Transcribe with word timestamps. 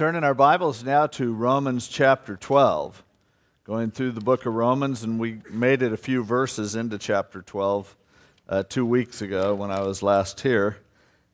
turn 0.00 0.16
in 0.16 0.24
our 0.24 0.32
Bibles 0.32 0.82
now 0.82 1.06
to 1.06 1.30
Romans 1.30 1.86
chapter 1.86 2.34
12. 2.34 3.04
Going 3.64 3.90
through 3.90 4.12
the 4.12 4.22
book 4.22 4.46
of 4.46 4.54
Romans, 4.54 5.02
and 5.02 5.20
we 5.20 5.42
made 5.50 5.82
it 5.82 5.92
a 5.92 5.96
few 5.98 6.24
verses 6.24 6.74
into 6.74 6.96
chapter 6.96 7.42
12 7.42 7.96
uh, 8.48 8.62
two 8.62 8.86
weeks 8.86 9.20
ago 9.20 9.54
when 9.54 9.70
I 9.70 9.82
was 9.82 10.02
last 10.02 10.40
here, 10.40 10.78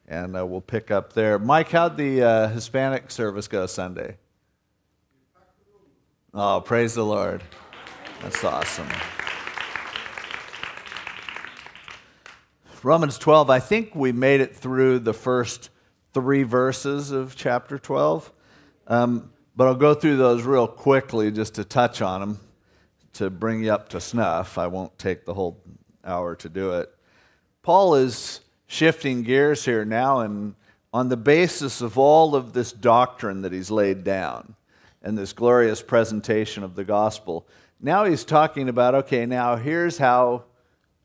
and 0.08 0.36
uh, 0.36 0.44
we'll 0.44 0.60
pick 0.60 0.90
up 0.90 1.12
there. 1.12 1.38
Mike, 1.38 1.70
how'd 1.70 1.96
the 1.96 2.20
uh, 2.20 2.48
Hispanic 2.48 3.12
service 3.12 3.46
go 3.46 3.66
Sunday? 3.66 4.16
Oh, 6.34 6.60
praise 6.60 6.94
the 6.94 7.04
Lord. 7.04 7.44
That's 8.20 8.42
awesome. 8.42 8.88
Romans 12.82 13.16
12, 13.16 13.48
I 13.48 13.60
think 13.60 13.94
we 13.94 14.10
made 14.10 14.40
it 14.40 14.56
through 14.56 14.98
the 14.98 15.14
first 15.14 15.70
three 16.12 16.42
verses 16.42 17.12
of 17.12 17.36
chapter 17.36 17.78
12. 17.78 18.32
Um, 18.86 19.32
but 19.56 19.66
I'll 19.66 19.74
go 19.74 19.94
through 19.94 20.16
those 20.18 20.42
real 20.42 20.68
quickly 20.68 21.30
just 21.30 21.54
to 21.54 21.64
touch 21.64 22.02
on 22.02 22.20
them 22.20 22.40
to 23.14 23.30
bring 23.30 23.64
you 23.64 23.72
up 23.72 23.88
to 23.90 24.00
snuff. 24.00 24.58
I 24.58 24.66
won't 24.66 24.98
take 24.98 25.24
the 25.24 25.34
whole 25.34 25.62
hour 26.04 26.36
to 26.36 26.48
do 26.48 26.72
it. 26.72 26.92
Paul 27.62 27.94
is 27.94 28.40
shifting 28.66 29.22
gears 29.22 29.64
here 29.64 29.84
now, 29.84 30.20
and 30.20 30.54
on 30.92 31.08
the 31.08 31.16
basis 31.16 31.80
of 31.80 31.98
all 31.98 32.34
of 32.36 32.52
this 32.52 32.72
doctrine 32.72 33.42
that 33.42 33.52
he's 33.52 33.70
laid 33.70 34.04
down 34.04 34.54
and 35.02 35.16
this 35.16 35.32
glorious 35.32 35.82
presentation 35.82 36.62
of 36.62 36.74
the 36.74 36.84
gospel, 36.84 37.46
now 37.80 38.04
he's 38.04 38.24
talking 38.24 38.68
about 38.68 38.94
okay, 38.94 39.26
now 39.26 39.56
here's 39.56 39.98
how 39.98 40.44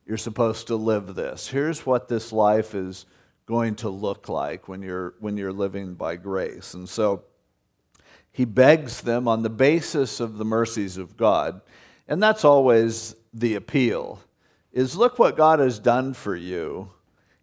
you're 0.06 0.18
supposed 0.18 0.66
to 0.66 0.76
live 0.76 1.14
this. 1.14 1.48
Here's 1.48 1.86
what 1.86 2.08
this 2.08 2.32
life 2.32 2.74
is 2.74 3.06
going 3.46 3.76
to 3.76 3.88
look 3.88 4.28
like 4.28 4.68
when 4.68 4.82
you're, 4.82 5.14
when 5.20 5.36
you're 5.36 5.52
living 5.52 5.94
by 5.94 6.16
grace. 6.16 6.74
And 6.74 6.88
so, 6.88 7.24
he 8.32 8.44
begs 8.44 9.02
them 9.02 9.28
on 9.28 9.42
the 9.42 9.50
basis 9.50 10.18
of 10.18 10.38
the 10.38 10.44
mercies 10.44 10.96
of 10.96 11.16
God. 11.16 11.60
And 12.08 12.22
that's 12.22 12.44
always 12.44 13.14
the 13.32 13.54
appeal 13.54 14.20
is 14.72 14.96
look 14.96 15.18
what 15.18 15.36
God 15.36 15.58
has 15.58 15.78
done 15.78 16.14
for 16.14 16.34
you. 16.34 16.90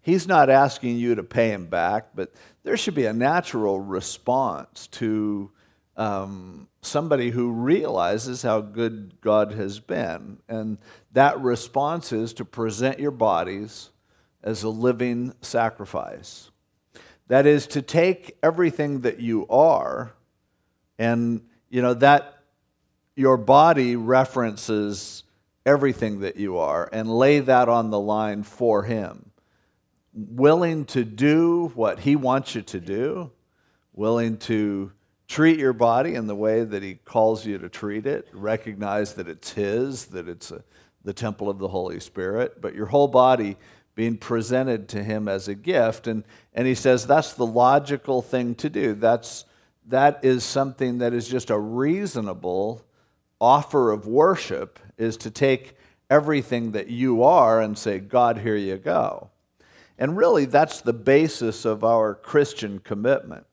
He's 0.01 0.27
not 0.27 0.49
asking 0.49 0.97
you 0.97 1.15
to 1.15 1.23
pay 1.23 1.51
him 1.51 1.67
back, 1.67 2.09
but 2.15 2.33
there 2.63 2.75
should 2.75 2.95
be 2.95 3.05
a 3.05 3.13
natural 3.13 3.79
response 3.79 4.87
to 4.87 5.51
um, 5.95 6.67
somebody 6.81 7.29
who 7.29 7.51
realizes 7.51 8.41
how 8.41 8.61
good 8.61 9.21
God 9.21 9.51
has 9.51 9.79
been. 9.79 10.39
And 10.47 10.79
that 11.11 11.39
response 11.39 12.11
is 12.11 12.33
to 12.33 12.45
present 12.45 12.99
your 12.99 13.11
bodies 13.11 13.89
as 14.41 14.63
a 14.63 14.69
living 14.69 15.33
sacrifice. 15.41 16.49
That 17.27 17.45
is 17.45 17.67
to 17.67 17.81
take 17.83 18.37
everything 18.41 19.01
that 19.01 19.19
you 19.19 19.45
are 19.49 20.13
and, 20.99 21.41
you 21.69 21.81
know, 21.81 21.95
that 21.95 22.43
your 23.15 23.37
body 23.37 23.95
references 23.95 25.23
everything 25.65 26.19
that 26.19 26.35
you 26.35 26.57
are 26.57 26.89
and 26.91 27.09
lay 27.09 27.39
that 27.39 27.69
on 27.69 27.89
the 27.89 27.99
line 27.99 28.43
for 28.43 28.83
Him. 28.83 29.31
Willing 30.13 30.85
to 30.85 31.03
do 31.03 31.71
what 31.75 31.99
He 31.99 32.15
wants 32.15 32.53
you 32.53 32.61
to 32.63 32.79
do, 32.79 33.31
willing 33.93 34.37
to 34.37 34.91
treat 35.27 35.59
your 35.59 35.73
body 35.73 36.15
in 36.15 36.27
the 36.27 36.35
way 36.35 36.63
that 36.63 36.83
He 36.83 36.95
calls 36.95 37.45
you 37.45 37.57
to 37.59 37.69
treat 37.69 38.05
it, 38.05 38.27
recognize 38.33 39.13
that 39.13 39.27
it's 39.27 39.53
His, 39.53 40.07
that 40.07 40.27
it's 40.27 40.51
a, 40.51 40.63
the 41.03 41.13
temple 41.13 41.49
of 41.49 41.59
the 41.59 41.67
Holy 41.67 41.99
Spirit, 41.99 42.59
but 42.59 42.75
your 42.75 42.87
whole 42.87 43.07
body 43.07 43.55
being 43.95 44.17
presented 44.17 44.89
to 44.89 45.03
Him 45.03 45.27
as 45.27 45.47
a 45.47 45.55
gift. 45.55 46.07
And, 46.07 46.23
and 46.53 46.67
He 46.67 46.75
says 46.75 47.05
that's 47.05 47.33
the 47.33 47.45
logical 47.45 48.21
thing 48.21 48.55
to 48.55 48.69
do. 48.69 48.95
That's 48.95 49.45
that 49.89 50.23
is 50.23 50.43
something 50.43 50.99
that 50.99 51.13
is 51.13 51.27
just 51.27 51.49
a 51.49 51.59
reasonable 51.59 52.85
offer 53.41 53.91
of 53.91 54.05
worship 54.05 54.79
is 54.97 55.17
to 55.17 55.31
take 55.31 55.75
everything 56.09 56.71
that 56.71 56.87
you 56.87 57.23
are 57.23 57.59
and 57.61 57.77
say, 57.77 57.99
God, 57.99 58.39
here 58.39 58.55
you 58.55 58.77
go. 58.77 59.29
And 59.97 60.15
really, 60.15 60.45
that's 60.45 60.81
the 60.81 60.93
basis 60.93 61.65
of 61.65 61.83
our 61.83 62.15
Christian 62.15 62.79
commitment. 62.79 63.45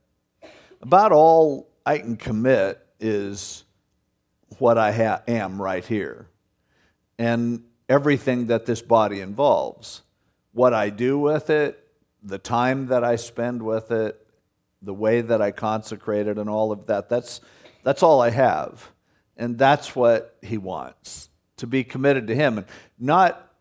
About 0.80 1.10
all 1.10 1.68
I 1.84 1.98
can 1.98 2.16
commit 2.16 2.84
is 3.00 3.64
what 4.58 4.78
I 4.78 4.92
ha- 4.92 5.22
am 5.26 5.60
right 5.60 5.84
here 5.84 6.28
and 7.18 7.64
everything 7.88 8.46
that 8.46 8.66
this 8.66 8.82
body 8.82 9.20
involves. 9.20 10.02
What 10.52 10.74
I 10.74 10.90
do 10.90 11.18
with 11.18 11.50
it, 11.50 11.82
the 12.22 12.38
time 12.38 12.86
that 12.86 13.04
I 13.04 13.16
spend 13.16 13.62
with 13.62 13.90
it, 13.90 14.25
the 14.82 14.94
way 14.94 15.20
that 15.20 15.40
I 15.40 15.50
consecrated 15.50 16.38
and 16.38 16.48
all 16.48 16.72
of 16.72 16.86
that. 16.86 17.08
That's, 17.08 17.40
that's 17.82 18.02
all 18.02 18.20
I 18.20 18.30
have. 18.30 18.90
And 19.36 19.58
that's 19.58 19.94
what 19.94 20.36
he 20.42 20.58
wants 20.58 21.28
to 21.58 21.66
be 21.66 21.84
committed 21.84 22.26
to 22.28 22.34
him. 22.34 22.58
And 22.58 22.66
not, 22.98 23.52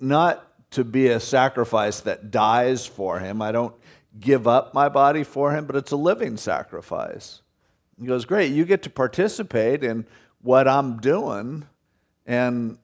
not 0.00 0.70
to 0.72 0.84
be 0.84 1.08
a 1.08 1.20
sacrifice 1.20 2.00
that 2.00 2.30
dies 2.30 2.86
for 2.86 3.18
him. 3.18 3.40
I 3.40 3.52
don't 3.52 3.74
give 4.18 4.46
up 4.46 4.74
my 4.74 4.88
body 4.88 5.24
for 5.24 5.52
him, 5.52 5.66
but 5.66 5.76
it's 5.76 5.92
a 5.92 5.96
living 5.96 6.36
sacrifice. 6.36 7.42
He 8.00 8.06
goes, 8.06 8.24
Great, 8.24 8.52
you 8.52 8.64
get 8.64 8.82
to 8.82 8.90
participate 8.90 9.84
in 9.84 10.06
what 10.40 10.66
I'm 10.66 10.98
doing. 10.98 11.66
And 12.26 12.78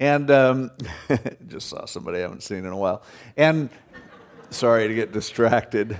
and 0.00 0.30
um, 0.32 0.70
just 1.46 1.68
saw 1.68 1.84
somebody 1.84 2.18
I 2.18 2.22
haven't 2.22 2.42
seen 2.42 2.58
in 2.58 2.66
a 2.66 2.76
while. 2.76 3.04
And 3.36 3.70
sorry 4.50 4.88
to 4.88 4.94
get 4.94 5.12
distracted. 5.12 5.98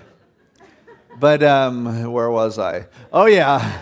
But 1.19 1.43
um, 1.43 2.11
where 2.11 2.31
was 2.31 2.59
I? 2.59 2.87
Oh, 3.13 3.27
yeah. 3.27 3.81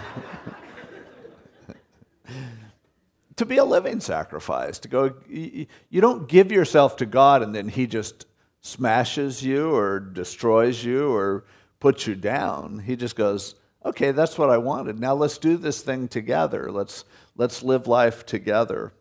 to 3.36 3.46
be 3.46 3.56
a 3.56 3.64
living 3.64 4.00
sacrifice, 4.00 4.78
to 4.80 4.88
go, 4.88 5.14
you, 5.28 5.66
don't 6.00 6.28
give 6.28 6.52
yourself 6.52 6.96
to 6.96 7.06
God 7.06 7.42
and 7.42 7.54
then 7.54 7.69
He 7.69 7.86
just 7.86 8.26
smashes 8.60 9.42
you 9.42 9.74
or 9.74 9.98
destroys 10.00 10.84
you 10.84 11.10
or 11.14 11.44
puts 11.78 12.06
you 12.06 12.14
down. 12.14 12.80
He 12.80 12.96
just 12.96 13.16
goes, 13.16 13.54
okay, 13.84 14.12
that's 14.12 14.36
what 14.36 14.50
I 14.50 14.58
wanted. 14.58 15.00
Now 15.00 15.14
let's 15.14 15.38
do 15.38 15.56
this 15.56 15.80
thing 15.80 16.08
together. 16.08 16.70
Let's, 16.70 17.04
let's 17.36 17.62
live 17.62 17.86
life 17.86 18.26
together. 18.26 18.92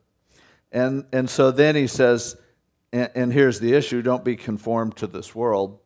And, 0.72 1.06
and 1.12 1.29
so 1.29 1.51
then 1.51 1.75
he 1.75 1.88
says, 1.88 2.38
and, 2.94 3.09
and 3.16 3.34
here's 3.34 3.59
the 3.59 3.73
issue 3.73 4.01
don't 4.01 4.23
be 4.23 4.35
conformed 4.35 4.95
to 4.97 5.07
this 5.07 5.35
world 5.35 5.79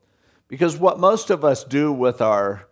because 0.54 0.78
what 0.78 1.00
most 1.00 1.32
of 1.32 1.44
us 1.44 1.64
do 1.64 1.92
with 1.92 2.22
our 2.22 2.68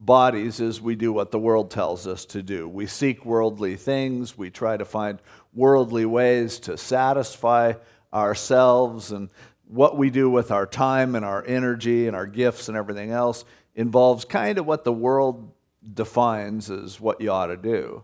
bodies 0.00 0.58
is 0.58 0.80
we 0.80 0.94
do 0.94 1.12
what 1.12 1.30
the 1.32 1.38
world 1.38 1.70
tells 1.70 2.06
us 2.06 2.24
to 2.24 2.42
do. 2.42 2.66
We 2.66 2.86
seek 2.86 3.26
worldly 3.26 3.76
things, 3.76 4.38
we 4.38 4.48
try 4.48 4.78
to 4.78 4.86
find 4.86 5.18
worldly 5.52 6.06
ways 6.06 6.58
to 6.60 6.78
satisfy 6.78 7.74
ourselves, 8.10 9.12
and 9.12 9.28
what 9.68 9.98
we 9.98 10.08
do 10.08 10.30
with 10.30 10.50
our 10.50 10.64
time 10.64 11.14
and 11.14 11.26
our 11.26 11.44
energy 11.46 12.06
and 12.06 12.16
our 12.16 12.24
gifts 12.24 12.68
and 12.68 12.76
everything 12.78 13.10
else 13.10 13.44
involves 13.74 14.24
kind 14.24 14.56
of 14.56 14.64
what 14.64 14.84
the 14.84 14.92
world 14.94 15.52
defines 15.92 16.70
as 16.70 16.98
what 16.98 17.20
you 17.20 17.30
ought 17.30 17.48
to 17.48 17.58
do. 17.58 18.02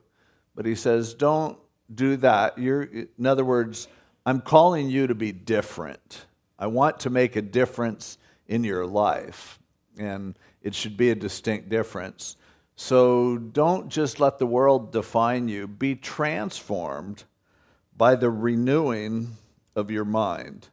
But 0.55 0.67
he 0.67 0.75
says, 0.75 1.15
don't 1.15 1.57
do 1.95 2.19
that. 2.19 2.59
You're, 2.59 2.83
in 2.83 3.25
other 3.25 3.47
words, 3.47 3.89
I'm 4.27 4.43
calling 4.43 4.91
you 4.91 5.07
to 5.07 5.15
be 5.15 5.33
different. 5.33 6.27
I 6.59 6.67
want 6.67 7.01
to 7.01 7.09
make 7.09 7.35
a 7.35 7.41
difference 7.41 8.19
in 8.53 8.65
your 8.65 8.85
life. 8.85 9.59
And 9.97 10.39
it 10.61 10.75
should 10.75 10.99
be 10.99 11.09
a 11.09 11.15
distinct 11.15 11.71
difference. 11.71 12.37
So 12.77 13.39
don't 13.39 13.89
just 13.89 14.21
let 14.21 14.39
the 14.39 14.47
world 14.47 14.93
define 14.93 15.49
you, 15.49 15.67
be 15.67 15.95
transformed 15.95 17.25
by 17.97 18.15
the 18.15 18.29
renewing 18.29 19.39
of 19.75 19.91
your 19.91 20.05
mind. 20.05 20.69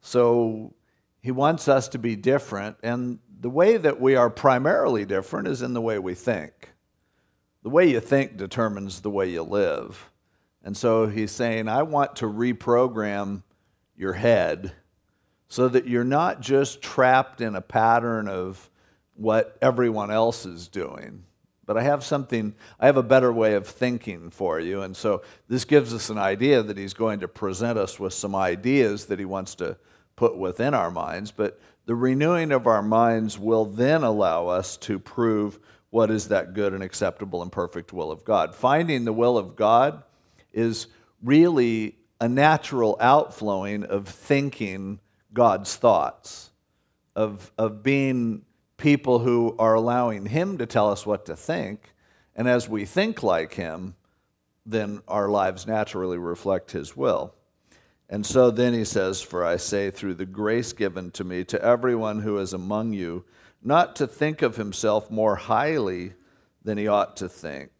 So 0.00 0.74
he 1.20 1.32
wants 1.32 1.66
us 1.66 1.88
to 1.88 1.98
be 1.98 2.14
different, 2.14 2.76
and 2.82 3.18
the 3.40 3.50
way 3.50 3.76
that 3.76 4.00
we 4.00 4.14
are 4.14 4.30
primarily 4.30 5.04
different 5.04 5.48
is 5.48 5.62
in 5.62 5.74
the 5.74 5.80
way 5.80 5.98
we 5.98 6.14
think. 6.14 6.70
The 7.64 7.70
way 7.70 7.90
you 7.90 7.98
think 7.98 8.36
determines 8.36 9.00
the 9.00 9.10
way 9.10 9.30
you 9.30 9.42
live. 9.42 10.10
And 10.62 10.76
so 10.76 11.08
he's 11.08 11.32
saying, 11.32 11.66
I 11.66 11.82
want 11.82 12.16
to 12.16 12.26
reprogram 12.26 13.42
your 13.96 14.12
head 14.12 14.74
so 15.48 15.68
that 15.68 15.86
you're 15.86 16.04
not 16.04 16.40
just 16.40 16.82
trapped 16.82 17.40
in 17.40 17.54
a 17.54 17.60
pattern 17.60 18.28
of 18.28 18.70
what 19.14 19.56
everyone 19.62 20.10
else 20.10 20.46
is 20.46 20.68
doing. 20.68 21.24
But 21.66 21.78
I 21.78 21.82
have 21.82 22.04
something, 22.04 22.54
I 22.78 22.86
have 22.86 22.96
a 22.96 23.02
better 23.02 23.32
way 23.32 23.54
of 23.54 23.66
thinking 23.66 24.30
for 24.30 24.60
you. 24.60 24.82
And 24.82 24.96
so 24.96 25.22
this 25.48 25.64
gives 25.64 25.94
us 25.94 26.10
an 26.10 26.18
idea 26.18 26.62
that 26.62 26.76
he's 26.76 26.94
going 26.94 27.20
to 27.20 27.28
present 27.28 27.78
us 27.78 27.98
with 27.98 28.12
some 28.12 28.34
ideas 28.34 29.06
that 29.06 29.18
he 29.18 29.24
wants 29.24 29.54
to 29.56 29.78
put 30.16 30.36
within 30.36 30.74
our 30.74 30.90
minds. 30.90 31.30
But 31.30 31.58
the 31.86 31.94
renewing 31.94 32.52
of 32.52 32.66
our 32.66 32.82
minds 32.82 33.38
will 33.38 33.64
then 33.64 34.02
allow 34.02 34.48
us 34.48 34.76
to 34.78 34.98
prove 34.98 35.58
what 35.90 36.10
is 36.10 36.28
that 36.28 36.54
good 36.54 36.72
and 36.72 36.82
acceptable 36.82 37.40
and 37.40 37.52
perfect 37.52 37.92
will 37.92 38.10
of 38.10 38.24
God. 38.24 38.54
Finding 38.54 39.04
the 39.04 39.12
will 39.12 39.38
of 39.38 39.56
God 39.56 40.02
is 40.52 40.88
really 41.22 41.96
a 42.20 42.28
natural 42.28 42.96
outflowing 43.00 43.84
of 43.84 44.08
thinking 44.08 44.98
God's 45.34 45.76
thoughts, 45.76 46.50
of, 47.14 47.52
of 47.58 47.82
being 47.82 48.42
people 48.76 49.18
who 49.18 49.54
are 49.58 49.74
allowing 49.74 50.26
Him 50.26 50.58
to 50.58 50.66
tell 50.66 50.90
us 50.90 51.04
what 51.04 51.26
to 51.26 51.36
think. 51.36 51.92
And 52.34 52.48
as 52.48 52.68
we 52.68 52.84
think 52.84 53.22
like 53.22 53.54
Him, 53.54 53.94
then 54.64 55.02
our 55.06 55.28
lives 55.28 55.66
naturally 55.66 56.18
reflect 56.18 56.70
His 56.70 56.96
will. 56.96 57.34
And 58.08 58.24
so 58.24 58.50
then 58.50 58.74
he 58.74 58.84
says, 58.84 59.22
For 59.22 59.44
I 59.44 59.56
say, 59.56 59.90
through 59.90 60.14
the 60.14 60.26
grace 60.26 60.72
given 60.72 61.10
to 61.12 61.24
me, 61.24 61.44
to 61.44 61.62
everyone 61.62 62.20
who 62.20 62.38
is 62.38 62.52
among 62.52 62.92
you, 62.92 63.24
not 63.62 63.96
to 63.96 64.06
think 64.06 64.42
of 64.42 64.56
himself 64.56 65.10
more 65.10 65.36
highly 65.36 66.12
than 66.62 66.76
he 66.76 66.86
ought 66.86 67.16
to 67.16 67.28
think, 67.28 67.70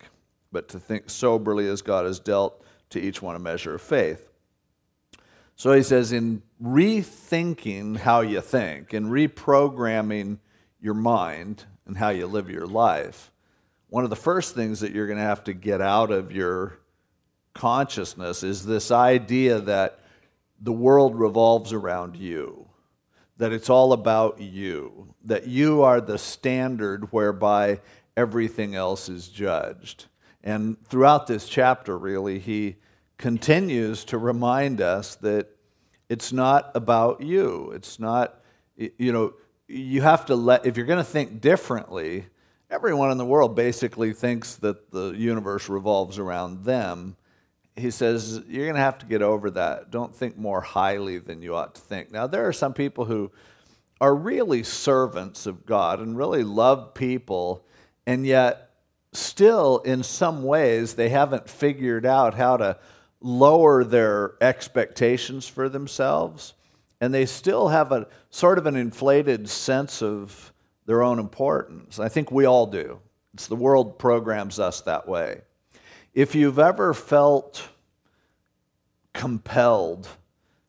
but 0.50 0.68
to 0.70 0.80
think 0.80 1.10
soberly 1.10 1.68
as 1.68 1.82
God 1.82 2.06
has 2.06 2.18
dealt 2.18 2.64
to 2.90 3.00
each 3.00 3.20
one 3.20 3.36
a 3.36 3.38
measure 3.38 3.74
of 3.74 3.82
faith. 3.82 4.30
So 5.56 5.72
he 5.72 5.82
says, 5.82 6.10
in 6.10 6.42
rethinking 6.64 7.98
how 7.98 8.20
you 8.20 8.40
think 8.40 8.92
and 8.92 9.06
reprogramming 9.06 10.38
your 10.80 10.94
mind 10.94 11.64
and 11.86 11.96
how 11.96 12.08
you 12.08 12.26
live 12.26 12.48
your 12.48 12.66
life, 12.66 13.30
one 13.88 14.04
of 14.04 14.10
the 14.10 14.16
first 14.16 14.54
things 14.54 14.80
that 14.80 14.92
you're 14.92 15.06
going 15.06 15.18
to 15.18 15.24
have 15.24 15.44
to 15.44 15.52
get 15.52 15.80
out 15.80 16.10
of 16.10 16.32
your 16.32 16.78
consciousness 17.52 18.42
is 18.42 18.64
this 18.64 18.90
idea 18.90 19.60
that 19.60 20.00
the 20.60 20.72
world 20.72 21.14
revolves 21.14 21.72
around 21.72 22.16
you, 22.16 22.68
that 23.36 23.52
it's 23.52 23.70
all 23.70 23.92
about 23.92 24.40
you, 24.40 25.14
that 25.24 25.46
you 25.46 25.82
are 25.82 26.00
the 26.00 26.18
standard 26.18 27.12
whereby 27.12 27.80
everything 28.16 28.74
else 28.74 29.08
is 29.08 29.28
judged. 29.28 30.06
And 30.42 30.82
throughout 30.88 31.26
this 31.26 31.48
chapter, 31.48 31.98
really, 31.98 32.38
he 32.38 32.76
continues 33.18 34.04
to 34.06 34.18
remind 34.18 34.80
us 34.80 35.14
that 35.16 35.53
it's 36.14 36.32
not 36.32 36.70
about 36.74 37.20
you. 37.20 37.72
It's 37.74 37.98
not, 37.98 38.40
you 38.76 39.12
know, 39.12 39.34
you 39.68 40.00
have 40.00 40.26
to 40.26 40.36
let, 40.36 40.64
if 40.64 40.76
you're 40.76 40.86
going 40.86 41.04
to 41.04 41.04
think 41.04 41.40
differently, 41.40 42.26
everyone 42.70 43.10
in 43.10 43.18
the 43.18 43.26
world 43.26 43.54
basically 43.54 44.12
thinks 44.12 44.54
that 44.56 44.90
the 44.90 45.10
universe 45.10 45.68
revolves 45.68 46.18
around 46.18 46.64
them 46.64 47.16
he 47.76 47.90
says, 47.90 48.42
You're 48.48 48.66
going 48.66 48.76
to 48.76 48.80
have 48.80 48.98
to 48.98 49.06
get 49.06 49.22
over 49.22 49.50
that. 49.50 49.90
Don't 49.90 50.14
think 50.14 50.36
more 50.36 50.60
highly 50.60 51.18
than 51.18 51.42
you 51.42 51.54
ought 51.54 51.74
to 51.74 51.80
think. 51.80 52.10
Now, 52.10 52.26
there 52.26 52.46
are 52.46 52.52
some 52.52 52.72
people 52.72 53.04
who 53.04 53.32
are 54.00 54.14
really 54.14 54.62
servants 54.62 55.46
of 55.46 55.66
God 55.66 56.00
and 56.00 56.16
really 56.16 56.44
love 56.44 56.94
people, 56.94 57.64
and 58.06 58.26
yet 58.26 58.70
still, 59.12 59.78
in 59.78 60.02
some 60.02 60.42
ways, 60.44 60.94
they 60.94 61.08
haven't 61.08 61.48
figured 61.48 62.06
out 62.06 62.34
how 62.34 62.56
to 62.56 62.78
lower 63.24 63.82
their 63.84 64.34
expectations 64.42 65.48
for 65.48 65.70
themselves. 65.70 66.52
And 67.00 67.12
they 67.12 67.24
still 67.24 67.68
have 67.68 67.90
a 67.90 68.06
sort 68.30 68.58
of 68.58 68.66
an 68.66 68.76
inflated 68.76 69.48
sense 69.48 70.02
of 70.02 70.52
their 70.84 71.02
own 71.02 71.18
importance. 71.18 71.98
I 71.98 72.08
think 72.08 72.30
we 72.30 72.44
all 72.44 72.66
do. 72.66 73.00
It's 73.32 73.46
the 73.46 73.56
world 73.56 73.98
programs 73.98 74.60
us 74.60 74.82
that 74.82 75.08
way. 75.08 75.40
If 76.12 76.34
you've 76.34 76.58
ever 76.58 76.92
felt 76.92 77.68
compelled 79.14 80.06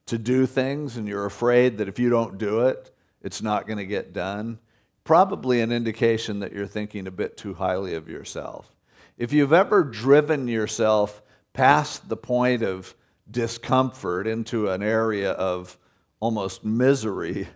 to 0.06 0.18
do 0.18 0.46
things 0.46 0.96
and 0.98 1.08
you're 1.08 1.26
afraid 1.26 1.78
that 1.78 1.90
if 1.90 2.00
you 2.00 2.10
don't 2.10 2.38
do 2.38 2.68
it, 2.68 2.90
it's 3.22 3.42
not 3.42 3.68
going 3.68 3.80
to 3.80 3.86
get 3.86 4.14
done, 4.14 4.60
probably 5.04 5.60
an 5.60 5.72
indication 5.72 6.40
that 6.40 6.54
you're 6.54 6.68
thinking 6.68 7.06
a 7.06 7.12
bit 7.12 7.36
too 7.36 7.54
highly 7.54 7.96
of 7.96 8.08
yourself. 8.08 8.74
If 9.18 9.34
you've 9.34 9.54
ever 9.54 9.84
driven 9.84 10.48
yourself 10.48 11.22
past 11.56 12.10
the 12.10 12.18
point 12.18 12.62
of 12.62 12.94
discomfort 13.32 14.28
into 14.28 14.70
an 14.70 14.84
area 14.84 15.32
of 15.32 15.80
almost 16.20 16.66
misery 16.66 17.48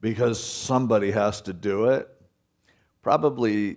because 0.00 0.42
somebody 0.42 1.12
has 1.12 1.40
to 1.40 1.52
do 1.52 1.86
it, 1.86 2.08
probably 3.02 3.76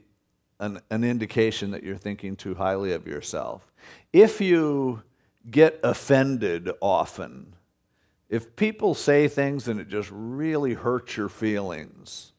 an, 0.59 0.81
an 0.89 1.03
indication 1.03 1.71
that 1.71 1.83
you're 1.83 1.95
thinking 1.95 2.35
too 2.35 2.55
highly 2.55 2.93
of 2.93 3.07
yourself. 3.07 3.71
If 4.11 4.41
you 4.41 5.03
get 5.49 5.79
offended 5.83 6.71
often, 6.81 7.53
if 8.27 8.55
people 8.55 8.95
say 8.95 9.27
things 9.27 9.67
and 9.67 9.79
it 9.79 9.87
just 9.87 10.09
really 10.11 10.73
hurts 10.73 11.15
your 11.15 11.29
feelings, 11.29 12.33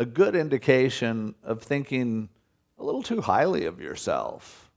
a 0.00 0.04
good 0.04 0.34
indication 0.34 1.36
of 1.44 1.62
thinking 1.62 2.28
a 2.76 2.84
little 2.84 3.04
too 3.04 3.20
highly 3.20 3.66
of 3.66 3.80
yourself. 3.80 4.70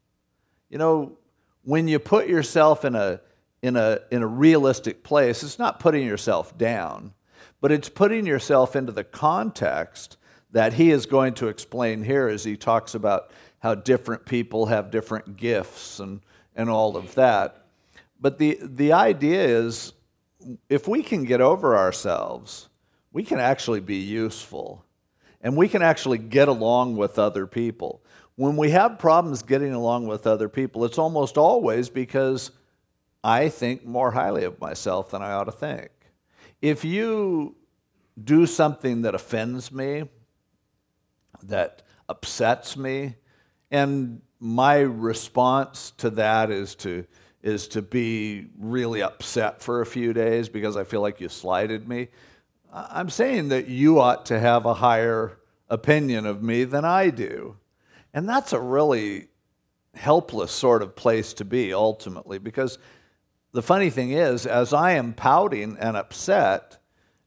You 0.69 0.77
know, 0.77 1.17
when 1.63 1.87
you 1.87 1.99
put 1.99 2.27
yourself 2.27 2.85
in 2.85 2.95
a 2.95 3.21
in 3.61 3.75
a 3.75 3.99
in 4.11 4.21
a 4.21 4.27
realistic 4.27 5.03
place, 5.03 5.43
it's 5.43 5.59
not 5.59 5.79
putting 5.79 6.05
yourself 6.05 6.57
down, 6.57 7.13
but 7.61 7.71
it's 7.71 7.89
putting 7.89 8.25
yourself 8.25 8.75
into 8.75 8.91
the 8.91 9.03
context 9.03 10.17
that 10.51 10.73
he 10.73 10.91
is 10.91 11.05
going 11.05 11.33
to 11.33 11.47
explain 11.47 12.03
here 12.03 12.27
as 12.27 12.43
he 12.43 12.55
talks 12.55 12.93
about 12.93 13.31
how 13.59 13.73
different 13.73 14.25
people 14.25 14.67
have 14.67 14.91
different 14.91 15.35
gifts 15.35 15.99
and, 15.99 16.21
and 16.55 16.69
all 16.69 16.95
of 16.95 17.15
that. 17.15 17.65
But 18.19 18.37
the, 18.37 18.59
the 18.61 18.93
idea 18.93 19.43
is 19.43 19.93
if 20.69 20.87
we 20.87 21.01
can 21.01 21.23
get 21.23 21.41
over 21.41 21.75
ourselves, 21.75 22.69
we 23.11 23.23
can 23.23 23.39
actually 23.39 23.79
be 23.79 23.95
useful 23.95 24.85
and 25.41 25.57
we 25.57 25.67
can 25.67 25.81
actually 25.81 26.19
get 26.19 26.47
along 26.47 26.97
with 26.97 27.17
other 27.17 27.47
people. 27.47 28.02
When 28.35 28.57
we 28.57 28.71
have 28.71 28.97
problems 28.97 29.43
getting 29.43 29.73
along 29.73 30.07
with 30.07 30.25
other 30.25 30.49
people, 30.49 30.85
it's 30.85 30.97
almost 30.97 31.37
always 31.37 31.89
because 31.89 32.51
I 33.23 33.49
think 33.49 33.85
more 33.85 34.11
highly 34.11 34.43
of 34.43 34.59
myself 34.59 35.11
than 35.11 35.21
I 35.21 35.33
ought 35.33 35.45
to 35.45 35.51
think. 35.51 35.91
If 36.61 36.83
you 36.83 37.55
do 38.21 38.45
something 38.45 39.03
that 39.03 39.15
offends 39.15 39.71
me, 39.71 40.09
that 41.43 41.83
upsets 42.09 42.75
me. 42.75 43.15
And 43.71 44.21
my 44.39 44.79
response 44.79 45.91
to 45.97 46.09
that 46.11 46.51
is 46.51 46.75
to, 46.75 47.05
is 47.41 47.67
to 47.69 47.81
be 47.81 48.47
really 48.57 49.01
upset 49.01 49.61
for 49.61 49.81
a 49.81 49.85
few 49.85 50.13
days 50.13 50.49
because 50.49 50.75
I 50.75 50.83
feel 50.83 51.01
like 51.01 51.21
you 51.21 51.29
slighted 51.29 51.87
me. 51.87 52.09
I'm 52.71 53.09
saying 53.09 53.49
that 53.49 53.67
you 53.67 53.99
ought 53.99 54.25
to 54.27 54.39
have 54.39 54.65
a 54.65 54.75
higher 54.75 55.37
opinion 55.69 56.25
of 56.25 56.41
me 56.41 56.63
than 56.63 56.85
I 56.85 57.09
do. 57.09 57.57
And 58.13 58.27
that's 58.27 58.53
a 58.53 58.59
really 58.59 59.27
helpless 59.95 60.51
sort 60.51 60.81
of 60.81 60.95
place 60.95 61.33
to 61.33 61.45
be 61.45 61.73
ultimately 61.73 62.39
because 62.39 62.77
the 63.51 63.61
funny 63.61 63.89
thing 63.89 64.11
is, 64.11 64.45
as 64.45 64.73
I 64.73 64.93
am 64.93 65.13
pouting 65.13 65.77
and 65.79 65.95
upset, 65.95 66.77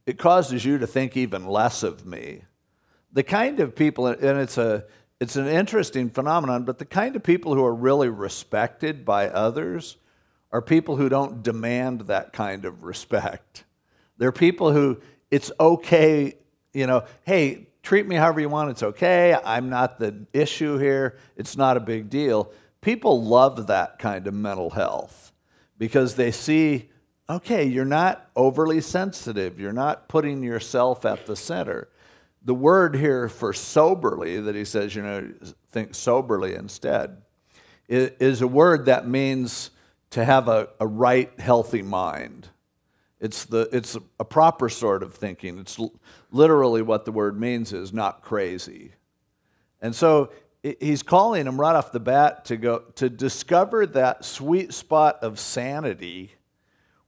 it 0.05 0.17
causes 0.17 0.65
you 0.65 0.77
to 0.77 0.87
think 0.87 1.15
even 1.15 1.45
less 1.45 1.83
of 1.83 2.05
me 2.05 2.43
the 3.17 3.23
kind 3.23 3.59
of 3.59 3.75
people, 3.75 4.07
and 4.07 4.39
it's 4.39 4.57
a 4.57 4.85
it's 5.19 5.35
an 5.35 5.47
interesting 5.47 6.11
phenomenon, 6.11 6.63
but 6.63 6.77
the 6.77 6.85
kind 6.85 7.15
of 7.15 7.23
people 7.23 7.55
who 7.55 7.65
are 7.65 7.73
really 7.73 8.09
respected 8.09 9.03
by 9.03 9.27
others 9.29 9.97
are 10.51 10.61
people 10.61 10.97
who 10.97 11.09
don't 11.09 11.41
demand 11.41 12.01
that 12.01 12.31
kind 12.31 12.65
of 12.65 12.83
respect. 12.83 13.63
They're 14.17 14.31
people 14.31 14.71
who 14.71 15.01
it's 15.31 15.51
okay, 15.59 16.35
you 16.73 16.85
know, 16.85 17.05
hey, 17.23 17.66
treat 17.87 18.07
me 18.07 18.15
however 18.15 18.39
you 18.39 18.49
want, 18.49 18.69
it's 18.69 18.83
okay. 18.83 19.37
I'm 19.45 19.69
not 19.69 19.99
the 19.99 20.25
issue 20.33 20.77
here, 20.77 21.17
it's 21.35 21.55
not 21.55 21.77
a 21.77 21.79
big 21.79 22.09
deal. 22.09 22.51
People 22.81 23.23
love 23.23 23.67
that 23.67 23.97
kind 23.99 24.27
of 24.27 24.33
mental 24.33 24.71
health 24.71 25.31
because 25.77 26.15
they 26.15 26.31
see, 26.31 26.89
okay, 27.29 27.63
you're 27.63 27.85
not 27.85 28.29
overly 28.35 28.81
sensitive, 28.81 29.59
you're 29.59 29.73
not 29.73 30.07
putting 30.09 30.43
yourself 30.43 31.05
at 31.05 31.25
the 31.25 31.35
center 31.35 31.89
the 32.47 32.53
word 32.53 32.95
here 32.95 33.27
for 33.27 33.51
soberly 33.51 34.39
that 34.39 34.55
he 34.55 34.63
says, 34.63 34.95
you 34.95 35.01
know, 35.01 35.33
think 35.69 35.93
soberly 35.93 36.55
instead, 36.55 37.21
is 37.89 38.41
a 38.41 38.47
word 38.47 38.85
that 38.85 39.05
means 39.05 39.69
to 40.11 40.23
have 40.23 40.47
a, 40.47 40.69
a 40.79 40.87
right, 40.87 41.29
healthy 41.39 41.81
mind. 41.81 42.47
It's, 43.19 43.43
the, 43.43 43.67
it's 43.73 43.97
a 44.17 44.23
proper 44.23 44.69
sort 44.69 45.03
of 45.03 45.13
thinking. 45.13 45.59
It's 45.59 45.77
literally 46.31 46.81
what 46.81 47.05
the 47.05 47.11
word 47.11 47.39
means 47.39 47.73
is 47.73 47.93
not 47.93 48.21
crazy. 48.21 48.93
And 49.81 49.95
so 49.95 50.31
he's 50.63 51.03
calling 51.03 51.45
him 51.45 51.59
right 51.59 51.75
off 51.75 51.91
the 51.91 51.99
bat 51.99 52.45
to 52.45 52.57
go 52.57 52.79
to 52.95 53.09
discover 53.09 53.85
that 53.85 54.25
sweet 54.25 54.73
spot 54.73 55.19
of 55.21 55.39
sanity 55.39 56.31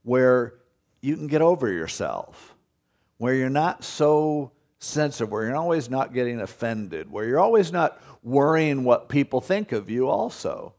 where 0.02 0.54
you 1.00 1.16
can 1.16 1.26
get 1.26 1.42
over 1.42 1.70
yourself, 1.70 2.54
where 3.18 3.34
you're 3.34 3.50
not 3.50 3.84
so 3.84 4.52
sensitive, 4.78 5.30
where 5.30 5.46
you're 5.46 5.56
always 5.56 5.90
not 5.90 6.14
getting 6.14 6.40
offended, 6.40 7.10
where 7.10 7.26
you're 7.26 7.40
always 7.40 7.70
not 7.70 8.00
worrying 8.22 8.84
what 8.84 9.08
people 9.08 9.40
think 9.40 9.72
of 9.72 9.90
you, 9.90 10.08
also. 10.08 10.74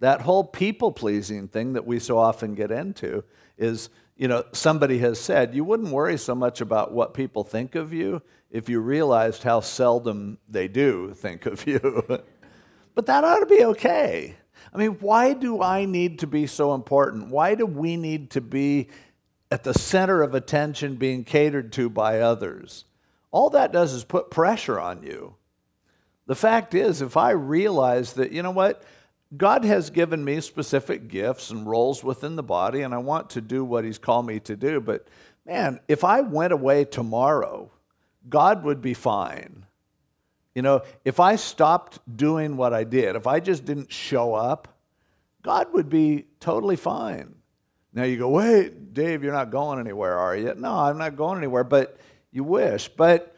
That 0.00 0.20
whole 0.20 0.44
people 0.44 0.92
pleasing 0.92 1.48
thing 1.48 1.72
that 1.72 1.86
we 1.86 1.98
so 1.98 2.18
often 2.18 2.54
get 2.54 2.70
into 2.70 3.24
is, 3.56 3.88
you 4.18 4.28
know, 4.28 4.44
somebody 4.52 4.98
has 4.98 5.18
said, 5.18 5.54
you 5.54 5.64
wouldn't 5.64 5.88
worry 5.88 6.18
so 6.18 6.34
much 6.34 6.60
about 6.60 6.92
what 6.92 7.14
people 7.14 7.44
think 7.44 7.74
of 7.74 7.92
you 7.92 8.20
if 8.50 8.68
you 8.68 8.80
realized 8.80 9.42
how 9.42 9.60
seldom 9.60 10.38
they 10.48 10.68
do 10.68 11.14
think 11.14 11.46
of 11.46 11.66
you. 11.66 12.04
but 12.94 13.06
that 13.06 13.24
ought 13.24 13.40
to 13.40 13.46
be 13.46 13.64
okay. 13.64 14.36
I 14.74 14.76
mean, 14.76 14.98
why 15.00 15.32
do 15.32 15.62
I 15.62 15.86
need 15.86 16.18
to 16.18 16.26
be 16.26 16.46
so 16.46 16.74
important? 16.74 17.30
Why 17.30 17.54
do 17.54 17.64
we 17.64 17.96
need 17.96 18.30
to 18.32 18.42
be 18.42 18.88
at 19.50 19.64
the 19.64 19.72
center 19.72 20.20
of 20.20 20.34
attention 20.34 20.96
being 20.96 21.24
catered 21.24 21.72
to 21.72 21.88
by 21.88 22.20
others? 22.20 22.84
all 23.30 23.50
that 23.50 23.72
does 23.72 23.92
is 23.92 24.04
put 24.04 24.30
pressure 24.30 24.80
on 24.80 25.02
you. 25.02 25.34
The 26.26 26.34
fact 26.34 26.74
is, 26.74 27.00
if 27.00 27.16
I 27.16 27.30
realize 27.30 28.14
that, 28.14 28.32
you 28.32 28.42
know 28.42 28.50
what, 28.50 28.82
God 29.36 29.64
has 29.64 29.90
given 29.90 30.24
me 30.24 30.40
specific 30.40 31.08
gifts 31.08 31.50
and 31.50 31.66
roles 31.66 32.02
within 32.02 32.36
the 32.36 32.42
body, 32.42 32.82
and 32.82 32.94
I 32.94 32.98
want 32.98 33.30
to 33.30 33.40
do 33.40 33.64
what 33.64 33.84
He's 33.84 33.98
called 33.98 34.26
me 34.26 34.40
to 34.40 34.56
do, 34.56 34.80
but 34.80 35.06
man, 35.44 35.80
if 35.88 36.04
I 36.04 36.20
went 36.22 36.52
away 36.52 36.84
tomorrow, 36.84 37.70
God 38.28 38.64
would 38.64 38.80
be 38.80 38.94
fine. 38.94 39.66
You 40.54 40.62
know, 40.62 40.82
if 41.04 41.20
I 41.20 41.36
stopped 41.36 42.00
doing 42.16 42.56
what 42.56 42.72
I 42.72 42.84
did, 42.84 43.16
if 43.16 43.26
I 43.26 43.40
just 43.40 43.64
didn't 43.64 43.92
show 43.92 44.34
up, 44.34 44.68
God 45.42 45.72
would 45.72 45.88
be 45.88 46.26
totally 46.40 46.76
fine. 46.76 47.34
Now 47.92 48.04
you 48.04 48.16
go, 48.16 48.28
wait, 48.28 48.92
Dave, 48.92 49.22
you're 49.22 49.32
not 49.32 49.50
going 49.50 49.78
anywhere, 49.78 50.18
are 50.18 50.36
you? 50.36 50.54
No, 50.56 50.72
I'm 50.72 50.98
not 50.98 51.16
going 51.16 51.38
anywhere, 51.38 51.64
but 51.64 51.98
you 52.32 52.44
wish. 52.44 52.88
But 52.88 53.34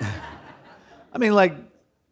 I 1.12 1.18
mean, 1.18 1.34
like 1.34 1.54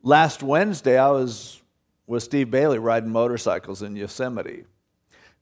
last 0.03 0.43
Wednesday, 0.43 0.99
I 0.99 1.11
was 1.11 1.61
with 2.07 2.23
Steve 2.23 2.51
Bailey 2.51 2.79
riding 2.79 3.11
motorcycles 3.11 3.83
in 3.83 3.97
Yosemite. 3.97 4.65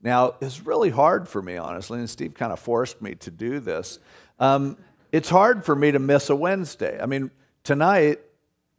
Now, 0.02 0.35
it's 0.40 0.61
really 0.61 0.90
hard 0.90 1.28
for 1.28 1.40
me, 1.40 1.57
honestly, 1.57 1.99
and 1.99 2.11
Steve 2.11 2.35
kind 2.35 2.52
of 2.52 2.59
forced 2.59 3.00
me 3.00 3.14
to 3.16 3.31
do 3.31 3.61
this. 3.61 3.99
Um, 4.40 4.76
it's 5.12 5.28
hard 5.28 5.64
for 5.64 5.76
me 5.76 5.92
to 5.92 5.99
miss 5.99 6.31
a 6.31 6.37
Wednesday. 6.37 6.99
I 7.00 7.07
mean, 7.07 7.31
tonight, 7.62 8.19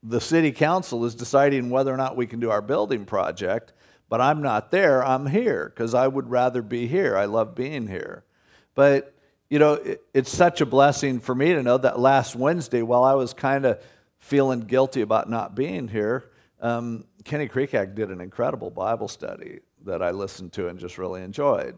the 0.01 0.19
city 0.19 0.51
council 0.51 1.05
is 1.05 1.15
deciding 1.15 1.69
whether 1.69 1.93
or 1.93 1.97
not 1.97 2.17
we 2.17 2.27
can 2.27 2.41
do 2.41 2.51
our 2.51 2.61
building 2.61 3.05
project, 3.05 3.71
but 4.09 4.19
I'm 4.19 4.41
not 4.41 4.69
there. 4.69 5.03
I'm 5.03 5.25
here 5.25 5.71
because 5.73 5.93
I 5.93 6.07
would 6.07 6.29
rather 6.29 6.61
be 6.61 6.87
here. 6.87 7.15
I 7.15 7.25
love 7.25 7.55
being 7.55 7.87
here. 7.87 8.25
But, 8.75 9.15
you 9.49 9.59
know, 9.59 9.73
it, 9.73 10.03
it's 10.13 10.29
such 10.29 10.59
a 10.59 10.65
blessing 10.65 11.21
for 11.21 11.33
me 11.33 11.53
to 11.53 11.63
know 11.63 11.77
that 11.77 11.99
last 11.99 12.35
Wednesday, 12.35 12.81
while 12.81 13.05
I 13.05 13.13
was 13.13 13.33
kind 13.33 13.65
of 13.65 13.81
feeling 14.19 14.59
guilty 14.61 15.01
about 15.01 15.29
not 15.29 15.55
being 15.55 15.87
here, 15.87 16.29
um, 16.59 17.05
Kenny 17.23 17.47
Kreekak 17.47 17.95
did 17.95 18.09
an 18.09 18.21
incredible 18.21 18.69
Bible 18.69 19.07
study 19.07 19.59
that 19.85 20.01
I 20.01 20.11
listened 20.11 20.53
to 20.53 20.67
and 20.67 20.79
just 20.79 20.97
really 20.97 21.21
enjoyed. 21.21 21.75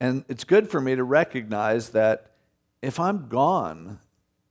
And 0.00 0.24
it's 0.28 0.44
good 0.44 0.68
for 0.68 0.80
me 0.80 0.96
to 0.96 1.04
recognize 1.04 1.90
that 1.90 2.32
if 2.80 2.98
I'm 2.98 3.28
gone, 3.28 4.00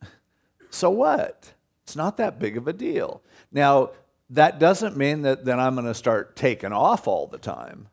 so 0.70 0.90
what? 0.90 1.54
It's 1.84 1.96
not 1.96 2.18
that 2.18 2.40
big 2.40 2.58
of 2.58 2.68
a 2.68 2.74
deal. 2.74 3.22
Now, 3.52 3.92
that 4.30 4.60
doesn't 4.60 4.96
mean 4.96 5.24
that 5.24 5.44
then 5.44 5.60
I'm 5.60 5.76
going 5.76 5.88
to 5.88 5.94
start 5.94 6.36
taking 6.36 6.72
off 6.72 7.08
all 7.08 7.28
the 7.28 7.38
time. 7.38 7.90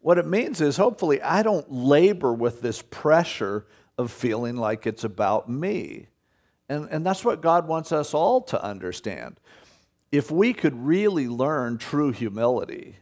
What 0.00 0.18
it 0.18 0.26
means 0.26 0.60
is 0.60 0.76
hopefully 0.76 1.20
I 1.20 1.42
don't 1.42 1.70
labor 1.70 2.32
with 2.32 2.62
this 2.62 2.80
pressure 2.80 3.66
of 3.98 4.10
feeling 4.10 4.56
like 4.56 4.86
it's 4.86 5.04
about 5.04 5.50
me. 5.50 6.06
And, 6.68 6.88
and 6.90 7.04
that's 7.04 7.24
what 7.24 7.42
God 7.42 7.68
wants 7.68 7.92
us 7.92 8.14
all 8.14 8.40
to 8.42 8.62
understand. 8.62 9.38
If 10.12 10.30
we 10.30 10.52
could 10.52 10.74
really 10.74 11.28
learn 11.28 11.78
true 11.78 12.12
humility, 12.12 12.96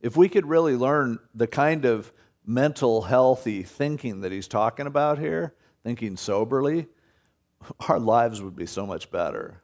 if 0.00 0.16
we 0.16 0.28
could 0.28 0.46
really 0.46 0.76
learn 0.76 1.18
the 1.34 1.46
kind 1.46 1.84
of 1.84 2.12
mental 2.44 3.02
healthy 3.02 3.62
thinking 3.62 4.22
that 4.22 4.32
he's 4.32 4.48
talking 4.48 4.86
about 4.86 5.18
here, 5.18 5.54
thinking 5.82 6.16
soberly, 6.16 6.86
our 7.88 7.98
lives 7.98 8.42
would 8.42 8.56
be 8.56 8.66
so 8.66 8.86
much 8.86 9.10
better 9.10 9.62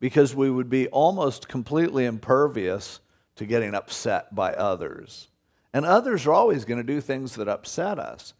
because 0.00 0.34
we 0.34 0.50
would 0.50 0.68
be 0.68 0.86
almost 0.88 1.48
completely 1.48 2.04
impervious 2.04 3.00
to 3.36 3.46
getting 3.46 3.74
upset 3.74 4.34
by 4.34 4.52
others. 4.52 5.28
And 5.72 5.84
others 5.84 6.26
are 6.26 6.32
always 6.32 6.64
going 6.64 6.78
to 6.78 6.84
do 6.84 7.00
things 7.00 7.34
that 7.34 7.48
upset 7.48 7.98
us. 7.98 8.34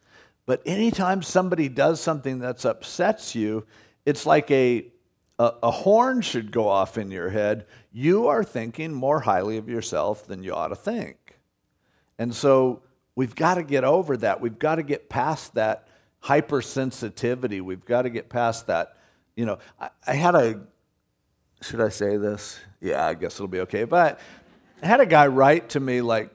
But 0.47 0.62
anytime 0.67 1.23
somebody 1.23 1.69
does 1.69 2.00
something 2.00 2.41
that 2.41 2.64
upsets 2.64 3.35
you, 3.35 3.67
it's 4.05 4.26
like 4.26 4.50
a, 4.50 4.87
a, 5.38 5.53
a, 5.64 5.71
horn 5.71 6.21
should 6.21 6.53
go 6.53 6.69
off 6.69 6.97
in 6.97 7.11
your 7.11 7.31
head. 7.31 7.67
You 7.93 8.29
are 8.29 8.45
thinking 8.45 8.93
more 8.93 9.21
highly 9.21 9.57
of 9.57 9.69
yourself 9.69 10.26
than 10.26 10.43
you 10.43 10.55
ought 10.55 10.69
to 10.69 10.76
think. 10.76 11.38
And 12.19 12.35
so 12.35 12.83
we've 13.17 13.35
got 13.35 13.55
to 13.55 13.64
get 13.64 13.85
over 13.85 14.17
that. 14.19 14.41
We've 14.41 14.59
got 14.59 14.76
to 14.76 14.83
get 14.83 15.09
past 15.09 15.55
that 15.55 15.88
hypersensitivity. 16.23 17.61
We've 17.61 17.85
got 17.85 18.03
to 18.03 18.11
get 18.11 18.29
past 18.29 18.69
that. 18.69 18.97
You 19.37 19.47
know, 19.47 19.59
I, 19.81 19.91
I 20.07 20.14
had 20.14 20.35
a, 20.35 20.61
should 21.61 21.81
I 21.81 21.88
say 21.88 22.17
this? 22.17 22.61
Yeah, 22.81 23.05
I 23.05 23.14
guess 23.14 23.35
it'll 23.35 23.49
be 23.49 23.61
okay. 23.61 23.85
But 23.85 24.21
I 24.83 24.87
had 24.87 25.00
a 25.00 25.07
guy 25.07 25.26
write 25.26 25.71
to 25.71 25.81
me 25.81 26.00
like, 26.00 26.31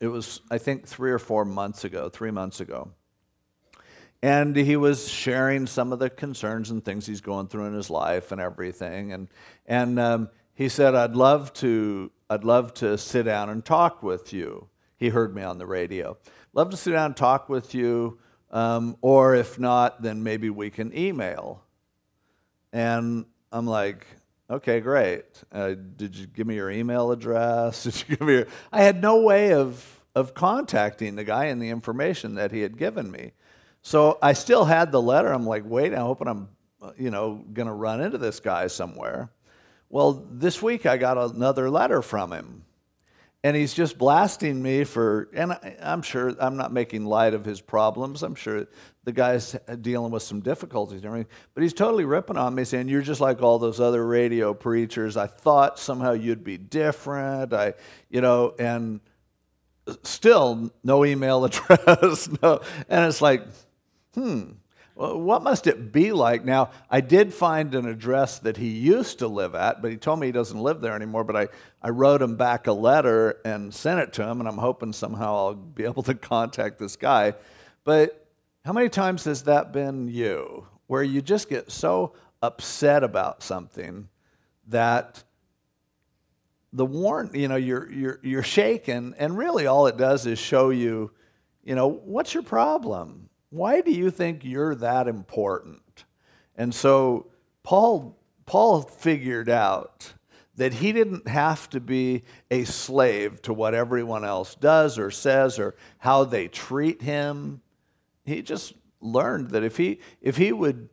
it 0.00 0.08
was, 0.08 0.40
I 0.50 0.56
think, 0.56 0.86
three 0.86 1.10
or 1.10 1.18
four 1.18 1.44
months 1.44 1.84
ago, 1.84 2.08
three 2.08 2.30
months 2.30 2.60
ago. 2.60 2.92
And 4.22 4.54
he 4.54 4.76
was 4.76 5.08
sharing 5.08 5.66
some 5.66 5.92
of 5.92 5.98
the 5.98 6.10
concerns 6.10 6.70
and 6.70 6.84
things 6.84 7.06
he's 7.06 7.22
going 7.22 7.48
through 7.48 7.66
in 7.66 7.74
his 7.74 7.88
life 7.88 8.32
and 8.32 8.40
everything. 8.40 9.12
And, 9.12 9.28
and 9.66 9.98
um, 9.98 10.28
he 10.52 10.68
said, 10.68 10.94
I'd 10.94 11.16
love, 11.16 11.54
to, 11.54 12.10
I'd 12.28 12.44
love 12.44 12.74
to 12.74 12.98
sit 12.98 13.22
down 13.22 13.48
and 13.48 13.64
talk 13.64 14.02
with 14.02 14.32
you. 14.32 14.68
He 14.98 15.08
heard 15.08 15.34
me 15.34 15.42
on 15.42 15.56
the 15.56 15.66
radio. 15.66 16.18
Love 16.52 16.70
to 16.70 16.76
sit 16.76 16.92
down 16.92 17.06
and 17.06 17.16
talk 17.16 17.48
with 17.48 17.74
you. 17.74 18.18
Um, 18.50 18.96
or 19.00 19.34
if 19.34 19.58
not, 19.58 20.02
then 20.02 20.22
maybe 20.22 20.50
we 20.50 20.68
can 20.68 20.96
email. 20.96 21.62
And 22.72 23.24
I'm 23.50 23.66
like, 23.66 24.06
okay, 24.50 24.80
great. 24.80 25.24
Uh, 25.50 25.74
did 25.96 26.16
you 26.16 26.26
give 26.26 26.46
me 26.46 26.56
your 26.56 26.70
email 26.70 27.10
address? 27.12 27.84
Did 27.84 27.96
you 27.96 28.16
give 28.16 28.26
me 28.26 28.32
your... 28.34 28.46
I 28.72 28.82
had 28.82 29.00
no 29.00 29.22
way 29.22 29.54
of, 29.54 30.04
of 30.14 30.34
contacting 30.34 31.16
the 31.16 31.24
guy 31.24 31.46
and 31.46 31.62
the 31.62 31.70
information 31.70 32.34
that 32.34 32.52
he 32.52 32.60
had 32.60 32.76
given 32.76 33.10
me. 33.10 33.32
So 33.82 34.18
I 34.22 34.34
still 34.34 34.64
had 34.64 34.92
the 34.92 35.00
letter. 35.00 35.32
I'm 35.32 35.46
like, 35.46 35.64
wait, 35.66 35.92
I'm 35.92 36.00
hoping 36.00 36.28
I'm, 36.28 36.48
you 36.98 37.10
know, 37.10 37.44
going 37.52 37.68
to 37.68 37.74
run 37.74 38.00
into 38.00 38.18
this 38.18 38.40
guy 38.40 38.66
somewhere. 38.66 39.30
Well, 39.88 40.26
this 40.30 40.62
week 40.62 40.86
I 40.86 40.96
got 40.96 41.18
another 41.18 41.70
letter 41.70 42.02
from 42.02 42.32
him. 42.32 42.64
And 43.42 43.56
he's 43.56 43.72
just 43.72 43.96
blasting 43.96 44.60
me 44.62 44.84
for, 44.84 45.30
and 45.32 45.52
I, 45.52 45.76
am 45.80 46.02
sure 46.02 46.34
I'm 46.38 46.58
not 46.58 46.74
making 46.74 47.06
light 47.06 47.32
of 47.32 47.42
his 47.42 47.62
problems. 47.62 48.22
I'm 48.22 48.34
sure 48.34 48.66
the 49.04 49.12
guy's 49.12 49.56
dealing 49.80 50.12
with 50.12 50.22
some 50.22 50.40
difficulties. 50.40 51.00
But 51.00 51.62
he's 51.62 51.72
totally 51.72 52.04
ripping 52.04 52.36
on 52.36 52.54
me, 52.54 52.64
saying, 52.64 52.88
You're 52.88 53.00
just 53.00 53.22
like 53.22 53.40
all 53.40 53.58
those 53.58 53.80
other 53.80 54.06
radio 54.06 54.52
preachers. 54.52 55.16
I 55.16 55.26
thought 55.26 55.78
somehow 55.78 56.12
you'd 56.12 56.44
be 56.44 56.58
different. 56.58 57.54
I, 57.54 57.72
you 58.10 58.20
know, 58.20 58.54
and 58.58 59.00
still 60.02 60.70
no 60.84 61.06
email 61.06 61.44
address. 61.46 62.28
no. 62.42 62.60
And 62.90 63.06
it's 63.06 63.22
like, 63.22 63.42
hmm, 64.14 64.52
what 65.00 65.42
must 65.42 65.66
it 65.66 65.92
be 65.92 66.12
like? 66.12 66.44
Now, 66.44 66.70
I 66.90 67.00
did 67.00 67.32
find 67.32 67.74
an 67.74 67.86
address 67.86 68.38
that 68.40 68.58
he 68.58 68.68
used 68.68 69.20
to 69.20 69.28
live 69.28 69.54
at, 69.54 69.80
but 69.80 69.90
he 69.90 69.96
told 69.96 70.20
me 70.20 70.26
he 70.26 70.32
doesn't 70.32 70.60
live 70.60 70.82
there 70.82 70.94
anymore. 70.94 71.24
But 71.24 71.36
I, 71.36 71.48
I 71.82 71.88
wrote 71.88 72.20
him 72.20 72.36
back 72.36 72.66
a 72.66 72.72
letter 72.72 73.40
and 73.44 73.72
sent 73.72 74.00
it 74.00 74.12
to 74.14 74.28
him, 74.28 74.40
and 74.40 74.48
I'm 74.48 74.58
hoping 74.58 74.92
somehow 74.92 75.36
I'll 75.36 75.54
be 75.54 75.84
able 75.84 76.02
to 76.02 76.14
contact 76.14 76.78
this 76.78 76.96
guy. 76.96 77.32
But 77.84 78.26
how 78.66 78.74
many 78.74 78.90
times 78.90 79.24
has 79.24 79.44
that 79.44 79.72
been 79.72 80.06
you, 80.08 80.66
where 80.86 81.02
you 81.02 81.22
just 81.22 81.48
get 81.48 81.70
so 81.70 82.12
upset 82.42 83.02
about 83.02 83.42
something 83.42 84.08
that 84.68 85.24
the 86.74 86.84
warn, 86.84 87.30
you 87.32 87.48
know, 87.48 87.56
you're, 87.56 87.90
you're, 87.90 88.20
you're 88.22 88.42
shaken, 88.42 89.14
and 89.18 89.38
really 89.38 89.66
all 89.66 89.86
it 89.86 89.96
does 89.96 90.26
is 90.26 90.38
show 90.38 90.68
you, 90.68 91.10
you 91.64 91.74
know, 91.74 91.88
what's 91.88 92.34
your 92.34 92.42
problem? 92.42 93.29
Why 93.50 93.80
do 93.80 93.90
you 93.90 94.10
think 94.10 94.44
you're 94.44 94.74
that 94.76 95.08
important? 95.08 96.04
And 96.56 96.74
so 96.74 97.26
Paul, 97.62 98.16
Paul 98.46 98.82
figured 98.82 99.48
out 99.48 100.14
that 100.56 100.74
he 100.74 100.92
didn't 100.92 101.26
have 101.26 101.68
to 101.70 101.80
be 101.80 102.22
a 102.50 102.64
slave 102.64 103.42
to 103.42 103.52
what 103.52 103.74
everyone 103.74 104.24
else 104.24 104.54
does 104.54 104.98
or 104.98 105.10
says 105.10 105.58
or 105.58 105.74
how 105.98 106.24
they 106.24 106.48
treat 106.48 107.02
him. 107.02 107.60
He 108.24 108.42
just 108.42 108.74
learned 109.00 109.50
that 109.50 109.64
if 109.64 109.76
he, 109.76 110.00
if 110.20 110.36
he 110.36 110.52
would 110.52 110.88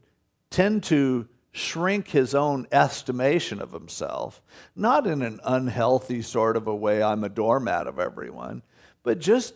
tend 0.49 0.83
to 0.83 1.27
shrink 1.51 2.07
his 2.09 2.33
own 2.33 2.67
estimation 2.71 3.61
of 3.61 3.71
himself, 3.71 4.41
not 4.75 5.05
in 5.05 5.21
an 5.21 5.39
unhealthy 5.43 6.21
sort 6.21 6.55
of 6.55 6.67
a 6.67 6.75
way, 6.75 7.03
I'm 7.03 7.23
a 7.23 7.29
doormat 7.29 7.87
of 7.87 7.99
everyone, 7.99 8.61
but 9.03 9.19
just 9.19 9.53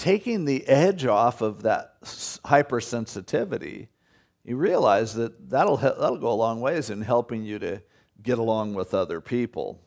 taking 0.00 0.46
the 0.46 0.66
edge 0.66 1.04
off 1.04 1.42
of 1.42 1.62
that 1.62 2.00
hypersensitivity, 2.02 3.88
you 4.42 4.56
realize 4.56 5.14
that 5.14 5.50
that'll, 5.50 5.76
that'll 5.76 6.16
go 6.16 6.32
a 6.32 6.32
long 6.32 6.62
ways 6.62 6.88
in 6.88 7.02
helping 7.02 7.44
you 7.44 7.58
to 7.58 7.82
get 8.22 8.38
along 8.38 8.72
with 8.72 8.94
other 8.94 9.20
people. 9.20 9.78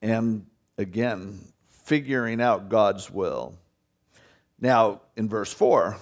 And 0.00 0.46
again, 0.78 1.52
figuring 1.68 2.40
out 2.40 2.70
God's 2.70 3.10
will. 3.10 3.58
Now, 4.58 5.02
in 5.16 5.28
verse 5.28 5.52
4, 5.52 5.98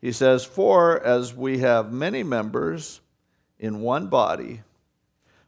he 0.00 0.10
says, 0.10 0.44
For 0.44 1.00
as 1.04 1.34
we 1.34 1.58
have 1.58 1.92
many 1.92 2.24
members 2.24 3.00
in 3.60 3.80
one 3.80 4.08
body, 4.08 4.62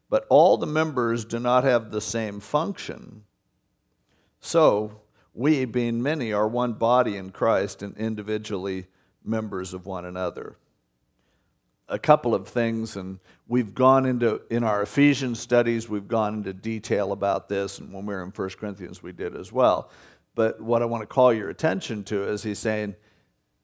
but 0.09 0.25
all 0.29 0.57
the 0.57 0.67
members 0.67 1.25
do 1.25 1.41
not 1.41 1.65
have 1.65 1.91
the 1.91 2.01
same 2.01 2.39
function, 2.39 3.25
so 4.39 5.01
we, 5.37 5.65
being 5.67 6.03
many, 6.03 6.33
are 6.33 6.49
one 6.49 6.73
body 6.73 7.17
in 7.17 7.31
Christ 7.31 7.83
and 7.83 7.97
individually 7.97 8.87
members 9.23 9.75
of 9.75 9.87
one 9.87 10.05
another. 10.05 10.57
a 11.89 11.99
couple 11.99 12.35
of 12.35 12.49
things, 12.49 12.97
and 12.97 13.19
we've 13.47 13.75
gone 13.75 14.07
into, 14.07 14.41
in 14.51 14.65
our 14.65 14.83
Ephesians 14.83 15.39
studies, 15.39 15.89
we've 15.89 16.09
gone 16.09 16.35
into 16.35 16.53
detail 16.53 17.13
about 17.13 17.49
this, 17.49 17.79
and 17.79 17.93
when 17.93 18.07
we 18.07 18.15
were 18.15 18.23
in 18.23 18.31
1 18.31 18.49
Corinthians, 18.51 19.03
we 19.03 19.13
did 19.13 19.37
as 19.37 19.53
well. 19.53 19.91
But 20.35 20.61
what 20.61 20.83
I 20.83 20.85
want 20.85 21.03
to 21.03 21.07
call 21.07 21.33
your 21.33 21.49
attention 21.49 22.05
to 22.05 22.25
is 22.25 22.43
he's 22.43 22.59
saying, 22.59 22.97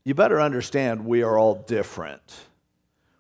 you 0.05 0.15
better 0.15 0.41
understand 0.41 1.05
we 1.05 1.23
are 1.23 1.39
all 1.39 1.55
different. 1.55 2.23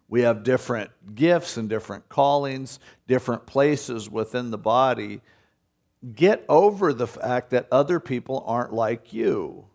We 0.08 0.22
have 0.22 0.42
different 0.42 0.90
gifts 1.14 1.56
and 1.56 1.68
different 1.68 2.08
callings, 2.08 2.78
different 3.06 3.46
places 3.46 4.10
within 4.10 4.50
the 4.50 4.58
body. 4.58 5.20
Get 6.14 6.44
over 6.48 6.92
the 6.92 7.06
fact 7.06 7.50
that 7.50 7.68
other 7.70 8.00
people 8.00 8.42
aren't 8.46 8.72
like 8.72 9.12
you. 9.12 9.66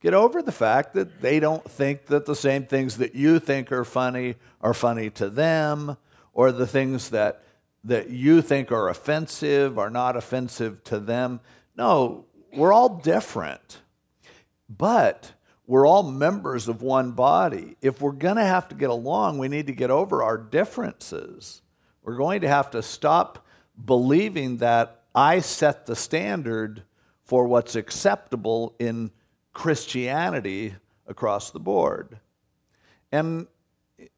Get 0.00 0.14
over 0.14 0.42
the 0.42 0.52
fact 0.52 0.94
that 0.94 1.20
they 1.20 1.40
don't 1.40 1.68
think 1.68 2.06
that 2.06 2.26
the 2.26 2.36
same 2.36 2.66
things 2.66 2.98
that 2.98 3.14
you 3.14 3.38
think 3.38 3.70
are 3.72 3.84
funny 3.84 4.36
are 4.60 4.74
funny 4.74 5.10
to 5.10 5.28
them, 5.28 5.96
or 6.32 6.52
the 6.52 6.66
things 6.66 7.10
that, 7.10 7.42
that 7.84 8.10
you 8.10 8.42
think 8.42 8.70
are 8.70 8.88
offensive 8.88 9.78
are 9.78 9.90
not 9.90 10.16
offensive 10.16 10.82
to 10.84 11.00
them. 11.00 11.40
No, 11.76 12.26
we're 12.52 12.72
all 12.72 13.00
different. 13.00 13.80
But 14.68 15.32
we're 15.66 15.86
all 15.86 16.02
members 16.02 16.68
of 16.68 16.82
one 16.82 17.12
body. 17.12 17.76
If 17.80 18.00
we're 18.00 18.12
going 18.12 18.36
to 18.36 18.44
have 18.44 18.68
to 18.68 18.74
get 18.74 18.90
along, 18.90 19.38
we 19.38 19.48
need 19.48 19.66
to 19.66 19.72
get 19.72 19.90
over 19.90 20.22
our 20.22 20.38
differences. 20.38 21.62
We're 22.02 22.16
going 22.16 22.40
to 22.40 22.48
have 22.48 22.70
to 22.70 22.82
stop 22.82 23.46
believing 23.84 24.58
that 24.58 24.97
I 25.14 25.40
set 25.40 25.86
the 25.86 25.96
standard 25.96 26.82
for 27.24 27.46
what's 27.46 27.76
acceptable 27.76 28.74
in 28.78 29.10
Christianity 29.52 30.74
across 31.06 31.50
the 31.50 31.60
board. 31.60 32.18
And 33.10 33.46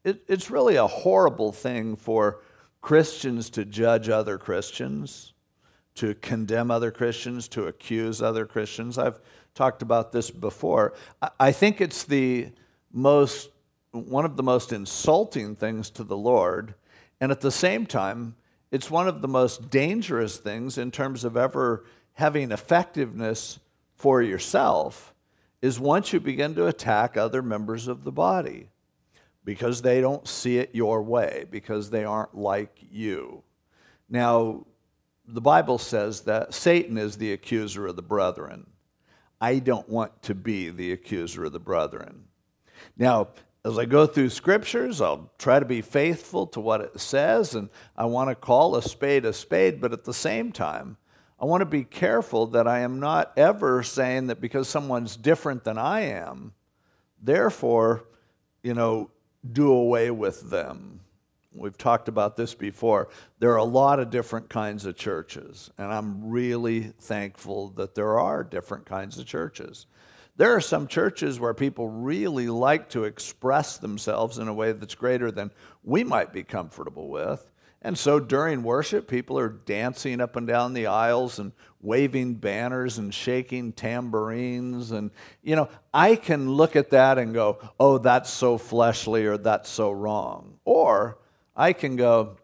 it, 0.03 0.23
it's 0.27 0.49
really 0.49 0.75
a 0.75 0.87
horrible 0.87 1.51
thing 1.51 1.95
for 1.95 2.41
Christians 2.81 3.49
to 3.51 3.65
judge 3.65 4.09
other 4.09 4.37
Christians, 4.37 5.33
to 5.95 6.13
condemn 6.15 6.71
other 6.71 6.91
Christians, 6.91 7.47
to 7.49 7.65
accuse 7.65 8.21
other 8.21 8.45
Christians. 8.45 8.97
I've 8.97 9.19
talked 9.55 9.81
about 9.81 10.11
this 10.11 10.31
before. 10.31 10.93
I, 11.21 11.29
I 11.39 11.51
think 11.51 11.81
it's 11.81 12.03
the 12.03 12.49
most, 12.91 13.49
one 13.91 14.25
of 14.25 14.37
the 14.37 14.43
most 14.43 14.71
insulting 14.71 15.55
things 15.55 15.89
to 15.91 16.03
the 16.03 16.17
Lord. 16.17 16.75
And 17.19 17.31
at 17.31 17.41
the 17.41 17.51
same 17.51 17.85
time, 17.85 18.35
it's 18.71 18.89
one 18.89 19.07
of 19.07 19.21
the 19.21 19.27
most 19.27 19.69
dangerous 19.69 20.37
things 20.37 20.77
in 20.77 20.91
terms 20.91 21.23
of 21.23 21.35
ever 21.35 21.85
having 22.13 22.51
effectiveness 22.51 23.59
for 23.95 24.21
yourself 24.21 25.13
is 25.61 25.79
once 25.79 26.11
you 26.11 26.19
begin 26.19 26.55
to 26.55 26.67
attack 26.67 27.15
other 27.15 27.41
members 27.41 27.87
of 27.87 28.03
the 28.03 28.11
body 28.11 28.69
because 29.43 29.81
they 29.81 30.01
don't 30.01 30.27
see 30.27 30.57
it 30.57 30.73
your 30.73 31.01
way, 31.01 31.45
because 31.49 31.89
they 31.89 32.03
aren't 32.03 32.35
like 32.35 32.77
you. 32.89 33.43
Now, 34.09 34.65
the 35.27 35.41
Bible 35.41 35.77
says 35.77 36.21
that 36.21 36.53
Satan 36.53 36.97
is 36.97 37.17
the 37.17 37.33
accuser 37.33 37.87
of 37.87 37.95
the 37.95 38.01
brethren. 38.01 38.67
I 39.39 39.59
don't 39.59 39.89
want 39.89 40.21
to 40.23 40.35
be 40.35 40.69
the 40.69 40.91
accuser 40.91 41.45
of 41.45 41.53
the 41.53 41.59
brethren. 41.59 42.25
Now, 42.97 43.29
as 43.63 43.77
I 43.77 43.85
go 43.85 44.07
through 44.07 44.29
scriptures, 44.29 45.01
I'll 45.01 45.31
try 45.37 45.59
to 45.59 45.65
be 45.65 45.81
faithful 45.81 46.47
to 46.47 46.59
what 46.59 46.81
it 46.81 46.99
says, 46.99 47.53
and 47.53 47.69
I 47.95 48.05
want 48.05 48.29
to 48.29 48.35
call 48.35 48.75
a 48.75 48.81
spade 48.81 49.23
a 49.25 49.33
spade, 49.33 49.79
but 49.79 49.93
at 49.93 50.03
the 50.03 50.13
same 50.13 50.51
time, 50.51 50.97
I 51.39 51.45
want 51.45 51.61
to 51.61 51.65
be 51.65 51.83
careful 51.83 52.47
that 52.47 52.67
I 52.67 52.79
am 52.79 52.99
not 52.99 53.33
ever 53.37 53.83
saying 53.83 54.27
that 54.27 54.41
because 54.41 54.67
someone's 54.67 55.15
different 55.15 55.63
than 55.63 55.77
I 55.77 56.01
am, 56.01 56.53
therefore, 57.21 58.05
you 58.63 58.73
know, 58.73 59.11
do 59.51 59.71
away 59.71 60.11
with 60.11 60.49
them. 60.49 60.99
We've 61.53 61.77
talked 61.77 62.07
about 62.07 62.37
this 62.37 62.55
before. 62.55 63.09
There 63.39 63.51
are 63.51 63.57
a 63.57 63.63
lot 63.63 63.99
of 63.99 64.09
different 64.09 64.49
kinds 64.49 64.85
of 64.85 64.95
churches, 64.95 65.69
and 65.77 65.91
I'm 65.91 66.29
really 66.29 66.93
thankful 66.99 67.69
that 67.71 67.93
there 67.93 68.19
are 68.19 68.43
different 68.43 68.85
kinds 68.85 69.19
of 69.19 69.25
churches. 69.25 69.85
There 70.41 70.55
are 70.55 70.59
some 70.59 70.87
churches 70.87 71.39
where 71.39 71.53
people 71.53 71.87
really 71.87 72.47
like 72.47 72.89
to 72.89 73.03
express 73.03 73.77
themselves 73.77 74.39
in 74.39 74.47
a 74.47 74.53
way 74.55 74.71
that's 74.71 74.95
greater 74.95 75.29
than 75.29 75.51
we 75.83 76.03
might 76.03 76.33
be 76.33 76.41
comfortable 76.41 77.09
with. 77.09 77.47
And 77.83 77.95
so 77.95 78.19
during 78.19 78.63
worship, 78.63 79.07
people 79.07 79.37
are 79.37 79.49
dancing 79.49 80.19
up 80.19 80.35
and 80.35 80.47
down 80.47 80.73
the 80.73 80.87
aisles 80.87 81.37
and 81.37 81.51
waving 81.79 82.37
banners 82.37 82.97
and 82.97 83.13
shaking 83.13 83.71
tambourines. 83.71 84.89
And, 84.89 85.11
you 85.43 85.55
know, 85.55 85.69
I 85.93 86.15
can 86.15 86.49
look 86.49 86.75
at 86.75 86.89
that 86.89 87.19
and 87.19 87.35
go, 87.35 87.59
oh, 87.79 87.99
that's 87.99 88.31
so 88.31 88.57
fleshly 88.57 89.27
or 89.27 89.37
that's 89.37 89.69
so 89.69 89.91
wrong. 89.91 90.57
Or 90.65 91.19
I 91.55 91.73
can 91.73 91.97
go, 91.97 92.37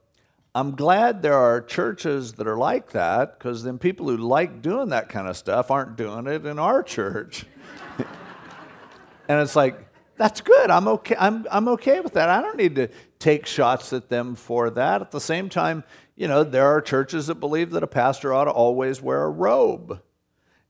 I'm 0.53 0.75
glad 0.75 1.23
there 1.23 1.33
are 1.33 1.62
churches 1.62 2.33
that 2.33 2.47
are 2.47 2.57
like 2.57 2.91
that 2.91 3.39
because 3.39 3.63
then 3.63 3.79
people 3.79 4.07
who 4.07 4.17
like 4.17 4.62
doing 4.62 4.89
that 4.89 5.10
kind 5.10 5.27
of 5.27 5.36
stuff 5.36 5.71
aren't 5.71 5.97
doing 5.97 6.27
it 6.27 6.45
in 6.45 6.60
our 6.60 6.83
church. 6.97 7.47
And 9.27 9.41
it's 9.41 9.55
like, 9.55 9.87
that's 10.17 10.41
good. 10.41 10.71
I'm 10.71 10.87
okay. 10.87 11.15
I'm, 11.19 11.45
I'm 11.51 11.67
okay 11.69 11.99
with 11.99 12.13
that. 12.13 12.29
I 12.29 12.41
don't 12.41 12.57
need 12.57 12.75
to 12.75 12.89
take 13.19 13.45
shots 13.45 13.93
at 13.93 14.09
them 14.09 14.35
for 14.35 14.69
that. 14.71 15.01
At 15.01 15.11
the 15.11 15.21
same 15.21 15.47
time, 15.47 15.83
you 16.15 16.27
know, 16.27 16.43
there 16.43 16.65
are 16.67 16.81
churches 16.81 17.27
that 17.27 17.35
believe 17.35 17.71
that 17.71 17.83
a 17.83 17.87
pastor 17.87 18.33
ought 18.33 18.45
to 18.45 18.51
always 18.51 19.01
wear 19.01 19.23
a 19.23 19.29
robe 19.29 20.01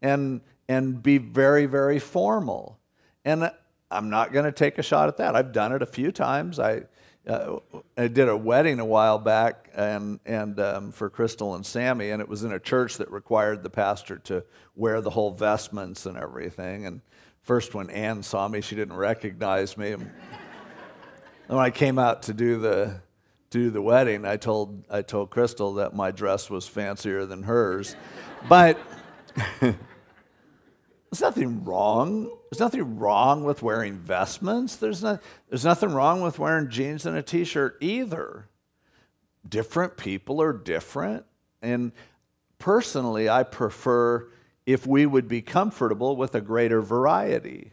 and, 0.01 0.41
and 0.67 1.01
be 1.01 1.17
very, 1.17 1.65
very 1.65 1.99
formal. 1.99 2.77
And 3.23 3.49
I'm 3.89 4.09
not 4.09 4.33
going 4.33 4.45
to 4.45 4.51
take 4.51 4.77
a 4.77 4.83
shot 4.83 5.07
at 5.07 5.17
that. 5.17 5.35
I've 5.35 5.53
done 5.53 5.71
it 5.71 5.81
a 5.81 5.85
few 5.85 6.11
times. 6.11 6.59
I, 6.59 6.83
uh, 7.25 7.59
I 7.97 8.07
did 8.07 8.27
a 8.27 8.35
wedding 8.35 8.79
a 8.79 8.85
while 8.85 9.17
back 9.17 9.69
and, 9.73 10.19
and 10.25 10.59
um, 10.59 10.91
for 10.91 11.09
Crystal 11.09 11.55
and 11.55 11.65
Sammy, 11.65 12.09
and 12.09 12.21
it 12.21 12.27
was 12.27 12.43
in 12.43 12.51
a 12.51 12.59
church 12.59 12.97
that 12.97 13.09
required 13.11 13.63
the 13.63 13.69
pastor 13.69 14.17
to 14.19 14.43
wear 14.75 14.99
the 14.99 15.09
whole 15.11 15.31
vestments 15.31 16.05
and 16.05 16.17
everything. 16.17 16.85
And 16.85 17.01
first, 17.47 17.73
when 17.73 17.89
Ann 17.89 18.21
saw 18.23 18.47
me, 18.47 18.59
she 18.59 18.75
didn't 18.75 18.97
recognize 18.97 19.77
me. 19.77 19.95
when 21.47 21.59
I 21.59 21.69
came 21.71 21.97
out 21.97 22.23
to 22.23 22.33
do 22.33 22.59
the 22.59 23.01
do 23.49 23.69
the 23.69 23.81
wedding, 23.81 24.25
I 24.25 24.35
told 24.35 24.83
I 24.89 25.01
told 25.01 25.29
Crystal 25.29 25.75
that 25.75 25.95
my 25.95 26.11
dress 26.11 26.49
was 26.49 26.67
fancier 26.67 27.25
than 27.25 27.43
hers, 27.43 27.95
but 28.49 28.77
there's 29.61 29.75
nothing 31.21 31.63
wrong. 31.63 32.29
There's 32.51 32.59
nothing 32.59 32.99
wrong 32.99 33.45
with 33.45 33.63
wearing 33.63 33.97
vestments. 33.97 34.75
There's 34.75 35.01
not. 35.01 35.23
There's 35.47 35.65
nothing 35.65 35.93
wrong 35.93 36.21
with 36.21 36.37
wearing 36.37 36.69
jeans 36.69 37.05
and 37.05 37.15
a 37.15 37.23
t-shirt 37.23 37.77
either. 37.79 38.49
Different 39.47 39.95
people 39.95 40.41
are 40.41 40.51
different, 40.51 41.23
and 41.61 41.93
personally, 42.59 43.29
I 43.29 43.43
prefer 43.43 44.27
if 44.67 44.85
we 44.85 45.07
would 45.07 45.27
be 45.27 45.41
comfortable 45.41 46.15
with 46.15 46.35
a 46.35 46.41
greater 46.41 46.81
variety 46.81 47.71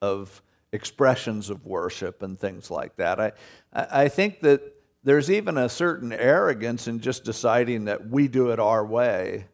of 0.00 0.40
expressions 0.72 1.50
of 1.50 1.66
worship 1.66 2.22
and 2.22 2.38
things 2.38 2.70
like 2.70 2.96
that. 2.96 3.20
I, 3.20 3.32
I 3.74 4.08
think 4.08 4.40
that 4.40 4.62
there's 5.04 5.30
even 5.30 5.58
a 5.58 5.68
certain 5.68 6.12
arrogance 6.12 6.88
in 6.88 7.00
just 7.00 7.24
deciding 7.24 7.84
that 7.86 8.08
we 8.08 8.28
do 8.28 8.50
it 8.50 8.58
our 8.60 8.86
way 8.86 9.46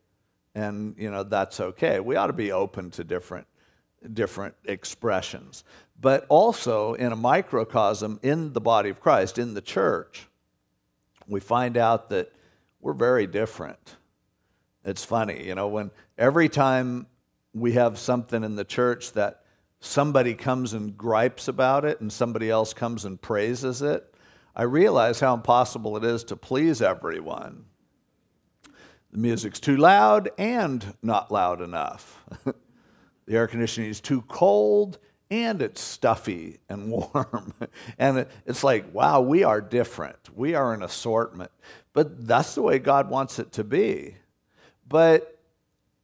and 0.54 0.94
you 0.98 1.10
know 1.10 1.22
that's 1.22 1.60
okay. 1.60 2.00
We 2.00 2.16
ought 2.16 2.26
to 2.28 2.32
be 2.32 2.52
open 2.52 2.90
to 2.92 3.04
different 3.04 3.46
different 4.12 4.54
expressions. 4.64 5.64
But 6.00 6.26
also 6.28 6.94
in 6.94 7.12
a 7.12 7.16
microcosm 7.16 8.20
in 8.22 8.52
the 8.52 8.60
body 8.60 8.90
of 8.90 9.00
Christ, 9.00 9.38
in 9.38 9.54
the 9.54 9.60
church, 9.60 10.28
we 11.26 11.40
find 11.40 11.76
out 11.76 12.08
that 12.10 12.32
we're 12.80 12.92
very 12.92 13.26
different. 13.26 13.96
It's 14.84 15.04
funny, 15.04 15.44
you 15.44 15.54
know, 15.54 15.66
when 15.66 15.90
every 16.18 16.48
time 16.48 17.06
we 17.54 17.72
have 17.72 17.98
something 17.98 18.44
in 18.44 18.56
the 18.56 18.64
church 18.64 19.12
that 19.12 19.42
somebody 19.80 20.34
comes 20.34 20.74
and 20.74 20.96
gripes 20.98 21.48
about 21.48 21.84
it 21.84 22.00
and 22.00 22.12
somebody 22.12 22.50
else 22.50 22.74
comes 22.74 23.04
and 23.04 23.20
praises 23.20 23.80
it, 23.80 24.12
I 24.54 24.64
realize 24.64 25.20
how 25.20 25.34
impossible 25.34 25.96
it 25.96 26.04
is 26.04 26.24
to 26.24 26.36
please 26.36 26.82
everyone. 26.82 27.66
The 29.12 29.18
music's 29.18 29.60
too 29.60 29.76
loud 29.76 30.30
and 30.36 30.94
not 31.02 31.30
loud 31.30 31.62
enough. 31.62 32.22
the 32.44 33.36
air 33.36 33.46
conditioning 33.46 33.88
is 33.88 34.00
too 34.00 34.22
cold 34.22 34.98
and 35.30 35.62
it's 35.62 35.80
stuffy 35.80 36.58
and 36.68 36.90
warm. 36.90 37.54
and 37.98 38.26
it's 38.46 38.64
like, 38.64 38.92
wow, 38.92 39.20
we 39.20 39.44
are 39.44 39.60
different. 39.60 40.18
We 40.34 40.54
are 40.54 40.74
an 40.74 40.82
assortment. 40.82 41.52
But 41.92 42.26
that's 42.26 42.54
the 42.54 42.62
way 42.62 42.78
God 42.78 43.08
wants 43.08 43.38
it 43.38 43.52
to 43.52 43.64
be. 43.64 44.16
But 44.86 45.37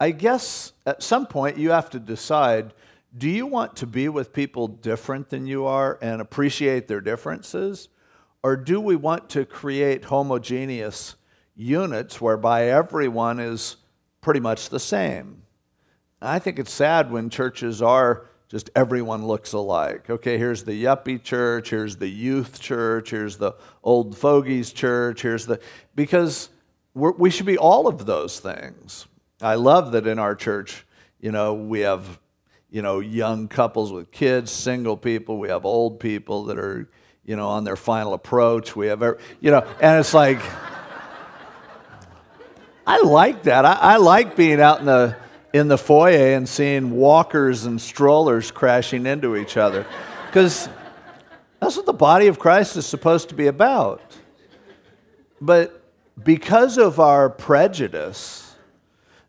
I 0.00 0.10
guess 0.10 0.72
at 0.86 1.02
some 1.02 1.26
point 1.26 1.58
you 1.58 1.70
have 1.70 1.90
to 1.90 1.98
decide 1.98 2.74
do 3.16 3.28
you 3.28 3.46
want 3.46 3.76
to 3.76 3.86
be 3.86 4.08
with 4.08 4.32
people 4.32 4.66
different 4.66 5.30
than 5.30 5.46
you 5.46 5.66
are 5.66 5.98
and 6.02 6.20
appreciate 6.20 6.88
their 6.88 7.00
differences? 7.00 7.88
Or 8.42 8.56
do 8.56 8.80
we 8.80 8.96
want 8.96 9.30
to 9.30 9.44
create 9.44 10.06
homogeneous 10.06 11.14
units 11.54 12.20
whereby 12.20 12.66
everyone 12.68 13.38
is 13.38 13.76
pretty 14.20 14.40
much 14.40 14.68
the 14.68 14.80
same? 14.80 15.42
I 16.20 16.40
think 16.40 16.58
it's 16.58 16.72
sad 16.72 17.12
when 17.12 17.30
churches 17.30 17.80
are 17.80 18.26
just 18.48 18.70
everyone 18.74 19.26
looks 19.26 19.52
alike. 19.52 20.10
Okay, 20.10 20.36
here's 20.36 20.64
the 20.64 20.84
yuppie 20.84 21.22
church, 21.22 21.70
here's 21.70 21.96
the 21.96 22.08
youth 22.08 22.60
church, 22.60 23.10
here's 23.10 23.36
the 23.36 23.52
old 23.82 24.16
fogies 24.16 24.72
church, 24.72 25.22
here's 25.22 25.46
the. 25.46 25.60
Because 25.94 26.50
we 26.94 27.30
should 27.30 27.46
be 27.46 27.58
all 27.58 27.86
of 27.86 28.06
those 28.06 28.40
things. 28.40 29.06
I 29.44 29.56
love 29.56 29.92
that 29.92 30.06
in 30.06 30.18
our 30.18 30.34
church, 30.34 30.86
you 31.20 31.30
know, 31.30 31.52
we 31.52 31.80
have, 31.80 32.18
you 32.70 32.80
know, 32.80 33.00
young 33.00 33.46
couples 33.46 33.92
with 33.92 34.10
kids, 34.10 34.50
single 34.50 34.96
people, 34.96 35.38
we 35.38 35.50
have 35.50 35.66
old 35.66 36.00
people 36.00 36.44
that 36.44 36.58
are, 36.58 36.88
you 37.26 37.36
know, 37.36 37.48
on 37.48 37.64
their 37.64 37.76
final 37.76 38.14
approach. 38.14 38.74
We 38.74 38.86
have, 38.86 39.02
you 39.40 39.50
know, 39.50 39.66
and 39.82 40.00
it's 40.00 40.14
like, 40.14 40.40
I 42.86 43.02
like 43.02 43.42
that. 43.42 43.66
I, 43.66 43.74
I 43.74 43.96
like 43.98 44.34
being 44.34 44.62
out 44.62 44.80
in 44.80 44.86
the 44.86 45.16
in 45.52 45.68
the 45.68 45.78
foyer 45.78 46.34
and 46.34 46.48
seeing 46.48 46.90
walkers 46.90 47.66
and 47.66 47.80
strollers 47.80 48.50
crashing 48.50 49.04
into 49.04 49.36
each 49.36 49.58
other. 49.58 49.86
Because 50.26 50.70
that's 51.60 51.76
what 51.76 51.86
the 51.86 51.92
body 51.92 52.28
of 52.28 52.38
Christ 52.38 52.76
is 52.76 52.86
supposed 52.86 53.28
to 53.28 53.34
be 53.34 53.46
about. 53.46 54.00
But 55.38 55.82
because 56.22 56.76
of 56.76 56.98
our 56.98 57.28
prejudice, 57.28 58.43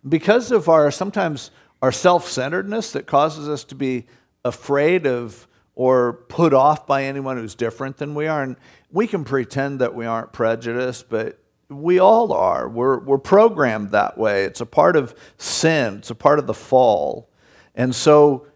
because 0.07 0.51
of 0.51 0.69
our 0.69 0.91
sometimes 0.91 1.51
our 1.81 1.91
self 1.91 2.29
centeredness 2.29 2.91
that 2.93 3.05
causes 3.05 3.47
us 3.49 3.63
to 3.65 3.75
be 3.75 4.05
afraid 4.43 5.05
of 5.05 5.47
or 5.75 6.13
put 6.13 6.53
off 6.53 6.87
by 6.87 7.03
anyone 7.03 7.37
who's 7.37 7.53
different 7.53 7.97
than 7.97 8.15
we 8.15 8.27
are. 8.27 8.41
And 8.41 8.55
we 8.91 9.07
can 9.07 9.23
pretend 9.25 9.79
that 9.81 9.93
we 9.93 10.05
aren't 10.05 10.31
prejudiced, 10.31 11.09
but 11.09 11.37
we 11.69 11.99
all 11.99 12.31
are. 12.31 12.69
We're, 12.69 12.99
we're 12.99 13.17
programmed 13.17 13.91
that 13.91 14.17
way. 14.17 14.45
It's 14.45 14.61
a 14.61 14.65
part 14.65 14.95
of 14.95 15.13
sin, 15.37 15.97
it's 15.97 16.09
a 16.09 16.15
part 16.15 16.39
of 16.39 16.47
the 16.47 16.53
fall. 16.53 17.29
And 17.75 17.93
so 17.93 18.47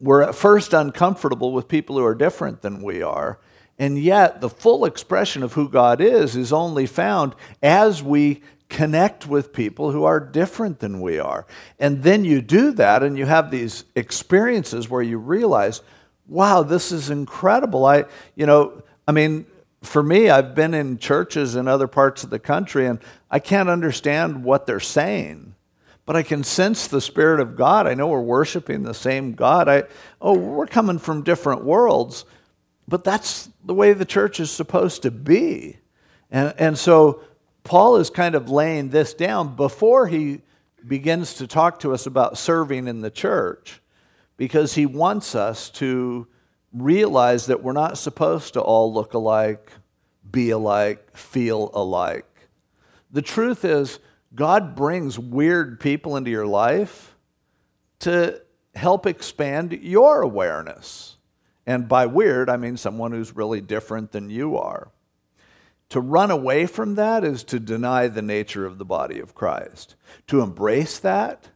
we're 0.00 0.22
at 0.22 0.34
first 0.34 0.72
uncomfortable 0.72 1.52
with 1.52 1.68
people 1.68 1.98
who 1.98 2.04
are 2.04 2.14
different 2.14 2.62
than 2.62 2.82
we 2.82 3.02
are. 3.02 3.38
And 3.80 3.98
yet, 3.98 4.40
the 4.40 4.48
full 4.48 4.84
expression 4.84 5.42
of 5.42 5.52
who 5.52 5.68
God 5.68 6.00
is 6.00 6.34
is 6.34 6.52
only 6.52 6.86
found 6.86 7.36
as 7.62 8.02
we 8.02 8.42
connect 8.68 9.26
with 9.26 9.52
people 9.52 9.92
who 9.92 10.04
are 10.04 10.20
different 10.20 10.80
than 10.80 11.00
we 11.00 11.18
are. 11.18 11.46
And 11.78 12.02
then 12.02 12.24
you 12.24 12.42
do 12.42 12.72
that, 12.72 13.02
and 13.02 13.16
you 13.16 13.26
have 13.26 13.50
these 13.50 13.84
experiences 13.94 14.88
where 14.88 15.02
you 15.02 15.18
realize, 15.18 15.80
wow, 16.26 16.62
this 16.62 16.92
is 16.92 17.10
incredible. 17.10 17.86
I, 17.86 18.04
you 18.34 18.46
know, 18.46 18.82
I 19.06 19.12
mean, 19.12 19.46
for 19.82 20.02
me, 20.02 20.28
I've 20.28 20.54
been 20.54 20.74
in 20.74 20.98
churches 20.98 21.56
in 21.56 21.68
other 21.68 21.86
parts 21.86 22.24
of 22.24 22.30
the 22.30 22.38
country 22.38 22.86
and 22.86 22.98
I 23.30 23.38
can't 23.38 23.68
understand 23.68 24.44
what 24.44 24.66
they're 24.66 24.80
saying, 24.80 25.54
but 26.04 26.16
I 26.16 26.22
can 26.22 26.42
sense 26.44 26.86
the 26.86 27.00
Spirit 27.00 27.40
of 27.40 27.56
God. 27.56 27.86
I 27.86 27.94
know 27.94 28.08
we're 28.08 28.20
worshiping 28.20 28.82
the 28.82 28.94
same 28.94 29.32
God. 29.34 29.68
I, 29.68 29.84
oh, 30.20 30.36
we're 30.36 30.66
coming 30.66 30.98
from 30.98 31.22
different 31.22 31.64
worlds, 31.64 32.24
but 32.86 33.04
that's 33.04 33.48
the 33.64 33.74
way 33.74 33.92
the 33.92 34.04
church 34.04 34.40
is 34.40 34.50
supposed 34.50 35.02
to 35.02 35.10
be. 35.10 35.78
And, 36.30 36.54
and 36.58 36.78
so 36.78 37.22
Paul 37.68 37.96
is 37.96 38.08
kind 38.08 38.34
of 38.34 38.48
laying 38.48 38.88
this 38.88 39.12
down 39.12 39.54
before 39.54 40.06
he 40.06 40.40
begins 40.86 41.34
to 41.34 41.46
talk 41.46 41.80
to 41.80 41.92
us 41.92 42.06
about 42.06 42.38
serving 42.38 42.88
in 42.88 43.02
the 43.02 43.10
church 43.10 43.82
because 44.38 44.72
he 44.72 44.86
wants 44.86 45.34
us 45.34 45.68
to 45.72 46.26
realize 46.72 47.44
that 47.44 47.62
we're 47.62 47.74
not 47.74 47.98
supposed 47.98 48.54
to 48.54 48.62
all 48.62 48.94
look 48.94 49.12
alike, 49.12 49.70
be 50.30 50.48
alike, 50.48 51.14
feel 51.14 51.70
alike. 51.74 52.24
The 53.10 53.20
truth 53.20 53.66
is, 53.66 53.98
God 54.34 54.74
brings 54.74 55.18
weird 55.18 55.78
people 55.78 56.16
into 56.16 56.30
your 56.30 56.46
life 56.46 57.14
to 57.98 58.40
help 58.76 59.04
expand 59.04 59.74
your 59.82 60.22
awareness. 60.22 61.18
And 61.66 61.86
by 61.86 62.06
weird, 62.06 62.48
I 62.48 62.56
mean 62.56 62.78
someone 62.78 63.12
who's 63.12 63.36
really 63.36 63.60
different 63.60 64.12
than 64.12 64.30
you 64.30 64.56
are. 64.56 64.90
To 65.90 66.00
run 66.00 66.30
away 66.30 66.66
from 66.66 66.96
that 66.96 67.24
is 67.24 67.42
to 67.44 67.58
deny 67.58 68.08
the 68.08 68.22
nature 68.22 68.66
of 68.66 68.78
the 68.78 68.84
body 68.84 69.20
of 69.20 69.34
Christ. 69.34 69.94
To 70.26 70.42
embrace 70.42 70.98
that 70.98 71.48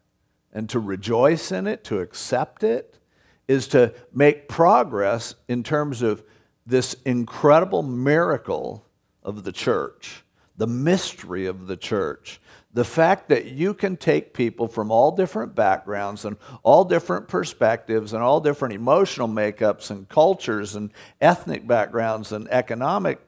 and 0.53 0.69
to 0.71 0.79
rejoice 0.79 1.53
in 1.53 1.67
it, 1.67 1.85
to 1.85 2.01
accept 2.01 2.65
it, 2.65 2.99
is 3.47 3.69
to 3.69 3.93
make 4.13 4.49
progress 4.49 5.35
in 5.49 5.63
terms 5.63 6.01
of 6.01 6.23
this 6.65 6.95
incredible 7.05 7.83
miracle 7.83 8.87
of 9.23 9.45
the 9.45 9.53
church, 9.53 10.25
the 10.57 10.67
mystery 10.67 11.47
of 11.47 11.67
the 11.67 11.77
church. 11.77 12.41
The 12.73 12.85
fact 12.85 13.29
that 13.29 13.47
you 13.47 13.75
can 13.75 13.99
take 13.99 14.33
people 14.33 14.67
from 14.67 14.91
all 14.91 15.15
different 15.15 15.55
backgrounds 15.55 16.25
and 16.25 16.39
all 16.63 16.85
different 16.85 17.29
perspectives 17.29 18.15
and 18.15 18.23
all 18.23 18.41
different 18.41 18.75
emotional 18.75 19.29
makeups 19.29 19.91
and 19.91 20.09
cultures 20.09 20.75
and 20.75 20.91
ethnic 21.21 21.67
backgrounds 21.67 22.33
and 22.33 22.49
economic 22.49 23.21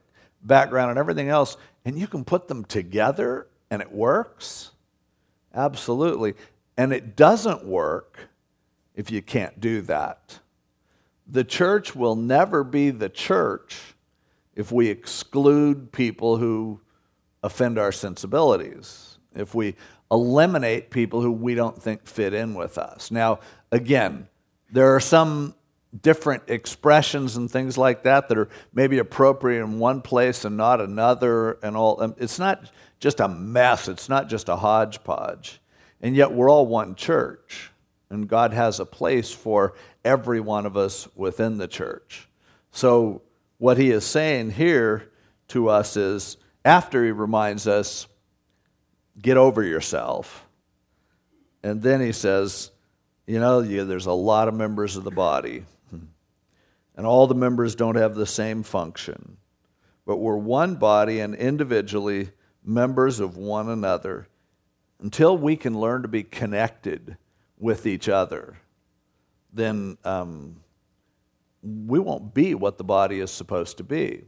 background 0.44 0.90
and 0.90 0.98
everything 0.98 1.28
else, 1.28 1.57
and 1.85 1.98
you 1.98 2.07
can 2.07 2.24
put 2.24 2.48
them 2.48 2.64
together 2.64 3.48
and 3.70 3.83
it 3.83 3.90
works? 3.90 4.70
Absolutely. 5.54 6.35
And 6.76 6.92
it 6.92 7.16
doesn't 7.16 7.64
work 7.64 8.28
if 8.94 9.11
you 9.11 9.22
can't 9.22 9.61
do 9.61 9.80
that. 9.83 10.38
The 11.26 11.44
church 11.44 11.96
will 11.96 12.16
never 12.16 12.62
be 12.62 12.90
the 12.90 13.09
church 13.09 13.94
if 14.54 14.70
we 14.70 14.88
exclude 14.88 15.90
people 15.90 16.37
who 16.37 16.80
offend 17.42 17.78
our 17.78 17.92
sensibilities, 17.92 19.18
if 19.35 19.54
we 19.54 19.74
eliminate 20.11 20.90
people 20.90 21.20
who 21.20 21.33
we 21.33 21.54
don't 21.54 21.80
think 21.80 22.07
fit 22.07 22.35
in 22.35 22.54
with 22.54 22.78
us. 22.78 23.11
Now, 23.11 23.40
again, 23.72 24.28
there 24.70 24.94
are 24.94 25.00
some 25.00 25.54
different 26.02 26.44
expressions 26.48 27.37
and 27.37 27.50
things 27.50 27.78
like 27.78 28.02
that 28.02 28.28
that 28.28 28.38
are 28.38 28.48
maybe 28.72 28.98
appropriate 28.98 29.62
in 29.62 29.78
one 29.78 30.02
place 30.02 30.44
and 30.44 30.57
not 30.57 30.80
another 30.80 31.52
and 31.62 31.76
all. 31.76 32.00
Um, 32.02 32.14
it's 32.18 32.38
not 32.38 32.70
just 32.98 33.20
a 33.20 33.28
mess. 33.28 33.88
It's 33.88 34.09
not 34.09 34.28
just 34.28 34.48
a 34.48 34.57
hodgepodge. 34.57 35.61
And 36.00 36.16
yet 36.16 36.33
we're 36.33 36.50
all 36.50 36.66
one 36.66 36.94
church 36.94 37.70
and 38.14 38.28
God 38.28 38.52
has 38.52 38.80
a 38.80 38.87
place 38.87 39.30
for 39.30 39.74
every 40.04 40.40
one 40.40 40.66
of 40.66 40.76
us 40.76 41.09
within 41.14 41.59
the 41.59 41.68
church. 41.68 42.28
So, 42.70 43.22
what 43.59 43.78
he 43.78 43.90
is 43.90 44.04
saying 44.04 44.52
here 44.52 45.11
to 45.48 45.68
us 45.68 45.96
is 45.96 46.37
after 46.64 47.04
he 47.04 47.11
reminds 47.11 47.66
us, 47.66 48.07
get 49.20 49.37
over 49.37 49.62
yourself, 49.62 50.46
and 51.62 51.83
then 51.83 52.00
he 52.00 52.12
says, 52.12 52.70
you 53.26 53.38
know, 53.38 53.62
there's 53.62 54.07
a 54.07 54.12
lot 54.12 54.48
of 54.48 54.54
members 54.54 54.96
of 54.96 55.04
the 55.04 55.11
body, 55.11 55.64
and 56.96 57.07
all 57.07 57.26
the 57.26 57.35
members 57.35 57.74
don't 57.74 57.96
have 57.96 58.14
the 58.14 58.26
same 58.26 58.62
function, 58.62 59.37
but 60.07 60.18
we're 60.18 60.37
one 60.37 60.76
body 60.76 61.20
and 61.20 61.35
individually 61.35 62.30
members 62.64 63.20
of 63.20 63.37
one 63.37 63.68
another 63.68 64.28
until 65.00 65.37
we 65.37 65.57
can 65.57 65.78
learn 65.78 66.02
to 66.02 66.09
be 66.09 66.22
connected 66.22 67.16
with 67.59 67.87
each 67.87 68.09
other, 68.09 68.59
then 69.52 69.98
um, 70.04 70.61
we 71.62 71.98
won't 71.98 72.35
be 72.35 72.54
what 72.54 72.78
the 72.78 72.85
body 72.85 73.20
is 73.20 73.30
supposed 73.30 73.76
to 73.78 73.85
be. 73.85 74.24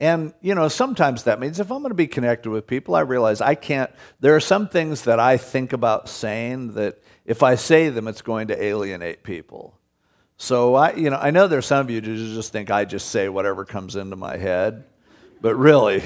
And, 0.00 0.34
you 0.40 0.54
know, 0.54 0.66
sometimes 0.66 1.24
that 1.24 1.38
means 1.38 1.60
if 1.60 1.70
I'm 1.70 1.78
going 1.78 1.90
to 1.90 1.94
be 1.94 2.08
connected 2.08 2.50
with 2.50 2.66
people, 2.66 2.96
I 2.96 3.00
realize 3.00 3.40
I 3.40 3.54
can't, 3.54 3.90
there 4.18 4.34
are 4.34 4.40
some 4.40 4.68
things 4.68 5.02
that 5.02 5.20
I 5.20 5.36
think 5.36 5.72
about 5.72 6.08
saying 6.08 6.72
that 6.72 7.00
if 7.24 7.42
I 7.42 7.54
say 7.54 7.88
them, 7.88 8.08
it's 8.08 8.22
going 8.22 8.48
to 8.48 8.60
alienate 8.60 9.22
people. 9.22 9.78
So, 10.42 10.74
I, 10.74 10.94
you 10.94 11.08
know, 11.08 11.18
I 11.18 11.30
know 11.30 11.46
there's 11.46 11.66
some 11.66 11.78
of 11.78 11.88
you 11.88 12.00
who 12.00 12.34
just 12.34 12.50
think 12.50 12.68
I 12.68 12.84
just 12.84 13.10
say 13.10 13.28
whatever 13.28 13.64
comes 13.64 13.94
into 13.94 14.16
my 14.16 14.36
head, 14.36 14.82
but 15.40 15.54
really, 15.54 16.02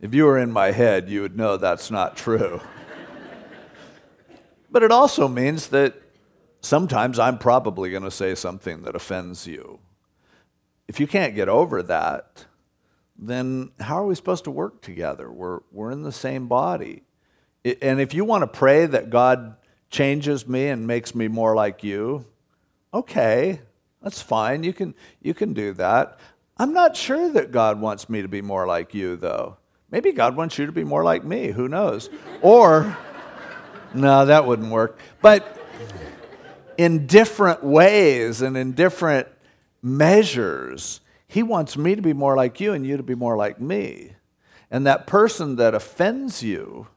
if 0.00 0.12
you 0.12 0.24
were 0.24 0.36
in 0.36 0.50
my 0.50 0.72
head, 0.72 1.08
you 1.08 1.22
would 1.22 1.36
know 1.36 1.56
that's 1.56 1.88
not 1.88 2.16
true. 2.16 2.60
But 4.68 4.82
it 4.82 4.90
also 4.90 5.28
means 5.28 5.68
that 5.68 5.94
sometimes 6.60 7.20
I'm 7.20 7.38
probably 7.38 7.90
going 7.90 8.02
to 8.02 8.10
say 8.10 8.34
something 8.34 8.82
that 8.82 8.96
offends 8.96 9.46
you. 9.46 9.78
If 10.88 10.98
you 10.98 11.06
can't 11.06 11.36
get 11.36 11.48
over 11.48 11.84
that, 11.84 12.46
then 13.16 13.70
how 13.78 13.98
are 14.02 14.06
we 14.06 14.16
supposed 14.16 14.44
to 14.44 14.50
work 14.50 14.80
together? 14.82 15.30
We're, 15.30 15.60
we're 15.70 15.92
in 15.92 16.02
the 16.02 16.10
same 16.10 16.48
body. 16.48 17.02
And 17.64 18.00
if 18.00 18.12
you 18.12 18.24
want 18.24 18.42
to 18.42 18.48
pray 18.48 18.86
that 18.86 19.10
God 19.10 19.56
changes 19.90 20.48
me 20.48 20.68
and 20.68 20.86
makes 20.86 21.14
me 21.14 21.28
more 21.28 21.54
like 21.54 21.84
you, 21.84 22.24
okay, 22.92 23.60
that's 24.02 24.20
fine. 24.20 24.64
You 24.64 24.72
can, 24.72 24.94
you 25.20 25.34
can 25.34 25.52
do 25.52 25.72
that. 25.74 26.18
I'm 26.56 26.72
not 26.72 26.96
sure 26.96 27.30
that 27.30 27.50
God 27.50 27.80
wants 27.80 28.08
me 28.08 28.22
to 28.22 28.28
be 28.28 28.42
more 28.42 28.66
like 28.66 28.94
you, 28.94 29.16
though. 29.16 29.56
Maybe 29.90 30.12
God 30.12 30.36
wants 30.36 30.58
you 30.58 30.66
to 30.66 30.72
be 30.72 30.84
more 30.84 31.04
like 31.04 31.24
me. 31.24 31.48
Who 31.52 31.68
knows? 31.68 32.10
Or. 32.40 32.96
No, 33.94 34.24
that 34.24 34.46
wouldn't 34.46 34.70
work. 34.70 34.98
But 35.20 35.60
in 36.78 37.06
different 37.06 37.62
ways 37.62 38.40
and 38.40 38.56
in 38.56 38.72
different 38.72 39.28
measures, 39.82 41.00
he 41.28 41.42
wants 41.42 41.76
me 41.76 41.94
to 41.94 42.02
be 42.02 42.12
more 42.12 42.36
like 42.36 42.60
you 42.60 42.72
and 42.72 42.86
you 42.86 42.96
to 42.96 43.02
be 43.02 43.14
more 43.14 43.36
like 43.36 43.60
me. 43.60 44.12
And 44.70 44.86
that 44.86 45.06
person 45.06 45.56
that 45.56 45.74
offends 45.74 46.42
you 46.42 46.88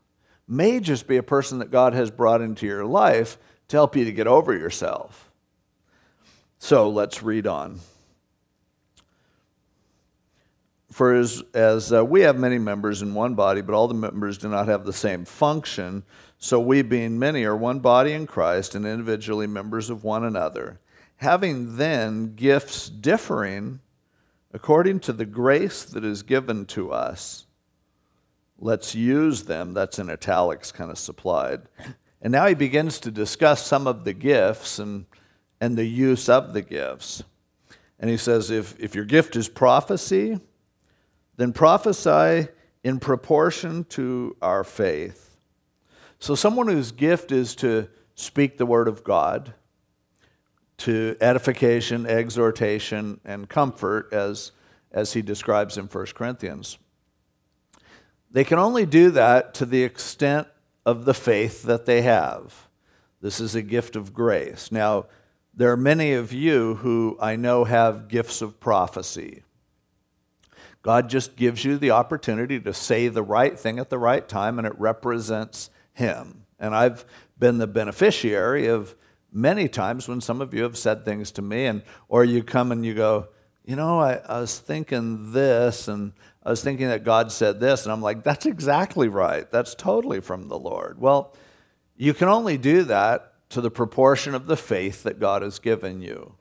may 0.48 0.80
just 0.80 1.08
be 1.08 1.18
a 1.18 1.24
person 1.24 1.60
that 1.60 1.72
God 1.72 1.94
has 1.94 2.12
brought 2.12 2.42
into 2.42 2.66
your 2.66 2.86
life 2.86 3.38
to 3.68 3.78
help 3.78 3.96
you 3.96 4.06
to 4.06 4.12
get 4.12 4.28
over 4.28 4.54
yourself. 4.54 5.25
So 6.66 6.90
let's 6.90 7.22
read 7.22 7.46
on. 7.46 7.80
For 10.92 11.14
as, 11.14 11.44
as 11.54 11.94
uh, 11.94 12.04
we 12.04 12.22
have 12.22 12.40
many 12.40 12.58
members 12.58 13.04
in 13.04 13.14
one 13.14 13.36
body, 13.36 13.62
but 13.62 13.76
all 13.76 13.88
the 13.88 13.94
members 13.94 14.40
do 14.40 14.50
not 14.50 14.68
have 14.68 14.84
the 14.84 14.92
same 14.92 15.26
function, 15.26 16.02
so 16.40 16.60
we, 16.60 16.82
being 16.82 17.20
many, 17.20 17.44
are 17.44 17.56
one 17.56 17.82
body 17.82 18.14
in 18.14 18.26
Christ 18.26 18.74
and 18.74 18.84
individually 18.84 19.46
members 19.46 19.92
of 19.92 20.04
one 20.04 20.24
another. 20.24 20.80
Having 21.18 21.78
then 21.78 22.34
gifts 22.34 22.90
differing 22.90 23.80
according 24.52 25.02
to 25.02 25.14
the 25.14 25.28
grace 25.28 25.84
that 25.84 26.04
is 26.04 26.24
given 26.24 26.66
to 26.66 26.92
us, 26.92 27.46
let's 28.58 28.96
use 28.96 29.44
them. 29.44 29.76
That's 29.76 30.00
in 30.00 30.10
italics, 30.10 30.72
kind 30.72 30.90
of 30.90 30.98
supplied. 30.98 31.62
And 32.24 32.32
now 32.32 32.48
he 32.48 32.56
begins 32.56 33.00
to 33.02 33.12
discuss 33.12 33.64
some 33.64 33.86
of 33.86 34.04
the 34.04 34.14
gifts 34.14 34.80
and, 34.80 35.06
and 35.60 35.78
the 35.78 35.86
use 35.86 36.30
of 36.30 36.54
the 36.54 36.62
gifts. 36.62 37.24
And 38.00 38.10
he 38.10 38.18
says, 38.18 38.52
if, 38.52 38.78
if 38.80 38.94
your 38.94 39.06
gift 39.06 39.36
is 39.36 39.48
prophecy, 39.48 40.40
then 41.38 41.54
prophesy 41.54 42.50
in 42.84 43.00
proportion 43.00 43.84
to 43.86 44.36
our 44.42 44.64
faith. 44.64 45.38
So, 46.20 46.36
someone 46.36 46.68
whose 46.68 46.92
gift 46.92 47.32
is 47.32 47.56
to 47.56 47.88
speak 48.16 48.58
the 48.58 48.66
word 48.66 48.88
of 48.88 49.04
God, 49.04 49.54
to 50.78 51.16
edification, 51.22 52.06
exhortation, 52.06 53.20
and 53.26 53.50
comfort, 53.50 54.10
as, 54.12 54.52
as 54.92 55.14
he 55.14 55.22
describes 55.22 55.78
in 55.78 55.86
1 55.86 56.06
Corinthians. 56.08 56.78
They 58.32 58.44
can 58.44 58.60
only 58.60 58.86
do 58.86 59.12
that 59.12 59.54
to 59.56 59.66
the 59.66 59.84
extent 59.84 60.48
of 60.86 61.06
the 61.06 61.14
faith 61.14 61.64
that 61.64 61.86
they 61.86 62.02
have. 62.02 62.68
This 63.22 63.40
is 63.40 63.56
a 63.56 63.62
gift 63.62 63.96
of 63.96 64.14
grace. 64.14 64.72
Now, 64.72 65.06
there 65.56 65.72
are 65.72 65.78
many 65.78 66.14
of 66.14 66.34
you 66.34 66.76
who 66.76 67.18
I 67.20 67.38
know 67.38 67.64
have 67.64 68.10
gifts 68.10 68.42
of 68.42 68.60
prophecy. 68.60 69.44
God 70.82 71.10
just 71.10 71.36
gives 71.36 71.64
you 71.64 71.78
the 71.78 71.92
opportunity 71.92 72.60
to 72.60 72.74
say 72.74 73.08
the 73.08 73.24
right 73.24 73.58
thing 73.58 73.80
at 73.80 73.90
the 73.90 73.98
right 73.98 74.28
time, 74.28 74.60
and 74.60 74.68
it 74.68 74.78
represents 74.78 75.70
Him. 75.94 76.46
And 76.60 76.76
I've 76.76 77.06
been 77.40 77.58
the 77.58 77.68
beneficiary 77.68 78.68
of 78.68 78.96
many 79.32 79.68
times 79.68 80.08
when 80.08 80.22
some 80.22 80.42
of 80.42 80.54
you 80.54 80.64
have 80.64 80.78
said 80.78 81.06
things 81.06 81.32
to 81.32 81.42
me, 81.42 81.66
and 81.66 81.84
or 82.10 82.24
you 82.24 82.44
come 82.44 82.72
and 82.72 82.86
you 82.86 82.94
go, 82.94 83.30
you 83.64 83.76
know, 83.76 84.00
I, 84.00 84.16
I 84.16 84.42
was 84.42 84.60
thinking 84.60 85.32
this, 85.32 85.88
and 85.88 86.14
I 86.44 86.50
was 86.50 86.64
thinking 86.64 86.90
that 86.90 87.04
God 87.04 87.32
said 87.32 87.60
this, 87.60 87.84
and 87.84 87.92
I'm 87.92 88.02
like, 88.02 88.24
that's 88.24 88.46
exactly 88.46 89.08
right. 89.08 89.50
That's 89.50 89.74
totally 89.74 90.20
from 90.20 90.50
the 90.50 90.60
Lord. 90.60 91.00
Well, 91.00 91.34
you 91.98 92.14
can 92.14 92.28
only 92.28 92.58
do 92.58 92.84
that 92.84 93.35
to 93.50 93.62
the 93.62 93.72
proportion 93.72 94.36
of 94.36 94.48
the 94.48 94.58
faith 94.58 95.04
that 95.04 95.20
God 95.20 95.42
has 95.42 95.60
given 95.60 96.02
you. 96.02 96.36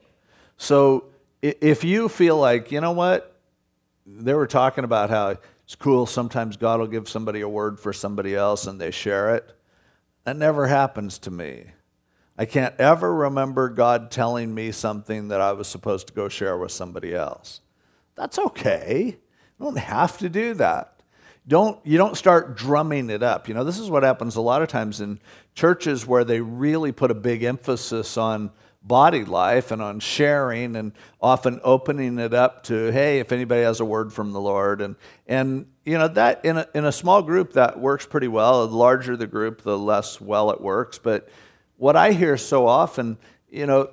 So 0.56 1.06
if 1.42 1.84
you 1.84 2.08
feel 2.08 2.36
like, 2.36 2.72
you 2.72 2.80
know 2.80 2.92
what, 2.92 3.40
they 4.06 4.34
were 4.34 4.46
talking 4.46 4.84
about 4.84 5.10
how 5.10 5.36
it's 5.64 5.74
cool 5.74 6.06
sometimes 6.06 6.56
God 6.56 6.80
will 6.80 6.86
give 6.86 7.08
somebody 7.08 7.40
a 7.40 7.48
word 7.48 7.80
for 7.80 7.92
somebody 7.92 8.34
else 8.34 8.66
and 8.66 8.80
they 8.80 8.90
share 8.90 9.34
it. 9.34 9.52
That 10.24 10.36
never 10.36 10.66
happens 10.66 11.18
to 11.20 11.30
me. 11.30 11.66
I 12.36 12.46
can't 12.46 12.74
ever 12.80 13.14
remember 13.14 13.68
God 13.68 14.10
telling 14.10 14.54
me 14.54 14.72
something 14.72 15.28
that 15.28 15.40
I 15.40 15.52
was 15.52 15.68
supposed 15.68 16.08
to 16.08 16.14
go 16.14 16.28
share 16.28 16.58
with 16.58 16.72
somebody 16.72 17.14
else. 17.14 17.60
That's 18.16 18.38
okay. 18.38 19.16
You 19.58 19.64
don't 19.64 19.78
have 19.78 20.18
to 20.18 20.28
do 20.28 20.54
that. 20.54 20.93
Don't, 21.46 21.84
you 21.84 21.98
don't 21.98 22.16
start 22.16 22.56
drumming 22.56 23.10
it 23.10 23.22
up. 23.22 23.48
You 23.48 23.54
know, 23.54 23.64
this 23.64 23.78
is 23.78 23.90
what 23.90 24.02
happens 24.02 24.36
a 24.36 24.40
lot 24.40 24.62
of 24.62 24.68
times 24.68 25.00
in 25.00 25.20
churches 25.54 26.06
where 26.06 26.24
they 26.24 26.40
really 26.40 26.90
put 26.90 27.10
a 27.10 27.14
big 27.14 27.42
emphasis 27.42 28.16
on 28.16 28.50
body 28.82 29.24
life 29.24 29.70
and 29.70 29.80
on 29.80 29.98
sharing 29.98 30.76
and 30.76 30.92
often 31.20 31.58
opening 31.64 32.18
it 32.18 32.34
up 32.34 32.62
to 32.64 32.92
hey 32.92 33.18
if 33.18 33.32
anybody 33.32 33.62
has 33.62 33.80
a 33.80 33.84
word 33.84 34.12
from 34.12 34.32
the 34.32 34.40
lord. 34.40 34.82
And 34.82 34.96
and 35.26 35.66
you 35.86 35.96
know 35.96 36.08
that 36.08 36.44
in 36.44 36.58
a, 36.58 36.68
in 36.74 36.84
a 36.84 36.92
small 36.92 37.22
group 37.22 37.54
that 37.54 37.80
works 37.80 38.04
pretty 38.04 38.28
well. 38.28 38.66
The 38.66 38.76
larger 38.76 39.16
the 39.16 39.26
group 39.26 39.62
the 39.62 39.78
less 39.78 40.20
well 40.20 40.50
it 40.50 40.60
works. 40.60 40.98
But 40.98 41.30
what 41.76 41.96
i 41.96 42.12
hear 42.12 42.36
so 42.36 42.66
often 42.66 43.18
you 43.48 43.66
know 43.66 43.90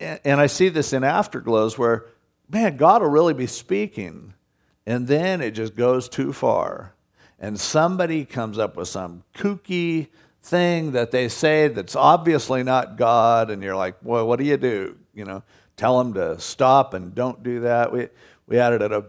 and, 0.00 0.20
and 0.24 0.40
i 0.40 0.46
see 0.46 0.68
this 0.68 0.92
in 0.92 1.02
afterglows 1.02 1.76
where 1.76 2.06
man 2.48 2.76
god 2.76 3.02
will 3.02 3.10
really 3.10 3.34
be 3.34 3.46
speaking 3.46 4.33
and 4.86 5.06
then 5.06 5.40
it 5.40 5.52
just 5.52 5.74
goes 5.74 6.08
too 6.08 6.32
far 6.32 6.94
and 7.38 7.60
somebody 7.60 8.24
comes 8.24 8.58
up 8.58 8.76
with 8.76 8.88
some 8.88 9.22
kooky 9.34 10.08
thing 10.40 10.92
that 10.92 11.10
they 11.10 11.28
say 11.28 11.68
that's 11.68 11.96
obviously 11.96 12.62
not 12.62 12.96
God, 12.96 13.50
and 13.50 13.62
you're 13.62 13.76
like, 13.76 13.96
well, 14.02 14.26
what 14.26 14.38
do 14.38 14.44
you 14.44 14.56
do? 14.56 14.96
You 15.14 15.24
know, 15.24 15.42
tell 15.76 15.98
them 15.98 16.14
to 16.14 16.38
stop 16.40 16.94
and 16.94 17.14
don't 17.14 17.42
do 17.42 17.60
that. 17.60 17.92
We, 17.92 18.08
we 18.46 18.56
had 18.56 18.72
it 18.74 18.82
at 18.82 18.92
a, 18.92 19.04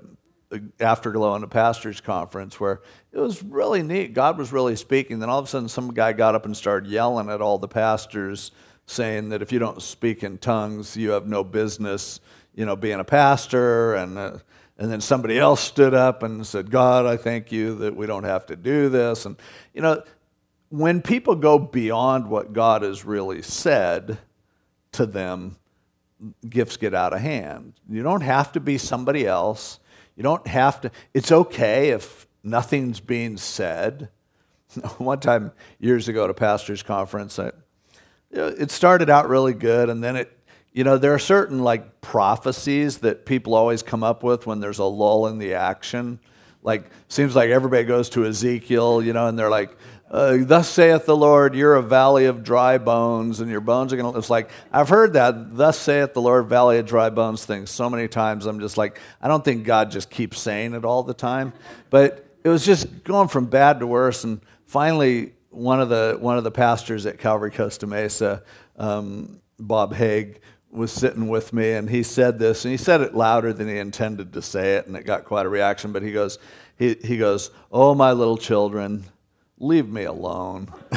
afterglow 0.80 1.36
in 1.36 1.44
a 1.44 1.48
pastor's 1.48 2.00
conference 2.00 2.60
where 2.60 2.82
it 3.12 3.20
was 3.20 3.44
really 3.44 3.84
neat. 3.84 4.14
God 4.14 4.38
was 4.38 4.52
really 4.52 4.76
speaking. 4.76 5.20
Then 5.20 5.30
all 5.30 5.40
of 5.40 5.46
a 5.46 5.48
sudden, 5.48 5.68
some 5.68 5.94
guy 5.94 6.14
got 6.14 6.36
up 6.36 6.46
and 6.46 6.56
started 6.56 6.90
yelling 6.90 7.30
at 7.30 7.42
all 7.42 7.58
the 7.58 7.68
pastors, 7.68 8.52
saying 8.86 9.30
that 9.30 9.42
if 9.42 9.52
you 9.52 9.60
don't 9.60 9.82
speak 9.82 10.24
in 10.24 10.38
tongues, 10.38 10.96
you 10.96 11.12
have 11.12 11.28
no 11.28 11.44
business, 11.44 12.20
you 12.54 12.66
know, 12.66 12.76
being 12.76 13.00
a 13.00 13.06
pastor. 13.06 13.96
And 13.96 14.18
uh, 14.18 14.38
and 14.78 14.92
then 14.92 15.00
somebody 15.02 15.40
else 15.40 15.62
stood 15.62 15.94
up 15.94 16.22
and 16.22 16.46
said, 16.46 16.70
God, 16.70 17.06
I 17.06 17.18
thank 17.18 17.52
you 17.52 17.76
that 17.76 17.96
we 17.96 18.08
don't 18.08 18.26
have 18.26 18.46
to 18.48 18.56
do 18.56 18.90
this. 18.90 19.26
And, 19.26 19.38
you 19.74 19.82
know, 19.82 20.04
when 20.70 21.02
people 21.02 21.36
go 21.36 21.58
beyond 21.58 22.28
what 22.28 22.52
God 22.52 22.82
has 22.82 23.06
really 23.06 23.42
said 23.42 24.18
to 24.92 25.06
them, 25.06 25.56
gifts 26.50 26.78
get 26.78 26.94
out 26.94 27.14
of 27.14 27.22
hand. 27.22 27.74
You 27.90 28.04
don't 28.04 28.22
have 28.22 28.52
to 28.54 28.60
be 28.60 28.78
somebody 28.78 29.26
else. 29.26 29.80
You 30.16 30.24
don't 30.24 30.46
have 30.48 30.82
to, 30.82 30.92
it's 31.14 31.32
okay 31.32 31.90
if 31.90 32.28
nothing's 32.44 33.00
being 33.00 33.38
said. 33.38 34.10
One 34.98 35.20
time, 35.20 35.52
years 35.80 36.08
ago 36.10 36.26
at 36.26 36.30
a 36.30 36.34
pastor's 36.34 36.84
conference, 36.84 37.40
I, 37.40 37.52
it 38.32 38.72
started 38.72 39.10
out 39.10 39.30
really 39.30 39.54
good, 39.54 39.90
and 39.90 40.04
then 40.04 40.18
it, 40.18 40.38
you 40.76 40.84
know, 40.84 40.98
there 40.98 41.14
are 41.14 41.20
certain 41.20 41.64
like 41.64 42.02
prophecies 42.02 42.98
that 42.98 43.26
people 43.26 43.56
always 43.56 43.82
come 43.82 44.04
up 44.04 44.24
with 44.24 44.46
when 44.46 44.60
there's 44.60 44.80
a 44.80 44.84
lull 44.84 45.26
in 45.28 45.38
the 45.38 45.54
action. 45.54 46.20
Like, 46.64 46.90
seems 47.08 47.34
like 47.34 47.50
everybody 47.50 47.86
goes 47.86 48.10
to 48.10 48.26
Ezekiel, 48.26 49.02
you 49.02 49.14
know, 49.14 49.28
and 49.28 49.40
they're 49.40 49.50
like, 49.50 49.70
uh, 50.12 50.36
thus 50.42 50.68
saith 50.68 51.06
the 51.06 51.16
Lord, 51.16 51.56
you're 51.56 51.76
a 51.76 51.82
valley 51.82 52.26
of 52.26 52.44
dry 52.44 52.78
bones, 52.78 53.40
and 53.40 53.50
your 53.50 53.62
bones 53.62 53.94
are 53.94 53.96
going 53.96 54.12
to. 54.12 54.20
It's 54.20 54.30
like, 54.30 54.50
I've 54.70 54.90
heard 54.90 55.14
that, 55.14 55.56
thus 55.56 55.80
saith 55.80 56.14
the 56.14 56.22
Lord, 56.22 56.48
valley 56.48 56.78
of 56.78 56.86
dry 56.86 57.10
bones 57.10 57.46
thing 57.46 57.68
so 57.68 57.90
many 57.90 58.10
times. 58.10 58.46
I'm 58.46 58.60
just 58.60 58.78
like, 58.78 59.00
I 59.22 59.30
don't 59.30 59.46
think 59.46 59.64
God 59.64 59.92
just 59.92 60.10
keeps 60.10 60.42
saying 60.42 60.74
it 60.74 60.84
all 60.84 61.04
the 61.04 61.14
time. 61.14 61.54
But 61.90 62.26
it 62.44 62.50
was 62.50 62.66
just 62.66 63.06
going 63.06 63.30
from 63.30 63.46
bad 63.46 63.80
to 63.80 63.88
worse. 63.88 64.26
And 64.26 64.42
finally, 64.66 65.36
one 65.52 65.80
of 65.80 65.88
the, 65.88 66.18
one 66.20 66.38
of 66.38 66.44
the 66.44 66.52
pastors 66.52 67.06
at 67.06 67.18
Calvary 67.18 67.52
Costa 67.52 67.88
Mesa, 67.88 68.44
um, 68.78 69.40
Bob 69.58 69.94
Haig, 69.94 70.42
was 70.76 70.92
sitting 70.92 71.28
with 71.28 71.54
me, 71.54 71.74
and 71.74 71.90
he 71.90 72.04
said 72.04 72.40
this, 72.40 72.66
and 72.66 72.72
he 72.72 72.78
said 72.78 73.02
it 73.02 73.16
louder 73.16 73.54
than 73.54 73.68
he 73.68 73.78
intended 73.78 74.34
to 74.34 74.42
say 74.42 74.76
it, 74.76 74.88
and 74.88 74.96
it 74.96 75.06
got 75.06 75.26
quite 75.26 75.46
a 75.46 75.50
reaction. 75.50 75.92
But 75.92 76.04
he 76.04 76.12
goes, 76.12 76.40
he, 76.78 76.96
he 77.04 77.18
goes, 77.18 77.52
Oh, 77.72 77.96
my 77.96 78.12
little 78.12 78.38
children 78.38 79.06
Leave 79.58 79.88
me 79.90 80.04
alone. 80.04 80.68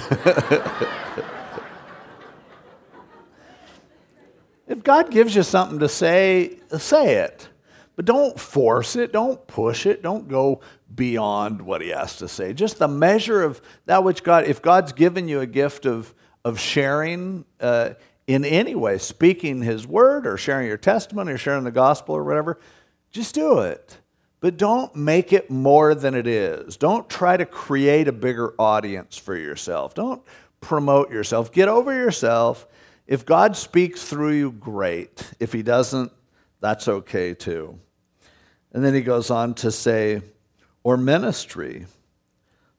if 4.66 4.82
God 4.82 5.10
gives 5.10 5.34
you 5.36 5.44
something 5.44 5.78
to 5.78 5.88
say, 5.88 6.58
say 6.76 7.16
it. 7.16 7.48
But 7.94 8.04
don't 8.04 8.38
force 8.38 8.96
it, 8.96 9.12
don't 9.12 9.44
push 9.46 9.86
it, 9.86 10.02
don't 10.02 10.28
go 10.28 10.60
beyond 10.92 11.62
what 11.62 11.82
he 11.82 11.90
has 11.90 12.16
to 12.16 12.28
say. 12.28 12.52
Just 12.52 12.78
the 12.78 12.88
measure 12.88 13.42
of 13.42 13.62
that 13.86 14.02
which 14.02 14.24
God, 14.24 14.44
if 14.44 14.60
God's 14.60 14.92
given 14.92 15.28
you 15.28 15.40
a 15.40 15.46
gift 15.46 15.86
of, 15.86 16.12
of 16.44 16.58
sharing 16.58 17.44
uh, 17.60 17.90
in 18.28 18.44
any 18.44 18.76
way, 18.76 18.98
speaking 18.98 19.62
his 19.62 19.86
word 19.86 20.26
or 20.26 20.36
sharing 20.36 20.68
your 20.68 20.76
testimony 20.76 21.32
or 21.32 21.38
sharing 21.38 21.64
the 21.64 21.72
gospel 21.72 22.14
or 22.14 22.22
whatever, 22.22 22.60
just 23.10 23.34
do 23.34 23.60
it. 23.60 23.98
But 24.40 24.56
don't 24.56 24.94
make 24.94 25.32
it 25.32 25.50
more 25.50 25.96
than 25.96 26.14
it 26.14 26.28
is. 26.28 26.76
Don't 26.76 27.08
try 27.08 27.36
to 27.36 27.46
create 27.46 28.06
a 28.06 28.12
bigger 28.12 28.54
audience 28.56 29.16
for 29.16 29.34
yourself. 29.34 29.94
Don't 29.94 30.22
promote 30.60 31.10
yourself. 31.10 31.50
Get 31.50 31.68
over 31.68 31.92
yourself. 31.92 32.68
If 33.06 33.26
God 33.26 33.56
speaks 33.56 34.04
through 34.04 34.32
you, 34.32 34.52
great. 34.52 35.24
If 35.40 35.52
He 35.52 35.62
doesn't, 35.62 36.12
that's 36.60 36.86
okay 36.86 37.34
too. 37.34 37.80
And 38.72 38.84
then 38.84 38.94
he 38.94 39.00
goes 39.00 39.30
on 39.30 39.54
to 39.54 39.72
say, 39.72 40.20
or 40.82 40.96
ministry. 40.96 41.86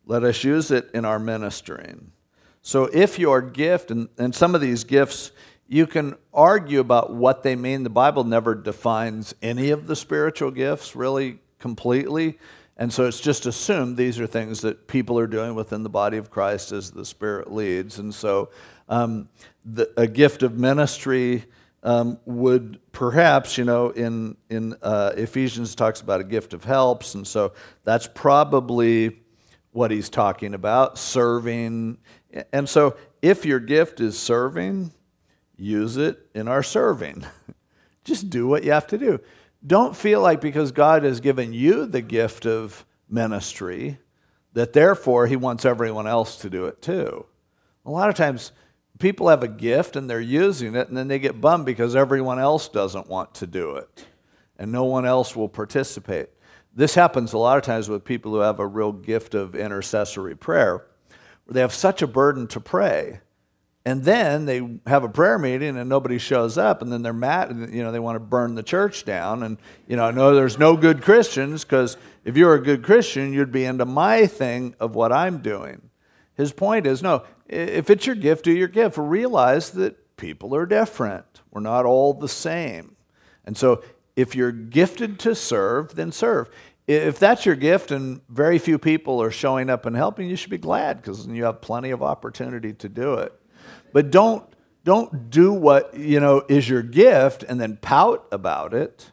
Let 0.06 0.24
us 0.24 0.44
use 0.44 0.72
it 0.72 0.90
in 0.94 1.06
our 1.06 1.20
ministering. 1.20 2.12
So 2.62 2.86
if 2.86 3.18
your 3.18 3.42
gift, 3.42 3.92
and, 3.92 4.10
and 4.18 4.34
some 4.36 4.56
of 4.56 4.62
these 4.62 4.84
gifts, 4.84 5.32
you 5.68 5.88
can 5.88 6.16
argue 6.34 6.80
about 6.80 7.14
what 7.14 7.44
they 7.44 7.56
mean. 7.56 7.84
The 7.84 7.90
Bible 7.90 8.24
never 8.24 8.56
defines 8.56 9.36
any 9.42 9.70
of 9.70 9.88
the 9.88 9.96
spiritual 9.96 10.52
gifts 10.52 10.96
really 10.96 11.40
completely. 11.60 12.40
And 12.76 12.94
so 12.94 13.06
it's 13.06 13.20
just 13.20 13.46
assumed 13.46 13.98
these 13.98 14.20
are 14.20 14.28
things 14.28 14.62
that 14.62 14.88
people 14.88 15.20
are 15.20 15.28
doing 15.28 15.54
within 15.54 15.84
the 15.84 15.90
body 15.90 16.18
of 16.18 16.32
Christ 16.32 16.72
as 16.72 16.92
the 16.92 17.06
Spirit 17.06 17.52
leads. 17.52 18.00
And 18.00 18.16
so 18.16 18.50
um, 18.88 19.30
the, 19.66 19.92
a 19.98 20.08
gift 20.08 20.44
of 20.44 20.58
ministry 20.58 21.46
um, 21.84 22.20
would 22.26 22.80
perhaps, 22.92 23.58
you 23.58 23.64
know, 23.64 23.90
in, 23.90 24.38
in 24.50 24.76
uh, 24.82 25.12
Ephesians 25.16 25.76
talks 25.76 26.02
about 26.02 26.20
a 26.20 26.24
gift 26.24 26.54
of 26.54 26.64
helps, 26.64 27.16
and 27.16 27.26
so 27.26 27.54
that's 27.84 28.08
probably 28.08 29.22
what 29.72 29.92
he's 29.92 30.10
talking 30.10 30.54
about 30.54 30.98
serving. 30.98 31.98
And 32.54 32.68
so 32.70 32.96
if 33.22 33.46
your 33.46 33.60
gift 33.60 34.00
is 34.00 34.18
serving, 34.18 34.94
use 35.58 35.98
it 35.98 36.20
in 36.34 36.48
our 36.48 36.64
serving. 36.64 37.26
Just 38.04 38.30
do 38.30 38.48
what 38.48 38.64
you 38.64 38.72
have 38.72 38.88
to 38.88 38.98
do. 38.98 39.20
Don't 39.66 39.96
feel 39.96 40.22
like 40.22 40.42
because 40.42 40.72
God 40.72 41.04
has 41.04 41.20
given 41.20 41.54
you 41.54 41.86
the 41.86 42.02
gift 42.02 42.46
of 42.46 42.86
ministry, 43.10 44.00
that 44.54 44.74
therefore 44.74 45.28
he 45.28 45.36
wants 45.36 45.66
everyone 45.66 46.08
else 46.08 46.38
to 46.38 46.50
do 46.50 46.66
it 46.66 46.82
too. 46.82 47.26
A 47.86 47.92
lot 47.92 48.10
of 48.10 48.16
times 48.16 48.52
people 49.00 49.28
have 49.30 49.44
a 49.44 49.48
gift 49.48 49.96
and 49.96 50.10
they're 50.10 50.22
using 50.22 50.76
it 50.76 50.88
and 50.88 50.96
then 50.96 51.08
they 51.08 51.20
get 51.20 51.42
bummed 51.42 51.66
because 51.66 51.96
everyone 51.96 52.40
else 52.40 52.68
doesn't 52.68 53.08
want 53.08 53.34
to 53.36 53.48
do 53.48 53.76
it 53.76 54.06
and 54.58 54.72
no 54.72 54.84
one 54.84 55.06
else 55.06 55.36
will 55.36 55.50
participate. 55.50 56.30
This 56.76 56.94
happens 56.94 57.34
a 57.34 57.38
lot 57.38 57.58
of 57.58 57.64
times 57.64 57.90
with 57.90 58.04
people 58.04 58.34
who 58.34 58.40
have 58.40 58.60
a 58.60 58.68
real 58.68 58.92
gift 58.92 59.34
of 59.34 59.56
intercessory 59.56 60.36
prayer, 60.36 60.86
they 61.50 61.62
have 61.62 61.74
such 61.74 62.02
a 62.02 62.08
burden 62.08 62.48
to 62.48 62.60
pray. 62.60 63.22
And 63.86 64.04
then 64.04 64.46
they 64.46 64.78
have 64.86 65.04
a 65.04 65.10
prayer 65.10 65.40
meeting 65.40 65.78
and 65.78 65.90
nobody 65.90 66.18
shows 66.18 66.58
up, 66.58 66.82
and 66.82 66.92
then 66.92 67.02
they're 67.02 67.14
mad. 67.14 67.50
And, 67.50 67.74
you 67.74 67.82
know, 67.82 67.92
they 67.92 68.00
want 68.00 68.18
to 68.18 68.20
burn 68.20 68.56
the 68.56 68.64
church 68.64 69.06
down. 69.06 69.42
And 69.42 69.58
you 69.88 69.96
know, 69.96 70.12
no, 70.12 70.36
there's 70.36 70.60
no 70.60 70.76
good 70.76 71.02
Christians 71.02 71.64
because 71.64 71.98
if 72.24 72.38
you 72.38 72.46
were 72.46 72.56
a 72.56 72.62
good 72.62 72.84
Christian, 72.84 73.34
you'd 73.34 73.52
be 73.52 73.66
into 73.66 73.86
my 73.86 74.28
thing 74.28 74.76
of 74.80 74.96
what 74.96 75.12
I'm 75.12 75.40
doing. 75.40 75.90
His 76.36 76.52
point 76.52 76.86
is, 76.86 77.02
no, 77.02 77.24
if 77.48 77.90
it's 77.90 78.06
your 78.06 78.16
gift, 78.16 78.46
do 78.46 78.52
your 78.52 78.68
gift. 78.68 78.98
Realize 78.98 79.72
that 79.72 80.18
people 80.18 80.56
are 80.56 80.66
different. 80.66 81.42
We're 81.52 81.62
not 81.62 81.86
all 81.86 82.14
the 82.14 82.30
same. 82.30 82.96
And 83.46 83.58
so 83.58 83.84
if 84.16 84.36
you're 84.36 84.52
gifted 84.52 85.18
to 85.20 85.34
serve, 85.34 85.96
then 85.96 86.12
serve. 86.12 86.50
If 86.90 87.20
that's 87.20 87.46
your 87.46 87.56
gift 87.56 87.92
and 87.92 88.20
very 88.30 88.58
few 88.58 88.80
people 88.80 89.22
are 89.22 89.30
showing 89.30 89.70
up 89.70 89.86
and 89.86 89.96
helping, 89.96 90.28
you 90.28 90.36
should 90.36 90.50
be 90.50 90.58
glad 90.58 91.00
because 91.00 91.28
you 91.28 91.44
have 91.44 91.62
plenty 91.62 91.92
of 91.92 92.02
opportunity 92.02 92.74
to 92.74 92.90
do 92.90 93.14
it. 93.14 93.32
But 93.94 94.10
don't 94.10 94.44
don't 94.84 95.30
do 95.30 95.54
what 95.54 95.96
you 95.96 96.20
know 96.20 96.44
is 96.50 96.68
your 96.68 96.82
gift 96.82 97.44
and 97.44 97.62
then 97.62 97.78
pout 97.78 98.28
about 98.32 98.74
it. 98.74 99.12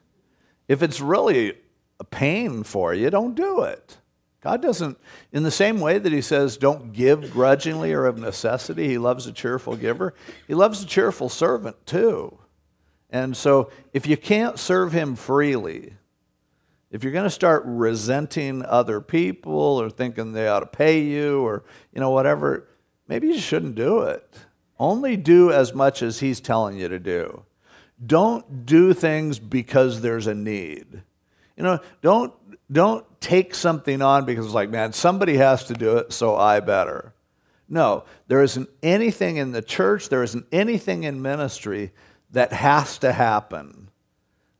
If 0.68 0.82
it's 0.82 1.02
really 1.02 1.52
a 2.00 2.04
pain 2.04 2.62
for 2.62 2.94
you, 2.94 3.10
don't 3.10 3.34
do 3.34 3.60
it. 3.60 3.98
God 4.40 4.62
doesn't, 4.62 4.96
in 5.32 5.42
the 5.42 5.50
same 5.50 5.78
way 5.78 5.98
that 5.98 6.12
He 6.12 6.22
says, 6.22 6.56
don't 6.56 6.94
give 6.94 7.30
grudgingly 7.30 7.92
or 7.92 8.06
of 8.06 8.16
necessity, 8.16 8.88
He 8.88 8.96
loves 8.96 9.26
a 9.26 9.32
cheerful 9.32 9.76
giver, 9.76 10.14
He 10.48 10.54
loves 10.54 10.82
a 10.82 10.86
cheerful 10.86 11.28
servant 11.28 11.84
too. 11.84 12.38
And 13.10 13.36
so 13.36 13.70
if 13.92 14.06
you 14.06 14.16
can't 14.16 14.58
serve 14.58 14.92
him 14.92 15.14
freely, 15.14 15.94
if 16.90 17.02
you're 17.02 17.12
going 17.12 17.24
to 17.24 17.30
start 17.30 17.62
resenting 17.66 18.64
other 18.64 19.00
people 19.00 19.52
or 19.52 19.90
thinking 19.90 20.32
they 20.32 20.48
ought 20.48 20.60
to 20.60 20.66
pay 20.66 21.00
you 21.00 21.40
or 21.40 21.64
you 21.92 22.00
know 22.00 22.10
whatever, 22.10 22.68
maybe 23.08 23.28
you 23.28 23.38
shouldn't 23.38 23.74
do 23.74 24.02
it. 24.02 24.28
Only 24.78 25.16
do 25.16 25.50
as 25.50 25.74
much 25.74 26.02
as 26.02 26.20
he's 26.20 26.40
telling 26.40 26.76
you 26.76 26.88
to 26.88 26.98
do. 26.98 27.44
Don't 28.04 28.66
do 28.66 28.92
things 28.92 29.38
because 29.38 30.00
there's 30.00 30.26
a 30.26 30.34
need. 30.34 31.02
You 31.56 31.62
know, 31.62 31.80
don't 32.02 32.32
don't 32.70 33.04
take 33.20 33.54
something 33.54 34.02
on 34.02 34.24
because 34.24 34.46
it's 34.46 34.54
like, 34.54 34.70
man, 34.70 34.92
somebody 34.92 35.36
has 35.36 35.64
to 35.64 35.74
do 35.74 35.96
it, 35.98 36.12
so 36.12 36.36
I 36.36 36.60
better. 36.60 37.14
No, 37.68 38.04
there 38.28 38.42
isn't 38.42 38.68
anything 38.82 39.36
in 39.36 39.52
the 39.52 39.62
church, 39.62 40.08
there 40.08 40.22
isn't 40.22 40.46
anything 40.52 41.04
in 41.04 41.22
ministry 41.22 41.92
that 42.30 42.52
has 42.52 42.98
to 42.98 43.12
happen. 43.12 43.90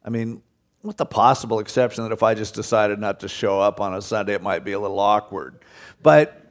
I 0.05 0.11
mean, 0.11 0.43
with 0.87 0.97
the 0.97 1.07
possible 1.07 1.59
exception 1.59 2.05
that 2.05 2.13
if 2.13 2.23
I 2.23 2.35
just 2.35 2.55
decided 2.55 2.99
not 2.99 3.21
to 3.21 3.29
show 3.29 3.61
up 3.61 3.81
on 3.81 3.95
a 3.95 4.03
Sunday, 4.03 4.35
it 4.35 4.43
might 4.43 4.65
be 4.65 4.73
a 4.73 4.81
little 4.81 5.01
awkward. 5.01 5.59
But 6.03 6.43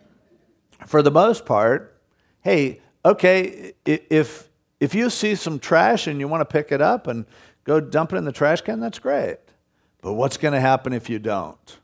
for 0.86 1.02
the 1.02 1.12
most 1.12 1.46
part, 1.46 2.00
hey, 2.42 2.82
okay, 3.04 3.74
if 3.86 4.50
if 4.80 4.94
you 4.94 5.10
see 5.10 5.36
some 5.36 5.60
trash 5.60 6.08
and 6.08 6.20
you 6.20 6.28
want 6.28 6.42
to 6.42 6.46
pick 6.46 6.72
it 6.72 6.82
up 6.82 7.08
and 7.08 7.26
go 7.64 7.80
dump 7.80 8.14
it 8.14 8.18
in 8.18 8.26
the 8.26 8.32
trash 8.32 8.62
can, 8.62 8.80
that's 8.80 9.00
great. 9.00 9.38
But 10.02 10.14
what's 10.14 10.38
going 10.38 10.54
to 10.54 10.60
happen 10.60 10.94
if 10.94 11.10
you 11.10 11.18
don't? 11.18 11.80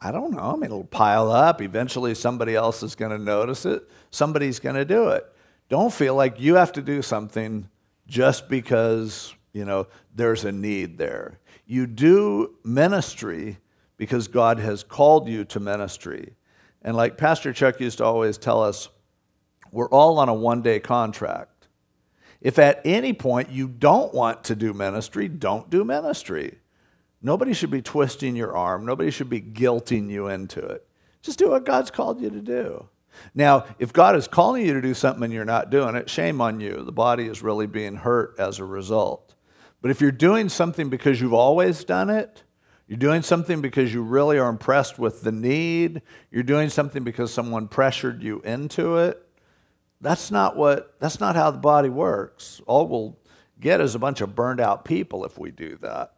I 0.00 0.12
don't 0.12 0.32
know. 0.32 0.52
I 0.52 0.54
mean, 0.54 0.64
it'll 0.64 0.84
pile 0.84 1.30
up. 1.30 1.62
Eventually, 1.62 2.14
somebody 2.14 2.54
else 2.54 2.82
is 2.82 2.94
going 2.94 3.10
to 3.10 3.18
notice 3.18 3.64
it. 3.64 3.88
Somebody's 4.10 4.58
going 4.58 4.76
to 4.76 4.84
do 4.84 5.08
it. 5.08 5.26
Don't 5.68 5.92
feel 5.92 6.14
like 6.14 6.40
you 6.40 6.54
have 6.54 6.72
to 6.72 6.82
do 6.82 7.02
something 7.02 7.68
just 8.06 8.48
because, 8.48 9.34
you 9.52 9.64
know, 9.64 9.86
there's 10.14 10.44
a 10.44 10.52
need 10.52 10.98
there. 10.98 11.38
You 11.70 11.86
do 11.86 12.54
ministry 12.64 13.58
because 13.98 14.26
God 14.26 14.58
has 14.58 14.82
called 14.82 15.28
you 15.28 15.44
to 15.44 15.60
ministry. 15.60 16.34
And 16.80 16.96
like 16.96 17.18
Pastor 17.18 17.52
Chuck 17.52 17.78
used 17.78 17.98
to 17.98 18.04
always 18.04 18.38
tell 18.38 18.62
us, 18.62 18.88
we're 19.70 19.90
all 19.90 20.18
on 20.18 20.30
a 20.30 20.34
one 20.34 20.62
day 20.62 20.80
contract. 20.80 21.68
If 22.40 22.58
at 22.58 22.80
any 22.86 23.12
point 23.12 23.50
you 23.50 23.68
don't 23.68 24.14
want 24.14 24.44
to 24.44 24.56
do 24.56 24.72
ministry, 24.72 25.28
don't 25.28 25.68
do 25.68 25.84
ministry. 25.84 26.58
Nobody 27.20 27.52
should 27.52 27.70
be 27.70 27.82
twisting 27.82 28.34
your 28.34 28.56
arm, 28.56 28.86
nobody 28.86 29.10
should 29.10 29.28
be 29.28 29.42
guilting 29.42 30.08
you 30.08 30.28
into 30.28 30.60
it. 30.60 30.86
Just 31.20 31.38
do 31.38 31.50
what 31.50 31.66
God's 31.66 31.90
called 31.90 32.22
you 32.22 32.30
to 32.30 32.40
do. 32.40 32.88
Now, 33.34 33.66
if 33.78 33.92
God 33.92 34.16
is 34.16 34.26
calling 34.26 34.64
you 34.64 34.72
to 34.72 34.80
do 34.80 34.94
something 34.94 35.24
and 35.24 35.32
you're 35.34 35.44
not 35.44 35.68
doing 35.68 35.96
it, 35.96 36.08
shame 36.08 36.40
on 36.40 36.60
you. 36.60 36.82
The 36.82 36.92
body 36.92 37.26
is 37.26 37.42
really 37.42 37.66
being 37.66 37.96
hurt 37.96 38.36
as 38.38 38.58
a 38.58 38.64
result. 38.64 39.27
But 39.80 39.90
if 39.90 40.00
you're 40.00 40.10
doing 40.10 40.48
something 40.48 40.88
because 40.88 41.20
you've 41.20 41.34
always 41.34 41.84
done 41.84 42.10
it, 42.10 42.42
you're 42.86 42.98
doing 42.98 43.22
something 43.22 43.60
because 43.60 43.92
you 43.92 44.02
really 44.02 44.38
are 44.38 44.48
impressed 44.48 44.98
with 44.98 45.22
the 45.22 45.32
need, 45.32 46.02
you're 46.30 46.42
doing 46.42 46.70
something 46.70 47.04
because 47.04 47.32
someone 47.32 47.68
pressured 47.68 48.22
you 48.22 48.40
into 48.40 48.96
it, 48.96 49.22
that's 50.00 50.30
not 50.30 50.56
what 50.56 50.98
that's 51.00 51.20
not 51.20 51.36
how 51.36 51.50
the 51.50 51.58
body 51.58 51.88
works. 51.88 52.60
All 52.66 52.86
we'll 52.86 53.18
get 53.60 53.80
is 53.80 53.94
a 53.94 53.98
bunch 53.98 54.20
of 54.20 54.34
burned 54.34 54.60
out 54.60 54.84
people 54.84 55.24
if 55.24 55.38
we 55.38 55.50
do 55.50 55.76
that. 55.82 56.14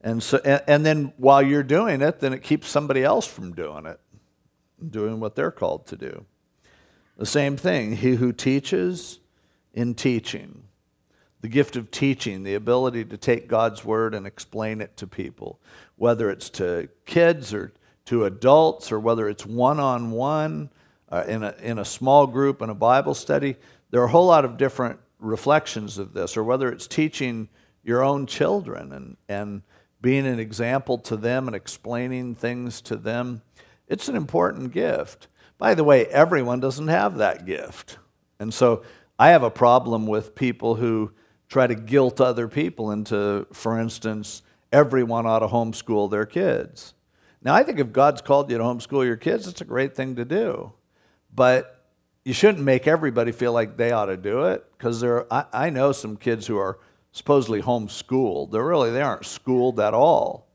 And 0.00 0.22
so 0.22 0.40
and, 0.44 0.62
and 0.66 0.86
then 0.86 1.12
while 1.16 1.42
you're 1.42 1.62
doing 1.62 2.02
it, 2.02 2.20
then 2.20 2.32
it 2.32 2.42
keeps 2.42 2.68
somebody 2.68 3.04
else 3.04 3.26
from 3.26 3.52
doing 3.52 3.86
it 3.86 4.00
doing 4.90 5.20
what 5.20 5.34
they're 5.34 5.50
called 5.50 5.86
to 5.88 5.96
do. 5.96 6.26
The 7.16 7.26
same 7.26 7.56
thing, 7.56 7.96
he 7.96 8.16
who 8.16 8.32
teaches 8.32 9.20
in 9.72 9.94
teaching, 9.94 10.64
the 11.42 11.48
gift 11.48 11.76
of 11.76 11.90
teaching, 11.90 12.44
the 12.44 12.54
ability 12.54 13.04
to 13.04 13.16
take 13.16 13.48
God's 13.48 13.84
word 13.84 14.14
and 14.14 14.26
explain 14.26 14.80
it 14.80 14.96
to 14.96 15.06
people, 15.06 15.60
whether 15.96 16.30
it's 16.30 16.48
to 16.50 16.88
kids 17.04 17.52
or 17.52 17.72
to 18.06 18.24
adults 18.24 18.90
or 18.90 18.98
whether 18.98 19.28
it's 19.28 19.44
one 19.44 19.78
on 19.78 20.12
one 20.12 20.70
in 21.26 21.42
a, 21.42 21.54
in 21.60 21.78
a 21.78 21.84
small 21.84 22.26
group 22.26 22.62
in 22.62 22.70
a 22.70 22.74
Bible 22.74 23.14
study. 23.14 23.56
There 23.90 24.00
are 24.00 24.06
a 24.06 24.10
whole 24.10 24.26
lot 24.26 24.44
of 24.44 24.56
different 24.56 24.98
reflections 25.18 25.98
of 25.98 26.14
this, 26.14 26.36
or 26.36 26.44
whether 26.44 26.70
it's 26.70 26.86
teaching 26.86 27.48
your 27.84 28.02
own 28.02 28.26
children 28.26 28.92
and, 28.92 29.16
and 29.28 29.62
being 30.00 30.26
an 30.26 30.38
example 30.38 30.98
to 30.98 31.16
them 31.16 31.46
and 31.46 31.54
explaining 31.54 32.34
things 32.34 32.80
to 32.82 32.96
them. 32.96 33.42
It's 33.88 34.08
an 34.08 34.16
important 34.16 34.72
gift. 34.72 35.28
By 35.58 35.74
the 35.74 35.84
way, 35.84 36.06
everyone 36.06 36.60
doesn't 36.60 36.88
have 36.88 37.18
that 37.18 37.46
gift. 37.46 37.98
And 38.38 38.54
so 38.54 38.82
I 39.18 39.30
have 39.30 39.42
a 39.42 39.50
problem 39.50 40.06
with 40.06 40.34
people 40.34 40.76
who 40.76 41.12
try 41.52 41.66
to 41.66 41.74
guilt 41.74 42.18
other 42.18 42.48
people 42.48 42.90
into, 42.90 43.46
for 43.52 43.78
instance, 43.78 44.42
everyone 44.72 45.26
ought 45.26 45.40
to 45.40 45.46
homeschool 45.48 46.10
their 46.10 46.24
kids. 46.24 46.94
Now, 47.42 47.54
I 47.54 47.62
think 47.62 47.78
if 47.78 47.92
God's 47.92 48.22
called 48.22 48.50
you 48.50 48.56
to 48.56 48.64
homeschool 48.64 49.04
your 49.04 49.18
kids, 49.18 49.46
it's 49.46 49.60
a 49.60 49.66
great 49.66 49.94
thing 49.94 50.16
to 50.16 50.24
do. 50.24 50.72
But 51.34 51.84
you 52.24 52.32
shouldn't 52.32 52.64
make 52.64 52.86
everybody 52.86 53.32
feel 53.32 53.52
like 53.52 53.76
they 53.76 53.92
ought 53.92 54.06
to 54.06 54.16
do 54.16 54.44
it 54.44 54.64
because 54.78 55.00
there 55.00 55.30
I, 55.32 55.44
I 55.52 55.70
know 55.70 55.92
some 55.92 56.16
kids 56.16 56.46
who 56.46 56.56
are 56.56 56.78
supposedly 57.10 57.60
homeschooled. 57.60 58.50
They're 58.52 58.64
really 58.64 58.90
they 58.90 59.02
aren't 59.02 59.26
schooled 59.26 59.78
at 59.78 59.92
all. 59.92 60.48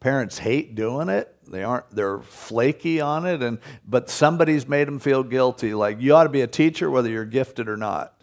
Parents 0.00 0.38
hate 0.38 0.74
doing 0.74 1.08
it. 1.08 1.34
They 1.46 1.62
aren't 1.62 1.88
they're 1.90 2.20
flaky 2.20 3.00
on 3.00 3.24
it 3.24 3.42
and 3.42 3.58
but 3.86 4.10
somebody's 4.10 4.66
made 4.68 4.88
them 4.88 4.98
feel 4.98 5.22
guilty 5.22 5.74
like 5.74 6.00
you 6.00 6.14
ought 6.14 6.24
to 6.24 6.28
be 6.28 6.40
a 6.40 6.46
teacher 6.46 6.90
whether 6.90 7.08
you're 7.08 7.24
gifted 7.24 7.68
or 7.68 7.76
not. 7.76 8.21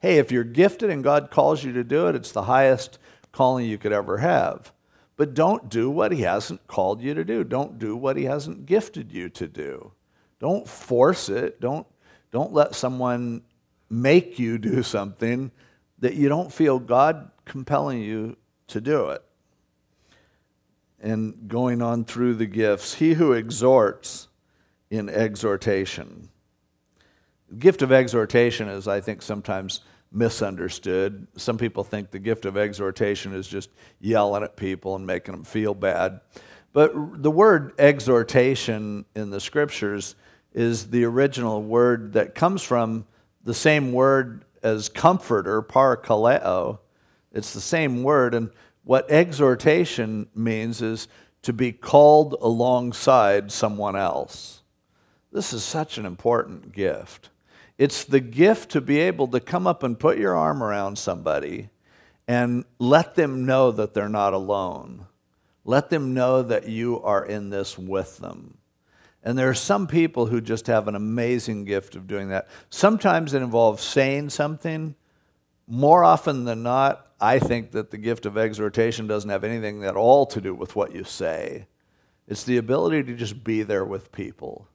Hey, 0.00 0.18
if 0.18 0.30
you're 0.30 0.44
gifted 0.44 0.90
and 0.90 1.02
God 1.02 1.30
calls 1.30 1.64
you 1.64 1.72
to 1.72 1.84
do 1.84 2.08
it, 2.08 2.14
it's 2.14 2.32
the 2.32 2.42
highest 2.42 2.98
calling 3.32 3.66
you 3.66 3.78
could 3.78 3.92
ever 3.92 4.18
have. 4.18 4.72
But 5.16 5.34
don't 5.34 5.68
do 5.70 5.90
what 5.90 6.12
he 6.12 6.22
hasn't 6.22 6.66
called 6.66 7.00
you 7.00 7.14
to 7.14 7.24
do. 7.24 7.42
Don't 7.42 7.78
do 7.78 7.96
what 7.96 8.16
he 8.16 8.24
hasn't 8.24 8.66
gifted 8.66 9.12
you 9.12 9.28
to 9.30 9.48
do. 9.48 9.92
Don't 10.38 10.68
force 10.68 11.28
it. 11.28 11.60
Don't 11.60 11.86
don't 12.30 12.52
let 12.52 12.74
someone 12.74 13.42
make 13.88 14.38
you 14.38 14.58
do 14.58 14.82
something 14.82 15.50
that 16.00 16.14
you 16.14 16.28
don't 16.28 16.52
feel 16.52 16.78
God 16.78 17.30
compelling 17.44 18.02
you 18.02 18.36
to 18.66 18.80
do 18.80 19.08
it 19.10 19.22
and 21.00 21.48
going 21.48 21.80
on 21.80 22.04
through 22.04 22.34
the 22.34 22.46
gifts. 22.46 22.94
He 22.94 23.14
who 23.14 23.32
exhorts 23.32 24.28
in 24.90 25.08
exhortation. 25.08 26.28
Gift 27.58 27.82
of 27.82 27.92
exhortation 27.92 28.68
is, 28.68 28.88
I 28.88 29.00
think, 29.00 29.22
sometimes 29.22 29.80
misunderstood. 30.12 31.26
Some 31.36 31.58
people 31.58 31.84
think 31.84 32.10
the 32.10 32.18
gift 32.18 32.44
of 32.44 32.56
exhortation 32.56 33.34
is 33.34 33.46
just 33.46 33.70
yelling 34.00 34.42
at 34.42 34.56
people 34.56 34.96
and 34.96 35.06
making 35.06 35.32
them 35.32 35.44
feel 35.44 35.74
bad. 35.74 36.20
But 36.72 37.22
the 37.22 37.30
word 37.30 37.72
exhortation 37.78 39.04
in 39.14 39.30
the 39.30 39.40
scriptures 39.40 40.14
is 40.52 40.90
the 40.90 41.04
original 41.04 41.62
word 41.62 42.14
that 42.14 42.34
comes 42.34 42.62
from 42.62 43.06
the 43.44 43.54
same 43.54 43.92
word 43.92 44.44
as 44.62 44.88
comforter, 44.88 45.62
parakaleo. 45.62 46.78
It's 47.32 47.54
the 47.54 47.60
same 47.60 48.02
word. 48.02 48.34
And 48.34 48.50
what 48.84 49.10
exhortation 49.10 50.28
means 50.34 50.82
is 50.82 51.08
to 51.42 51.52
be 51.52 51.72
called 51.72 52.34
alongside 52.40 53.52
someone 53.52 53.94
else. 53.96 54.62
This 55.30 55.52
is 55.52 55.62
such 55.62 55.98
an 55.98 56.06
important 56.06 56.72
gift. 56.72 57.30
It's 57.78 58.04
the 58.04 58.20
gift 58.20 58.70
to 58.70 58.80
be 58.80 58.98
able 59.00 59.28
to 59.28 59.40
come 59.40 59.66
up 59.66 59.82
and 59.82 59.98
put 59.98 60.18
your 60.18 60.34
arm 60.34 60.62
around 60.62 60.98
somebody 60.98 61.68
and 62.26 62.64
let 62.78 63.14
them 63.14 63.44
know 63.44 63.70
that 63.70 63.94
they're 63.94 64.08
not 64.08 64.32
alone. 64.32 65.06
Let 65.64 65.90
them 65.90 66.14
know 66.14 66.42
that 66.42 66.68
you 66.68 67.02
are 67.02 67.24
in 67.24 67.50
this 67.50 67.78
with 67.78 68.18
them. 68.18 68.58
And 69.22 69.36
there 69.36 69.50
are 69.50 69.54
some 69.54 69.88
people 69.88 70.26
who 70.26 70.40
just 70.40 70.68
have 70.68 70.86
an 70.86 70.94
amazing 70.94 71.64
gift 71.64 71.96
of 71.96 72.06
doing 72.06 72.28
that. 72.28 72.46
Sometimes 72.70 73.34
it 73.34 73.42
involves 73.42 73.82
saying 73.82 74.30
something. 74.30 74.94
More 75.66 76.04
often 76.04 76.44
than 76.44 76.62
not, 76.62 77.08
I 77.20 77.40
think 77.40 77.72
that 77.72 77.90
the 77.90 77.98
gift 77.98 78.26
of 78.26 78.38
exhortation 78.38 79.08
doesn't 79.08 79.28
have 79.28 79.42
anything 79.42 79.84
at 79.84 79.96
all 79.96 80.26
to 80.26 80.40
do 80.40 80.54
with 80.54 80.76
what 80.76 80.94
you 80.94 81.02
say. 81.02 81.66
It's 82.28 82.44
the 82.44 82.56
ability 82.56 83.02
to 83.04 83.14
just 83.14 83.42
be 83.42 83.62
there 83.62 83.84
with 83.84 84.12
people, 84.12 84.68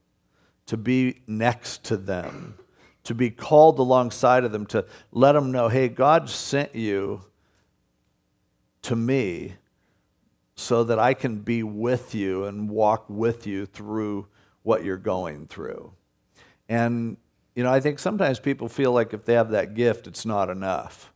to 0.65 0.75
be 0.75 1.21
next 1.27 1.85
to 1.85 1.97
them, 1.97 2.57
to 3.03 3.15
be 3.15 3.29
called 3.29 3.79
alongside 3.79 4.43
of 4.43 4.51
them, 4.51 4.65
to 4.67 4.85
let 5.11 5.33
them 5.33 5.51
know, 5.51 5.67
hey, 5.67 5.89
God 5.89 6.29
sent 6.29 6.75
you 6.75 7.23
to 8.83 8.95
me 8.95 9.55
so 10.55 10.83
that 10.83 10.99
I 10.99 11.13
can 11.13 11.39
be 11.39 11.63
with 11.63 12.13
you 12.13 12.45
and 12.45 12.69
walk 12.69 13.05
with 13.09 13.47
you 13.47 13.65
through 13.65 14.27
what 14.63 14.83
you're 14.83 14.97
going 14.97 15.47
through. 15.47 15.93
And, 16.69 17.17
you 17.55 17.63
know, 17.63 17.71
I 17.71 17.79
think 17.79 17.99
sometimes 17.99 18.39
people 18.39 18.67
feel 18.67 18.91
like 18.91 19.13
if 19.13 19.25
they 19.25 19.33
have 19.33 19.49
that 19.51 19.73
gift, 19.73 20.07
it's 20.07 20.25
not 20.25 20.49
enough. 20.49 21.11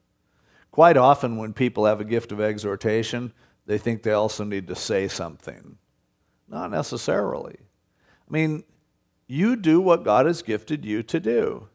Quite 0.72 0.98
often, 0.98 1.38
when 1.38 1.54
people 1.54 1.86
have 1.86 2.02
a 2.02 2.06
gift 2.06 2.32
of 2.32 2.42
exhortation, 2.42 3.32
they 3.66 3.78
think 3.78 4.04
they 4.04 4.12
also 4.12 4.44
need 4.44 4.68
to 4.68 4.76
say 4.76 5.08
something. 5.08 5.78
Not 6.48 6.72
necessarily. 6.72 7.58
I 7.60 8.32
mean, 8.32 8.64
you 9.28 9.56
do 9.56 9.80
what 9.80 10.04
God 10.04 10.26
has 10.26 10.42
gifted 10.42 10.84
you 10.84 11.02
to 11.04 11.20
do. 11.20 11.70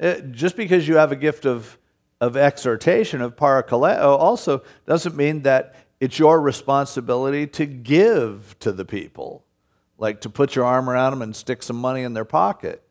Uh, 0.00 0.14
just 0.30 0.56
because 0.56 0.88
you 0.88 0.96
have 0.96 1.12
a 1.12 1.16
gift 1.16 1.44
of, 1.44 1.78
of 2.20 2.36
exhortation, 2.36 3.20
of 3.20 3.36
parakaleo, 3.36 4.18
also 4.18 4.62
doesn't 4.86 5.14
mean 5.14 5.42
that 5.42 5.74
it's 6.00 6.18
your 6.18 6.40
responsibility 6.40 7.46
to 7.46 7.66
give 7.66 8.56
to 8.60 8.72
the 8.72 8.84
people 8.84 9.44
like 10.00 10.22
to 10.22 10.30
put 10.30 10.56
your 10.56 10.64
arm 10.64 10.88
around 10.90 11.12
them 11.12 11.22
and 11.22 11.36
stick 11.36 11.62
some 11.62 11.76
money 11.76 12.02
in 12.02 12.14
their 12.14 12.24
pocket. 12.24 12.82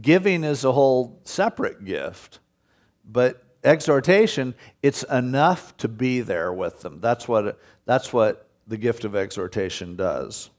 Giving 0.00 0.44
is 0.44 0.64
a 0.64 0.72
whole 0.72 1.18
separate 1.24 1.84
gift, 1.84 2.38
but 3.04 3.42
exhortation, 3.64 4.54
it's 4.82 5.02
enough 5.04 5.76
to 5.78 5.88
be 5.88 6.20
there 6.20 6.52
with 6.52 6.82
them. 6.82 7.00
That's 7.00 7.26
what, 7.26 7.58
that's 7.86 8.12
what 8.12 8.48
the 8.66 8.76
gift 8.76 9.04
of 9.04 9.16
exhortation 9.16 9.96
does. 9.96 10.50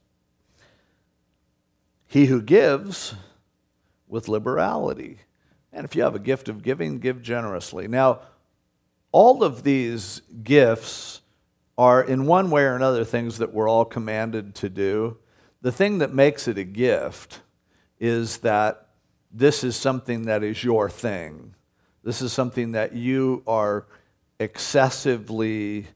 He 2.06 2.26
who 2.26 2.42
gives 2.42 3.14
with 4.08 4.28
liberality. 4.28 5.18
And 5.74 5.84
if 5.84 5.96
you 5.96 6.02
have 6.04 6.14
a 6.14 6.20
gift 6.20 6.48
of 6.48 6.62
giving, 6.62 7.00
give 7.00 7.20
generously. 7.20 7.88
Now, 7.88 8.20
all 9.10 9.42
of 9.42 9.64
these 9.64 10.22
gifts 10.42 11.20
are, 11.76 12.02
in 12.02 12.26
one 12.26 12.50
way 12.50 12.62
or 12.62 12.76
another, 12.76 13.04
things 13.04 13.38
that 13.38 13.52
we're 13.52 13.68
all 13.68 13.84
commanded 13.84 14.54
to 14.56 14.68
do. 14.68 15.18
The 15.62 15.72
thing 15.72 15.98
that 15.98 16.14
makes 16.14 16.46
it 16.46 16.58
a 16.58 16.64
gift 16.64 17.40
is 17.98 18.38
that 18.38 18.88
this 19.32 19.64
is 19.64 19.74
something 19.74 20.26
that 20.26 20.44
is 20.44 20.62
your 20.62 20.88
thing. 20.88 21.54
This 22.04 22.22
is 22.22 22.32
something 22.32 22.72
that 22.72 22.92
you 22.92 23.42
are 23.46 23.86
excessively, 24.38 25.86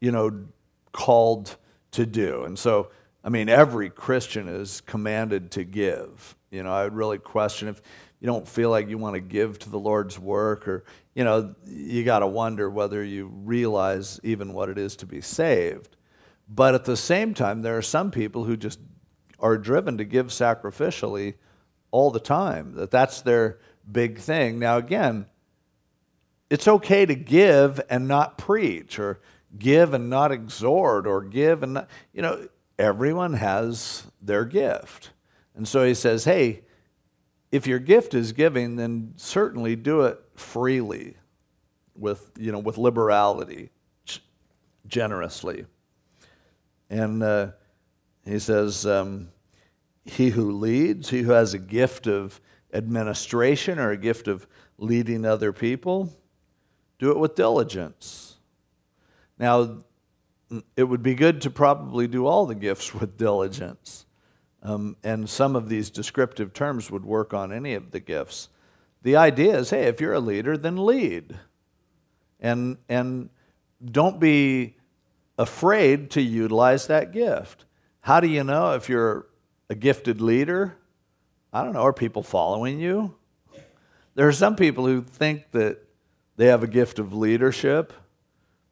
you 0.00 0.12
know, 0.12 0.44
called 0.92 1.56
to 1.92 2.06
do. 2.06 2.44
And 2.44 2.56
so, 2.56 2.90
I 3.24 3.30
mean, 3.30 3.48
every 3.48 3.90
Christian 3.90 4.46
is 4.46 4.80
commanded 4.82 5.50
to 5.52 5.64
give. 5.64 6.36
You 6.50 6.62
know, 6.62 6.72
I 6.72 6.84
would 6.84 6.94
really 6.94 7.18
question 7.18 7.66
if 7.68 7.82
you 8.24 8.26
don't 8.26 8.48
feel 8.48 8.70
like 8.70 8.88
you 8.88 8.96
want 8.96 9.16
to 9.16 9.20
give 9.20 9.58
to 9.58 9.68
the 9.68 9.78
Lord's 9.78 10.18
work, 10.18 10.66
or, 10.66 10.82
you 11.14 11.24
know, 11.24 11.54
you 11.66 12.04
got 12.04 12.20
to 12.20 12.26
wonder 12.26 12.70
whether 12.70 13.04
you 13.04 13.26
realize 13.26 14.18
even 14.22 14.54
what 14.54 14.70
it 14.70 14.78
is 14.78 14.96
to 14.96 15.04
be 15.04 15.20
saved. 15.20 15.94
But 16.48 16.74
at 16.74 16.86
the 16.86 16.96
same 16.96 17.34
time, 17.34 17.60
there 17.60 17.76
are 17.76 17.82
some 17.82 18.10
people 18.10 18.44
who 18.44 18.56
just 18.56 18.80
are 19.40 19.58
driven 19.58 19.98
to 19.98 20.04
give 20.04 20.28
sacrificially 20.28 21.34
all 21.90 22.10
the 22.10 22.18
time, 22.18 22.72
that 22.76 22.90
that's 22.90 23.20
their 23.20 23.58
big 23.92 24.18
thing. 24.18 24.58
Now, 24.58 24.78
again, 24.78 25.26
it's 26.48 26.66
okay 26.66 27.04
to 27.04 27.14
give 27.14 27.78
and 27.90 28.08
not 28.08 28.38
preach, 28.38 28.98
or 28.98 29.20
give 29.58 29.92
and 29.92 30.08
not 30.08 30.32
exhort, 30.32 31.06
or 31.06 31.20
give 31.20 31.62
and 31.62 31.74
not, 31.74 31.90
you 32.14 32.22
know, 32.22 32.48
everyone 32.78 33.34
has 33.34 34.06
their 34.22 34.46
gift. 34.46 35.10
And 35.54 35.68
so 35.68 35.84
he 35.84 35.92
says, 35.92 36.24
hey, 36.24 36.62
if 37.54 37.68
your 37.68 37.78
gift 37.78 38.14
is 38.14 38.32
giving, 38.32 38.74
then 38.74 39.12
certainly 39.14 39.76
do 39.76 40.00
it 40.00 40.18
freely 40.34 41.16
with, 41.96 42.32
you 42.36 42.50
know, 42.50 42.58
with 42.58 42.76
liberality, 42.76 43.70
generously. 44.88 45.64
And 46.90 47.22
uh, 47.22 47.52
he 48.24 48.40
says, 48.40 48.84
um, 48.84 49.28
he 50.04 50.30
who 50.30 50.50
leads, 50.50 51.10
he 51.10 51.22
who 51.22 51.30
has 51.30 51.54
a 51.54 51.60
gift 51.60 52.08
of 52.08 52.40
administration 52.72 53.78
or 53.78 53.92
a 53.92 53.96
gift 53.96 54.26
of 54.26 54.48
leading 54.76 55.24
other 55.24 55.52
people, 55.52 56.12
do 56.98 57.12
it 57.12 57.18
with 57.20 57.36
diligence. 57.36 58.34
Now, 59.38 59.78
it 60.76 60.82
would 60.82 61.04
be 61.04 61.14
good 61.14 61.40
to 61.42 61.50
probably 61.50 62.08
do 62.08 62.26
all 62.26 62.46
the 62.46 62.56
gifts 62.56 62.92
with 63.00 63.16
diligence. 63.16 64.03
Um, 64.64 64.96
and 65.04 65.28
some 65.28 65.54
of 65.54 65.68
these 65.68 65.90
descriptive 65.90 66.54
terms 66.54 66.90
would 66.90 67.04
work 67.04 67.34
on 67.34 67.52
any 67.52 67.74
of 67.74 67.90
the 67.90 68.00
gifts. 68.00 68.48
The 69.02 69.16
idea 69.16 69.58
is 69.58 69.70
hey, 69.70 69.84
if 69.84 70.00
you're 70.00 70.14
a 70.14 70.20
leader, 70.20 70.56
then 70.56 70.84
lead. 70.84 71.38
And, 72.40 72.78
and 72.88 73.28
don't 73.84 74.18
be 74.18 74.76
afraid 75.38 76.10
to 76.12 76.22
utilize 76.22 76.86
that 76.86 77.12
gift. 77.12 77.66
How 78.00 78.20
do 78.20 78.26
you 78.26 78.42
know 78.42 78.72
if 78.72 78.88
you're 78.88 79.26
a 79.68 79.74
gifted 79.74 80.20
leader? 80.20 80.76
I 81.52 81.62
don't 81.62 81.74
know. 81.74 81.82
Are 81.82 81.92
people 81.92 82.22
following 82.22 82.80
you? 82.80 83.14
There 84.14 84.26
are 84.28 84.32
some 84.32 84.56
people 84.56 84.86
who 84.86 85.02
think 85.02 85.50
that 85.50 85.78
they 86.36 86.46
have 86.46 86.62
a 86.62 86.68
gift 86.68 86.98
of 86.98 87.12
leadership, 87.12 87.92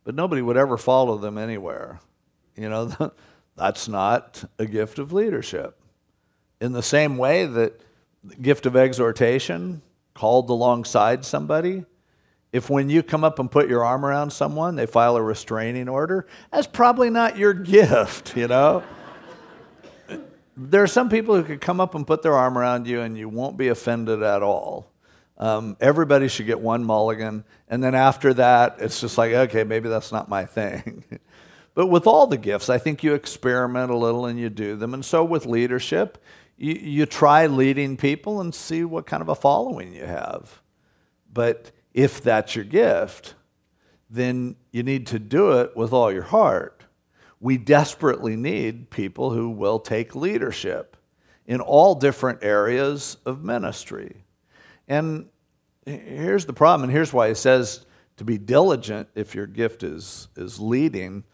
but 0.04 0.14
nobody 0.14 0.40
would 0.40 0.56
ever 0.56 0.76
follow 0.78 1.18
them 1.18 1.36
anywhere. 1.36 2.00
You 2.56 2.70
know, 2.70 3.12
that's 3.56 3.88
not 3.88 4.44
a 4.58 4.66
gift 4.66 4.98
of 4.98 5.12
leadership. 5.12 5.81
In 6.62 6.70
the 6.72 6.82
same 6.82 7.18
way 7.18 7.44
that 7.44 7.80
the 8.22 8.36
gift 8.36 8.66
of 8.66 8.76
exhortation, 8.76 9.82
called 10.14 10.48
alongside 10.48 11.24
somebody, 11.24 11.84
if 12.52 12.70
when 12.70 12.88
you 12.88 13.02
come 13.02 13.24
up 13.24 13.40
and 13.40 13.50
put 13.50 13.68
your 13.68 13.84
arm 13.84 14.04
around 14.04 14.30
someone, 14.30 14.76
they 14.76 14.86
file 14.86 15.16
a 15.16 15.22
restraining 15.22 15.88
order, 15.88 16.26
that's 16.52 16.68
probably 16.68 17.10
not 17.10 17.36
your 17.36 17.52
gift, 17.52 18.36
you 18.36 18.46
know? 18.46 18.84
there 20.56 20.84
are 20.84 20.86
some 20.86 21.08
people 21.08 21.34
who 21.34 21.42
could 21.42 21.60
come 21.60 21.80
up 21.80 21.96
and 21.96 22.06
put 22.06 22.22
their 22.22 22.34
arm 22.34 22.56
around 22.56 22.86
you 22.86 23.00
and 23.00 23.18
you 23.18 23.28
won't 23.28 23.56
be 23.56 23.66
offended 23.66 24.22
at 24.22 24.42
all. 24.42 24.88
Um, 25.38 25.76
everybody 25.80 26.28
should 26.28 26.46
get 26.46 26.60
one 26.60 26.84
mulligan. 26.84 27.44
And 27.68 27.82
then 27.82 27.96
after 27.96 28.32
that, 28.34 28.76
it's 28.78 29.00
just 29.00 29.18
like, 29.18 29.32
okay, 29.32 29.64
maybe 29.64 29.88
that's 29.88 30.12
not 30.12 30.28
my 30.28 30.44
thing. 30.44 31.02
but 31.74 31.88
with 31.88 32.06
all 32.06 32.28
the 32.28 32.36
gifts, 32.36 32.68
I 32.70 32.78
think 32.78 33.02
you 33.02 33.14
experiment 33.14 33.90
a 33.90 33.96
little 33.96 34.26
and 34.26 34.38
you 34.38 34.50
do 34.50 34.76
them. 34.76 34.94
And 34.94 35.04
so 35.04 35.24
with 35.24 35.46
leadership, 35.46 36.22
you, 36.62 36.74
you 36.74 37.06
try 37.06 37.46
leading 37.46 37.96
people 37.96 38.40
and 38.40 38.54
see 38.54 38.84
what 38.84 39.06
kind 39.06 39.20
of 39.20 39.28
a 39.28 39.34
following 39.34 39.94
you 39.94 40.06
have. 40.06 40.62
But 41.32 41.70
if 41.92 42.22
that's 42.22 42.54
your 42.56 42.64
gift, 42.64 43.34
then 44.08 44.56
you 44.70 44.82
need 44.82 45.06
to 45.08 45.18
do 45.18 45.60
it 45.60 45.76
with 45.76 45.92
all 45.92 46.12
your 46.12 46.22
heart 46.22 46.82
we 47.42 47.58
desperately 47.58 48.36
need 48.36 48.88
people 48.88 49.30
who 49.30 49.50
will 49.50 49.80
take 49.80 50.14
leadership 50.14 50.96
in 51.44 51.60
all 51.60 51.96
different 51.96 52.38
areas 52.40 53.16
of 53.26 53.42
ministry. 53.42 54.22
And 54.86 55.28
here's 55.84 56.46
the 56.46 56.52
problem, 56.52 56.84
and 56.84 56.92
here's 56.92 57.12
why 57.12 57.28
he 57.28 57.34
says 57.34 57.84
to 58.16 58.22
be 58.22 58.38
diligent 58.38 59.08
if 59.16 59.34
your 59.34 59.48
gift 59.48 59.82
is, 59.82 60.28
is 60.36 60.60
leading. 60.60 61.24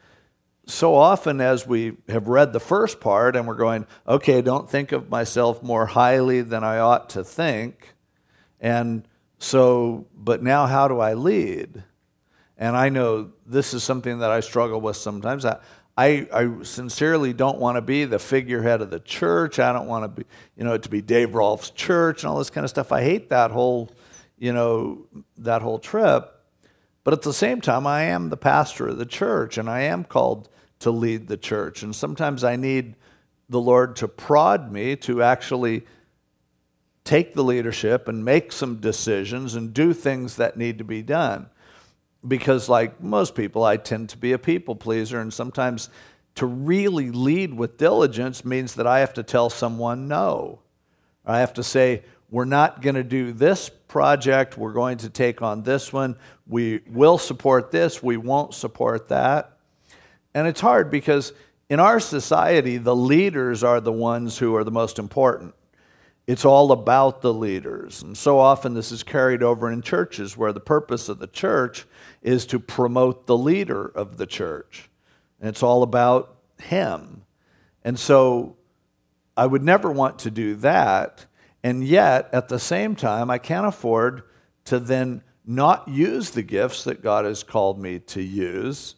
So 0.68 0.94
often, 0.94 1.40
as 1.40 1.66
we 1.66 1.96
have 2.10 2.28
read 2.28 2.52
the 2.52 2.60
first 2.60 3.00
part 3.00 3.36
and 3.36 3.48
we're 3.48 3.54
going, 3.54 3.86
okay, 4.06 4.42
don't 4.42 4.68
think 4.68 4.92
of 4.92 5.08
myself 5.08 5.62
more 5.62 5.86
highly 5.86 6.42
than 6.42 6.62
I 6.62 6.78
ought 6.78 7.08
to 7.10 7.24
think, 7.24 7.94
and 8.60 9.08
So, 9.38 10.06
but 10.14 10.42
now 10.42 10.66
how 10.66 10.88
do 10.88 11.00
I 11.00 11.14
lead? 11.14 11.84
And 12.58 12.76
I 12.76 12.90
know 12.90 13.30
this 13.46 13.72
is 13.72 13.82
something 13.82 14.18
that 14.18 14.30
I 14.30 14.40
struggle 14.40 14.80
with 14.80 14.96
sometimes. 14.96 15.44
I, 15.44 15.58
I, 15.96 16.28
I 16.32 16.62
sincerely 16.64 17.32
don't 17.32 17.58
want 17.58 17.76
to 17.76 17.80
be 17.80 18.04
the 18.04 18.18
figurehead 18.18 18.82
of 18.82 18.90
the 18.90 19.00
church. 19.00 19.58
I 19.58 19.72
don't 19.72 19.86
want 19.86 20.04
to 20.04 20.08
be, 20.08 20.28
you 20.56 20.64
know, 20.64 20.76
to 20.76 20.88
be 20.88 21.00
Dave 21.00 21.34
Rolfe's 21.34 21.70
church 21.70 22.22
and 22.22 22.30
all 22.30 22.38
this 22.38 22.50
kind 22.50 22.64
of 22.64 22.70
stuff. 22.70 22.92
I 22.92 23.02
hate 23.02 23.30
that 23.30 23.52
whole, 23.52 23.90
you 24.38 24.52
know, 24.52 25.06
that 25.38 25.62
whole 25.62 25.78
trip. 25.78 26.34
But 27.04 27.14
at 27.14 27.22
the 27.22 27.32
same 27.32 27.60
time, 27.62 27.86
I 27.86 28.02
am 28.02 28.28
the 28.28 28.36
pastor 28.36 28.88
of 28.88 28.98
the 28.98 29.06
church 29.06 29.56
and 29.56 29.70
I 29.70 29.80
am 29.82 30.04
called 30.04 30.48
to 30.80 30.90
lead 30.90 31.28
the 31.28 31.36
church. 31.36 31.82
And 31.82 31.94
sometimes 31.94 32.44
I 32.44 32.56
need 32.56 32.94
the 33.48 33.60
Lord 33.60 33.96
to 33.96 34.08
prod 34.08 34.70
me 34.70 34.96
to 34.96 35.22
actually 35.22 35.86
take 37.04 37.34
the 37.34 37.42
leadership 37.42 38.06
and 38.06 38.24
make 38.24 38.52
some 38.52 38.76
decisions 38.76 39.54
and 39.54 39.72
do 39.72 39.92
things 39.94 40.36
that 40.36 40.56
need 40.56 40.78
to 40.78 40.84
be 40.84 41.02
done. 41.02 41.48
Because, 42.26 42.68
like 42.68 43.02
most 43.02 43.34
people, 43.34 43.64
I 43.64 43.76
tend 43.76 44.10
to 44.10 44.18
be 44.18 44.32
a 44.32 44.38
people 44.38 44.76
pleaser, 44.76 45.20
and 45.20 45.32
sometimes 45.32 45.88
to 46.34 46.46
really 46.46 47.10
lead 47.10 47.54
with 47.54 47.78
diligence 47.78 48.44
means 48.44 48.74
that 48.74 48.86
I 48.86 49.00
have 49.00 49.14
to 49.14 49.22
tell 49.22 49.48
someone 49.50 50.06
no. 50.08 50.60
I 51.24 51.40
have 51.40 51.54
to 51.54 51.62
say, 51.62 52.02
we're 52.30 52.44
not 52.44 52.82
going 52.82 52.96
to 52.96 53.04
do 53.04 53.32
this 53.32 53.70
project, 53.88 54.58
we're 54.58 54.72
going 54.72 54.98
to 54.98 55.08
take 55.08 55.40
on 55.40 55.62
this 55.62 55.92
one, 55.92 56.16
we 56.46 56.80
will 56.86 57.18
support 57.18 57.70
this, 57.70 58.02
we 58.02 58.16
won't 58.16 58.52
support 58.52 59.08
that. 59.08 59.57
And 60.34 60.46
it's 60.46 60.60
hard 60.60 60.90
because 60.90 61.32
in 61.68 61.80
our 61.80 62.00
society, 62.00 62.76
the 62.78 62.96
leaders 62.96 63.62
are 63.62 63.80
the 63.80 63.92
ones 63.92 64.38
who 64.38 64.54
are 64.56 64.64
the 64.64 64.70
most 64.70 64.98
important. 64.98 65.54
It's 66.26 66.44
all 66.44 66.72
about 66.72 67.22
the 67.22 67.32
leaders. 67.32 68.02
And 68.02 68.16
so 68.16 68.38
often 68.38 68.74
this 68.74 68.92
is 68.92 69.02
carried 69.02 69.42
over 69.42 69.72
in 69.72 69.80
churches 69.80 70.36
where 70.36 70.52
the 70.52 70.60
purpose 70.60 71.08
of 71.08 71.18
the 71.18 71.26
church 71.26 71.86
is 72.22 72.44
to 72.46 72.58
promote 72.58 73.26
the 73.26 73.36
leader 73.36 73.86
of 73.86 74.18
the 74.18 74.26
church. 74.26 74.90
And 75.40 75.48
it's 75.48 75.62
all 75.62 75.82
about 75.82 76.36
him. 76.60 77.22
And 77.82 77.98
so 77.98 78.56
I 79.38 79.46
would 79.46 79.62
never 79.62 79.90
want 79.90 80.18
to 80.20 80.30
do 80.30 80.54
that. 80.56 81.24
And 81.62 81.82
yet, 81.82 82.28
at 82.32 82.48
the 82.48 82.58
same 82.58 82.94
time, 82.94 83.30
I 83.30 83.38
can't 83.38 83.66
afford 83.66 84.22
to 84.66 84.78
then 84.78 85.22
not 85.46 85.88
use 85.88 86.30
the 86.30 86.42
gifts 86.42 86.84
that 86.84 87.02
God 87.02 87.24
has 87.24 87.42
called 87.42 87.80
me 87.80 88.00
to 88.00 88.22
use. 88.22 88.96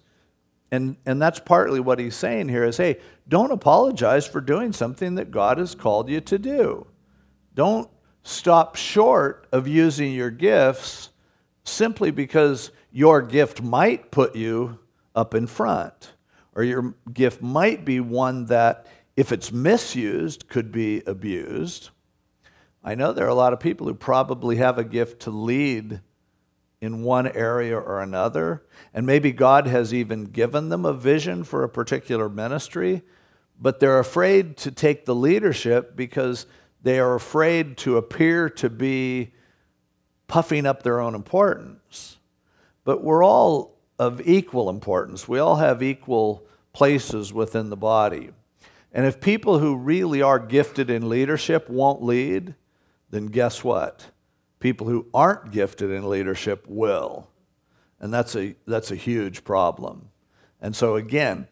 And, 0.72 0.96
and 1.04 1.20
that's 1.20 1.40
partly 1.40 1.80
what 1.80 1.98
he's 1.98 2.14
saying 2.14 2.48
here 2.48 2.64
is 2.64 2.76
hey, 2.76 2.98
don't 3.28 3.50
apologize 3.50 4.26
for 4.26 4.40
doing 4.40 4.72
something 4.72 5.16
that 5.16 5.30
God 5.30 5.58
has 5.58 5.74
called 5.74 6.08
you 6.08 6.20
to 6.22 6.38
do. 6.38 6.86
Don't 7.54 7.90
stop 8.22 8.76
short 8.76 9.46
of 9.52 9.66
using 9.66 10.12
your 10.12 10.30
gifts 10.30 11.10
simply 11.64 12.10
because 12.10 12.70
your 12.92 13.22
gift 13.22 13.62
might 13.62 14.10
put 14.10 14.34
you 14.36 14.78
up 15.14 15.34
in 15.34 15.46
front, 15.46 16.12
or 16.54 16.62
your 16.62 16.94
gift 17.12 17.42
might 17.42 17.84
be 17.84 18.00
one 18.00 18.46
that, 18.46 18.86
if 19.16 19.32
it's 19.32 19.52
misused, 19.52 20.48
could 20.48 20.72
be 20.72 21.02
abused. 21.06 21.90
I 22.82 22.94
know 22.94 23.12
there 23.12 23.26
are 23.26 23.28
a 23.28 23.34
lot 23.34 23.52
of 23.52 23.60
people 23.60 23.86
who 23.86 23.94
probably 23.94 24.56
have 24.56 24.78
a 24.78 24.84
gift 24.84 25.22
to 25.22 25.30
lead 25.30 26.00
in 26.80 27.02
one 27.02 27.26
area 27.28 27.76
or 27.76 28.00
another, 28.00 28.62
and 28.94 29.04
maybe 29.04 29.32
God 29.32 29.66
has 29.66 29.92
even 29.92 30.24
given 30.24 30.70
them 30.70 30.84
a 30.86 30.92
vision 30.92 31.44
for 31.44 31.62
a 31.62 31.68
particular 31.68 32.28
ministry, 32.28 33.02
but 33.60 33.80
they're 33.80 33.98
afraid 33.98 34.56
to 34.58 34.70
take 34.70 35.04
the 35.04 35.14
leadership 35.14 35.94
because 35.94 36.46
they 36.82 36.98
are 36.98 37.14
afraid 37.14 37.76
to 37.78 37.98
appear 37.98 38.48
to 38.48 38.70
be 38.70 39.32
puffing 40.26 40.64
up 40.64 40.82
their 40.82 41.00
own 41.00 41.14
importance. 41.14 42.16
But 42.84 43.04
we're 43.04 43.24
all 43.24 43.76
of 43.98 44.26
equal 44.26 44.70
importance. 44.70 45.28
We 45.28 45.38
all 45.38 45.56
have 45.56 45.82
equal 45.82 46.46
places 46.72 47.32
within 47.34 47.68
the 47.68 47.76
body. 47.76 48.30
And 48.92 49.04
if 49.06 49.20
people 49.20 49.58
who 49.58 49.76
really 49.76 50.22
are 50.22 50.38
gifted 50.38 50.88
in 50.88 51.08
leadership 51.08 51.68
won't 51.68 52.02
lead, 52.02 52.54
then 53.10 53.26
guess 53.26 53.62
what? 53.62 54.06
People 54.60 54.86
who 54.86 55.06
aren't 55.12 55.50
gifted 55.50 55.90
in 55.90 56.08
leadership 56.08 56.66
will. 56.68 57.28
And 57.98 58.12
that's 58.12 58.36
a, 58.36 58.54
that's 58.66 58.90
a 58.90 58.96
huge 58.96 59.42
problem. 59.42 60.10
And 60.60 60.76
so, 60.76 60.96
again, 60.96 61.48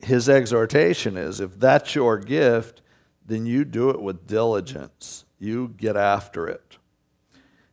his 0.00 0.28
exhortation 0.28 1.16
is 1.16 1.40
if 1.40 1.58
that's 1.58 1.94
your 1.94 2.18
gift, 2.18 2.82
then 3.24 3.46
you 3.46 3.64
do 3.64 3.90
it 3.90 4.02
with 4.02 4.26
diligence. 4.26 5.24
You 5.38 5.74
get 5.76 5.96
after 5.96 6.48
it. 6.48 6.78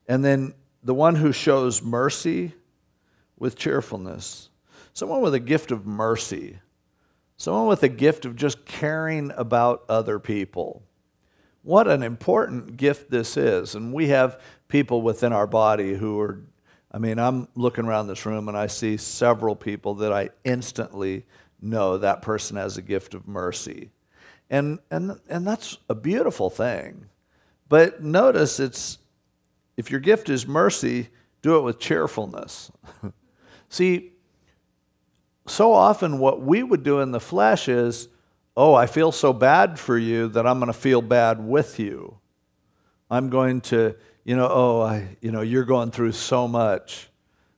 And 0.07 0.23
then 0.23 0.53
the 0.83 0.93
one 0.93 1.15
who 1.15 1.31
shows 1.31 1.81
mercy 1.81 2.53
with 3.37 3.55
cheerfulness. 3.55 4.49
Someone 4.93 5.21
with 5.21 5.33
a 5.33 5.39
gift 5.39 5.71
of 5.71 5.85
mercy. 5.85 6.59
Someone 7.37 7.67
with 7.67 7.83
a 7.83 7.89
gift 7.89 8.25
of 8.25 8.35
just 8.35 8.65
caring 8.65 9.31
about 9.35 9.83
other 9.87 10.19
people. 10.19 10.83
What 11.61 11.87
an 11.87 12.03
important 12.03 12.77
gift 12.77 13.09
this 13.11 13.37
is. 13.37 13.75
And 13.75 13.93
we 13.93 14.07
have 14.07 14.41
people 14.69 15.01
within 15.01 15.33
our 15.33 15.47
body 15.47 15.95
who 15.95 16.19
are, 16.21 16.39
I 16.91 16.99
mean, 16.99 17.19
I'm 17.19 17.49
looking 17.55 17.85
around 17.85 18.07
this 18.07 18.25
room 18.25 18.47
and 18.47 18.57
I 18.57 18.67
see 18.67 18.95
several 18.95 19.55
people 19.55 19.95
that 19.95 20.13
I 20.13 20.29
instantly 20.45 21.25
know 21.61 21.97
that 21.97 22.21
person 22.21 22.55
has 22.55 22.77
a 22.77 22.81
gift 22.81 23.13
of 23.13 23.27
mercy. 23.27 23.89
And, 24.49 24.79
and, 24.89 25.19
and 25.27 25.45
that's 25.45 25.77
a 25.89 25.95
beautiful 25.95 26.49
thing. 26.49 27.07
But 27.67 28.01
notice 28.01 28.59
it's, 28.59 28.99
if 29.75 29.91
your 29.91 29.99
gift 29.99 30.29
is 30.29 30.47
mercy, 30.47 31.09
do 31.41 31.57
it 31.57 31.61
with 31.61 31.79
cheerfulness. 31.79 32.71
See, 33.69 34.13
so 35.47 35.73
often 35.73 36.19
what 36.19 36.41
we 36.41 36.63
would 36.63 36.83
do 36.83 36.99
in 36.99 37.11
the 37.11 37.19
flesh 37.19 37.67
is, 37.67 38.07
oh, 38.55 38.73
I 38.73 38.87
feel 38.87 39.11
so 39.11 39.33
bad 39.33 39.79
for 39.79 39.97
you 39.97 40.27
that 40.29 40.45
I'm 40.45 40.59
going 40.59 40.71
to 40.71 40.77
feel 40.77 41.01
bad 41.01 41.39
with 41.39 41.79
you. 41.79 42.17
I'm 43.09 43.29
going 43.29 43.61
to, 43.61 43.95
you 44.29 44.35
know, 44.35 44.47
oh, 44.47 44.81
I, 44.81 45.17
you 45.21 45.31
know, 45.31 45.41
you're 45.41 45.65
going 45.65 45.89
through 45.89 46.11
so 46.11 46.47
much. 46.47 47.09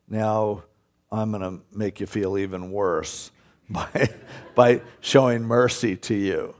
Now 0.08 0.64
I'm 1.12 1.32
going 1.32 1.42
to 1.42 1.62
make 1.78 2.00
you 2.00 2.06
feel 2.06 2.38
even 2.38 2.72
worse 2.72 3.30
by, 3.70 4.10
by 4.56 4.82
showing 5.02 5.44
mercy 5.44 5.98
to 5.98 6.16
you. 6.16 6.56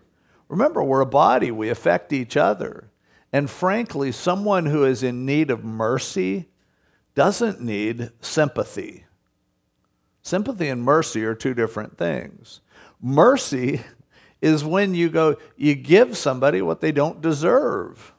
Remember, 0.50 0.84
we're 0.84 1.00
a 1.00 1.06
body, 1.06 1.50
we 1.50 1.70
affect 1.70 2.12
each 2.12 2.36
other. 2.36 2.92
And 3.32 3.50
frankly, 3.50 4.12
someone 4.12 4.66
who 4.66 4.84
is 4.84 5.02
in 5.02 5.26
need 5.26 5.50
of 5.50 5.64
mercy 5.64 6.50
doesn't 7.16 7.62
need 7.62 8.12
sympathy. 8.20 9.06
Sympathy 10.24 10.68
and 10.68 10.84
mercy 10.84 11.24
are 11.24 11.36
two 11.36 11.54
different 11.54 11.98
things. 11.98 12.60
Mercy 13.02 13.80
is 14.42 14.66
when 14.66 14.94
you 14.94 15.10
go, 15.10 15.38
you 15.56 15.74
give 15.74 16.18
somebody 16.18 16.62
what 16.62 16.82
they 16.82 16.92
don't 16.92 17.22
deserve, 17.22 18.14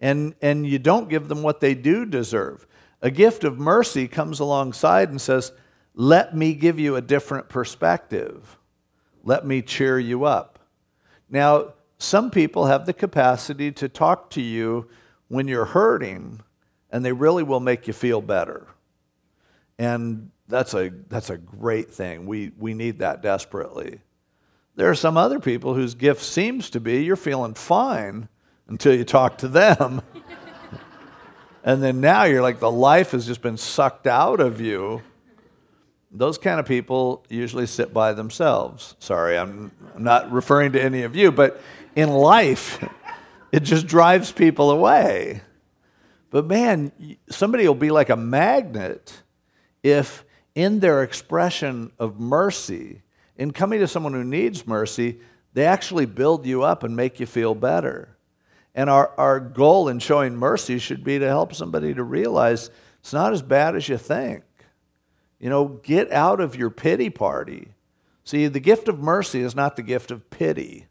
and, 0.00 0.34
and 0.40 0.66
you 0.66 0.78
don't 0.78 1.08
give 1.08 1.28
them 1.28 1.42
what 1.42 1.60
they 1.60 1.74
do 1.74 2.04
deserve. 2.04 2.66
A 3.02 3.10
gift 3.10 3.44
of 3.44 3.58
mercy 3.58 4.08
comes 4.08 4.40
alongside 4.40 5.10
and 5.10 5.20
says, 5.20 5.52
Let 5.94 6.36
me 6.36 6.54
give 6.54 6.78
you 6.78 6.96
a 6.96 7.02
different 7.02 7.48
perspective. 7.48 8.58
Let 9.24 9.46
me 9.46 9.62
cheer 9.62 9.98
you 9.98 10.24
up. 10.24 10.58
Now, 11.28 11.74
some 11.98 12.30
people 12.30 12.66
have 12.66 12.86
the 12.86 12.92
capacity 12.92 13.72
to 13.72 13.88
talk 13.88 14.30
to 14.30 14.40
you 14.40 14.88
when 15.26 15.48
you're 15.48 15.64
hurting, 15.64 16.40
and 16.90 17.04
they 17.04 17.12
really 17.12 17.42
will 17.42 17.60
make 17.60 17.86
you 17.86 17.92
feel 17.92 18.20
better. 18.20 18.68
And 19.78 20.30
that's 20.48 20.74
a, 20.74 20.90
that's 21.08 21.30
a 21.30 21.36
great 21.36 21.92
thing. 21.92 22.26
We, 22.26 22.52
we 22.56 22.72
need 22.74 23.00
that 23.00 23.20
desperately. 23.20 24.00
There 24.76 24.88
are 24.88 24.94
some 24.94 25.16
other 25.16 25.40
people 25.40 25.74
whose 25.74 25.94
gift 25.94 26.22
seems 26.22 26.70
to 26.70 26.80
be 26.80 27.02
you're 27.02 27.16
feeling 27.16 27.54
fine 27.54 28.28
until 28.68 28.94
you 28.94 29.04
talk 29.04 29.38
to 29.38 29.48
them. 29.48 30.02
and 31.64 31.82
then 31.82 32.00
now 32.00 32.24
you're 32.24 32.42
like 32.42 32.60
the 32.60 32.70
life 32.70 33.10
has 33.10 33.26
just 33.26 33.42
been 33.42 33.56
sucked 33.56 34.06
out 34.06 34.40
of 34.40 34.60
you 34.60 35.02
those 36.10 36.38
kind 36.38 36.58
of 36.58 36.66
people 36.66 37.24
usually 37.28 37.66
sit 37.66 37.92
by 37.92 38.12
themselves. 38.12 38.96
Sorry, 38.98 39.36
I'm 39.36 39.72
not 39.96 40.30
referring 40.32 40.72
to 40.72 40.82
any 40.82 41.02
of 41.02 41.14
you, 41.14 41.30
but 41.30 41.60
in 41.94 42.10
life, 42.10 42.82
it 43.52 43.60
just 43.60 43.86
drives 43.86 44.32
people 44.32 44.70
away. 44.70 45.42
But 46.30 46.46
man, 46.46 46.92
somebody 47.30 47.66
will 47.66 47.74
be 47.74 47.90
like 47.90 48.10
a 48.10 48.16
magnet 48.16 49.22
if, 49.82 50.24
in 50.54 50.80
their 50.80 51.02
expression 51.02 51.92
of 51.98 52.18
mercy, 52.18 53.02
in 53.36 53.52
coming 53.52 53.80
to 53.80 53.88
someone 53.88 54.12
who 54.12 54.24
needs 54.24 54.66
mercy, 54.66 55.20
they 55.54 55.64
actually 55.64 56.06
build 56.06 56.44
you 56.44 56.62
up 56.62 56.82
and 56.82 56.96
make 56.96 57.20
you 57.20 57.26
feel 57.26 57.54
better. 57.54 58.16
And 58.74 58.88
our, 58.88 59.12
our 59.18 59.40
goal 59.40 59.88
in 59.88 59.98
showing 59.98 60.36
mercy 60.36 60.78
should 60.78 61.02
be 61.02 61.18
to 61.18 61.26
help 61.26 61.54
somebody 61.54 61.94
to 61.94 62.02
realize 62.02 62.70
it's 63.00 63.12
not 63.12 63.32
as 63.32 63.42
bad 63.42 63.74
as 63.74 63.88
you 63.88 63.98
think. 63.98 64.44
You 65.38 65.50
know, 65.50 65.80
get 65.82 66.10
out 66.12 66.40
of 66.40 66.56
your 66.56 66.70
pity 66.70 67.10
party. 67.10 67.72
See, 68.24 68.46
the 68.46 68.60
gift 68.60 68.88
of 68.88 68.98
mercy 68.98 69.40
is 69.40 69.54
not 69.54 69.76
the 69.76 69.82
gift 69.82 70.10
of 70.10 70.30
pity. 70.30 70.86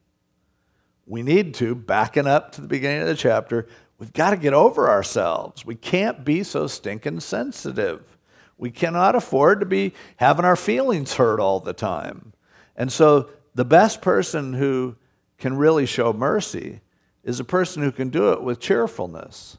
We 1.05 1.21
need 1.21 1.53
to, 1.55 1.75
backing 1.75 2.27
up 2.27 2.51
to 2.53 2.61
the 2.61 2.67
beginning 2.67 3.01
of 3.01 3.07
the 3.07 3.15
chapter, 3.15 3.67
we've 3.97 4.13
got 4.13 4.31
to 4.31 4.37
get 4.37 4.53
over 4.53 4.89
ourselves. 4.89 5.65
We 5.65 5.75
can't 5.75 6.25
be 6.25 6.43
so 6.43 6.67
stinking 6.67 7.19
sensitive. 7.21 8.17
We 8.57 8.71
cannot 8.71 9.15
afford 9.15 9.59
to 9.59 9.65
be 9.65 9.93
having 10.17 10.45
our 10.45 10.55
feelings 10.55 11.13
hurt 11.13 11.39
all 11.39 11.59
the 11.59 11.73
time. 11.73 12.33
And 12.75 12.91
so, 12.91 13.29
the 13.53 13.65
best 13.65 14.01
person 14.01 14.53
who 14.53 14.95
can 15.37 15.57
really 15.57 15.85
show 15.85 16.13
mercy 16.13 16.81
is 17.27 17.41
a 17.41 17.43
person 17.43 17.83
who 17.83 17.91
can 17.91 18.09
do 18.09 18.31
it 18.31 18.41
with 18.41 18.57
cheerfulness. 18.57 19.57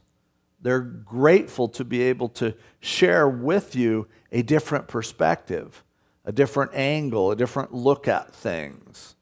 They're 0.59 0.81
grateful 0.81 1.69
to 1.69 1.85
be 1.85 2.01
able 2.01 2.27
to 2.29 2.55
share 2.79 3.29
with 3.29 3.75
you 3.75 4.07
a 4.31 4.41
different 4.41 4.87
perspective, 4.87 5.83
a 6.25 6.31
different 6.31 6.73
angle, 6.73 7.31
a 7.31 7.35
different 7.35 7.71
look 7.71 8.07
at 8.07 8.33
things. 8.33 9.15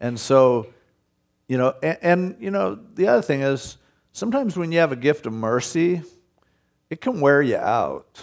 And 0.00 0.18
so, 0.18 0.66
you 1.46 1.56
know, 1.56 1.74
and, 1.80 1.98
and, 2.02 2.36
you 2.40 2.50
know, 2.50 2.74
the 2.74 3.06
other 3.06 3.22
thing 3.22 3.40
is 3.40 3.78
sometimes 4.10 4.56
when 4.56 4.72
you 4.72 4.80
have 4.80 4.90
a 4.90 4.96
gift 4.96 5.24
of 5.26 5.32
mercy, 5.32 6.02
it 6.90 7.00
can 7.00 7.20
wear 7.20 7.40
you 7.40 7.56
out. 7.56 8.20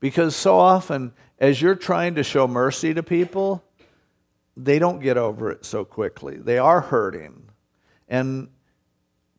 Because 0.00 0.34
so 0.34 0.58
often, 0.58 1.12
as 1.38 1.62
you're 1.62 1.76
trying 1.76 2.16
to 2.16 2.24
show 2.24 2.48
mercy 2.48 2.92
to 2.92 3.04
people, 3.04 3.62
they 4.56 4.80
don't 4.80 4.98
get 4.98 5.16
over 5.16 5.52
it 5.52 5.64
so 5.64 5.84
quickly. 5.84 6.36
They 6.36 6.58
are 6.58 6.80
hurting. 6.80 7.50
And 8.08 8.48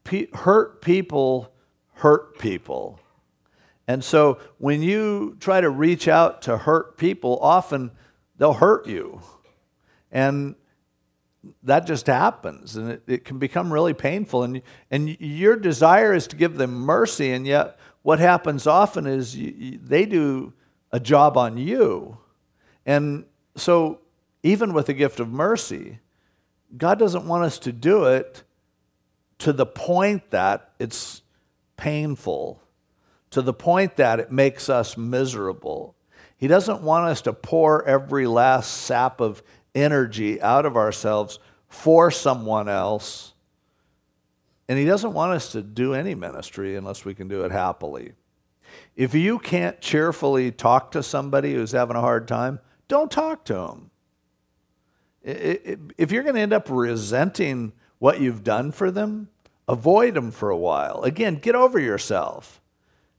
pe- 0.06 0.32
hurt 0.34 0.82
people 0.82 1.52
hurt 1.96 2.40
people. 2.40 3.00
And 3.88 4.04
so 4.04 4.40
when 4.58 4.82
you 4.82 5.38
try 5.40 5.62
to 5.62 5.70
reach 5.70 6.08
out 6.08 6.42
to 6.44 6.58
hurt 6.58 6.98
people, 6.98 7.38
often 7.42 7.92
they'll 8.38 8.54
hurt 8.54 8.88
you. 8.88 9.22
And 10.12 10.56
that 11.64 11.86
just 11.86 12.08
happens 12.08 12.76
and 12.76 12.92
it, 12.92 13.04
it 13.08 13.26
can 13.26 13.38
become 13.38 13.72
really 13.72 13.94
painful. 13.94 14.44
And, 14.44 14.62
and 14.90 15.20
your 15.20 15.56
desire 15.56 16.14
is 16.14 16.28
to 16.28 16.36
give 16.36 16.58
them 16.58 16.74
mercy, 16.74 17.32
and 17.32 17.46
yet 17.46 17.78
what 18.02 18.20
happens 18.20 18.66
often 18.66 19.06
is 19.06 19.36
you, 19.36 19.54
you, 19.56 19.80
they 19.82 20.06
do 20.06 20.54
a 20.92 21.00
job 21.00 21.38
on 21.38 21.58
you. 21.58 22.18
And 22.86 23.26
so, 23.56 24.00
even 24.44 24.74
with 24.74 24.86
the 24.86 24.94
gift 24.94 25.20
of 25.20 25.30
mercy, 25.30 26.00
God 26.78 27.00
doesn't 27.00 27.28
want 27.28 27.44
us 27.44 27.58
to 27.60 27.72
do 27.72 28.06
it 28.06 28.44
to 29.40 29.54
the 29.54 29.66
point 29.66 30.32
that 30.32 30.72
it's 30.80 31.22
painful, 31.78 32.62
to 33.32 33.42
the 33.42 33.54
point 33.54 33.96
that 33.98 34.20
it 34.20 34.32
makes 34.32 34.70
us 34.70 34.98
miserable. 34.98 35.96
He 36.38 36.48
doesn't 36.48 36.82
want 36.82 37.08
us 37.08 37.22
to 37.24 37.34
pour 37.34 37.86
every 37.86 38.28
last 38.28 38.72
sap 38.72 39.20
of 39.20 39.44
energy 39.74 40.42
out 40.42 40.66
of 40.66 40.78
ourselves 40.78 41.40
for 41.68 42.12
someone 42.12 42.70
else. 42.70 43.34
And 44.68 44.80
He 44.80 44.86
doesn't 44.86 45.14
want 45.14 45.34
us 45.34 45.52
to 45.52 45.62
do 45.62 45.94
any 45.94 46.16
ministry 46.16 46.76
unless 46.76 47.06
we 47.06 47.14
can 47.14 47.28
do 47.28 47.44
it 47.44 47.52
happily. 47.52 48.14
If 48.96 49.14
you 49.14 49.40
can't 49.40 49.80
cheerfully 49.82 50.52
talk 50.52 50.92
to 50.92 51.04
somebody 51.04 51.54
who's 51.54 51.72
having 51.72 51.96
a 51.96 52.02
hard 52.02 52.28
time, 52.28 52.60
don't 52.88 53.12
talk 53.12 53.46
to 53.46 53.54
them. 53.54 53.92
If 55.24 56.12
you're 56.12 56.24
going 56.24 56.36
to 56.36 56.42
end 56.42 56.54
up 56.54 56.70
resenting 56.70 57.74
what 58.06 58.22
you've 58.22 58.44
done 58.44 58.72
for 58.72 58.92
them, 58.92 59.28
avoid 59.68 60.14
them 60.14 60.30
for 60.30 60.52
a 60.52 60.58
while. 60.58 61.02
Again, 61.02 61.38
get 61.38 61.56
over 61.56 61.80
yourself. 61.80 62.62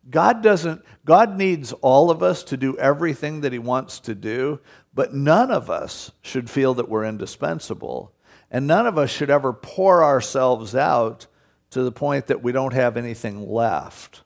God 0.08 0.44
doesn't 0.44 0.84
God 1.04 1.36
needs 1.36 1.72
all 1.72 2.08
of 2.08 2.22
us 2.22 2.44
to 2.44 2.56
do 2.56 2.78
everything 2.78 3.40
that 3.40 3.52
he 3.52 3.58
wants 3.58 3.98
to 3.98 4.14
do, 4.14 4.60
but 4.94 5.12
none 5.12 5.50
of 5.50 5.68
us 5.68 6.12
should 6.22 6.48
feel 6.48 6.72
that 6.74 6.88
we're 6.88 7.04
indispensable. 7.04 8.12
And 8.48 8.68
none 8.68 8.86
of 8.86 8.96
us 8.96 9.10
should 9.10 9.28
ever 9.28 9.52
pour 9.52 10.04
ourselves 10.04 10.76
out 10.76 11.26
to 11.70 11.82
the 11.82 11.90
point 11.90 12.28
that 12.28 12.44
we 12.44 12.52
don't 12.52 12.72
have 12.72 12.96
anything 12.96 13.50
left. 13.50 14.22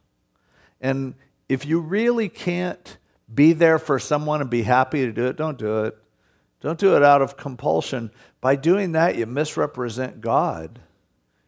And 0.79 1.15
if 1.49 1.65
you 1.65 1.81
really 1.81 2.29
can't 2.29 2.99
be 3.35 3.55
there 3.55 3.79
for 3.79 3.99
someone 3.99 4.43
and 4.43 4.51
be 4.51 4.65
happy 4.65 5.07
to 5.07 5.13
do 5.13 5.27
it, 5.27 5.37
don't 5.39 5.57
do 5.57 5.85
it. 5.85 5.97
Don't 6.61 6.79
do 6.79 6.97
it 6.97 7.03
out 7.03 7.23
of 7.23 7.37
compulsion. 7.37 8.11
By 8.41 8.57
doing 8.57 8.93
that, 8.93 9.17
you 9.17 9.27
misrepresent 9.27 10.21
God. 10.21 10.81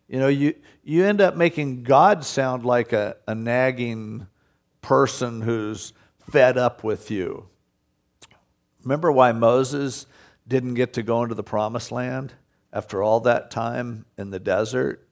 You 0.08 0.18
know, 0.18 0.28
you, 0.28 0.54
you 0.82 1.04
end 1.04 1.20
up 1.20 1.36
making 1.36 1.84
God 1.84 2.24
sound 2.24 2.64
like 2.64 2.92
a, 2.92 3.16
a 3.26 3.34
nagging 3.34 4.26
person 4.80 5.42
who's 5.42 5.92
fed 6.30 6.58
up 6.58 6.82
with 6.82 7.10
you. 7.10 7.48
Remember 8.82 9.12
why 9.12 9.32
Moses 9.32 10.06
didn't 10.46 10.74
get 10.74 10.92
to 10.94 11.02
go 11.02 11.22
into 11.22 11.34
the 11.34 11.42
promised 11.42 11.92
land 11.92 12.34
after 12.72 13.02
all 13.02 13.20
that 13.20 13.50
time 13.50 14.06
in 14.18 14.30
the 14.30 14.40
desert? 14.40 15.06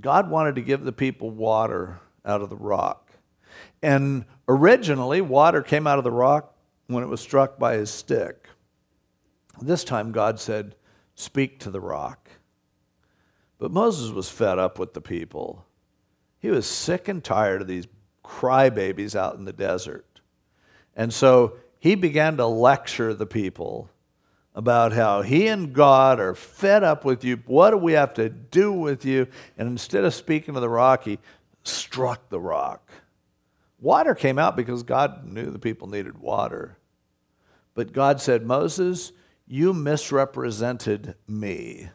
God 0.00 0.30
wanted 0.30 0.54
to 0.56 0.62
give 0.62 0.84
the 0.84 0.92
people 0.92 1.30
water 1.30 2.00
out 2.24 2.42
of 2.42 2.50
the 2.50 2.56
rock. 2.56 3.12
And 3.82 4.24
originally, 4.48 5.20
water 5.20 5.62
came 5.62 5.86
out 5.86 5.98
of 5.98 6.04
the 6.04 6.10
rock 6.10 6.55
when 6.86 7.02
it 7.02 7.08
was 7.08 7.20
struck 7.20 7.58
by 7.58 7.74
his 7.74 7.90
stick. 7.90 8.48
This 9.60 9.84
time, 9.84 10.12
God 10.12 10.38
said, 10.38 10.74
Speak 11.14 11.58
to 11.60 11.70
the 11.70 11.80
rock. 11.80 12.28
But 13.58 13.70
Moses 13.70 14.10
was 14.10 14.28
fed 14.28 14.58
up 14.58 14.78
with 14.78 14.92
the 14.92 15.00
people. 15.00 15.64
He 16.38 16.50
was 16.50 16.66
sick 16.66 17.08
and 17.08 17.24
tired 17.24 17.62
of 17.62 17.68
these 17.68 17.86
crybabies 18.22 19.16
out 19.16 19.36
in 19.36 19.46
the 19.46 19.52
desert. 19.52 20.20
And 20.94 21.12
so 21.12 21.56
he 21.78 21.94
began 21.94 22.36
to 22.36 22.46
lecture 22.46 23.14
the 23.14 23.26
people 23.26 23.90
about 24.54 24.92
how 24.92 25.22
he 25.22 25.46
and 25.48 25.72
God 25.72 26.18
are 26.18 26.34
fed 26.34 26.82
up 26.82 27.04
with 27.04 27.24
you. 27.24 27.42
What 27.46 27.70
do 27.70 27.76
we 27.76 27.92
have 27.92 28.14
to 28.14 28.28
do 28.28 28.72
with 28.72 29.04
you? 29.04 29.26
And 29.58 29.68
instead 29.68 30.04
of 30.04 30.14
speaking 30.14 30.54
to 30.54 30.60
the 30.60 30.68
rock, 30.68 31.04
he 31.04 31.18
struck 31.62 32.28
the 32.30 32.40
rock. 32.40 32.85
Water 33.78 34.14
came 34.14 34.38
out 34.38 34.56
because 34.56 34.82
God 34.82 35.24
knew 35.24 35.50
the 35.50 35.58
people 35.58 35.88
needed 35.88 36.18
water. 36.18 36.78
But 37.74 37.92
God 37.92 38.20
said, 38.20 38.46
Moses, 38.46 39.12
you 39.46 39.74
misrepresented 39.74 41.14
me. 41.28 41.90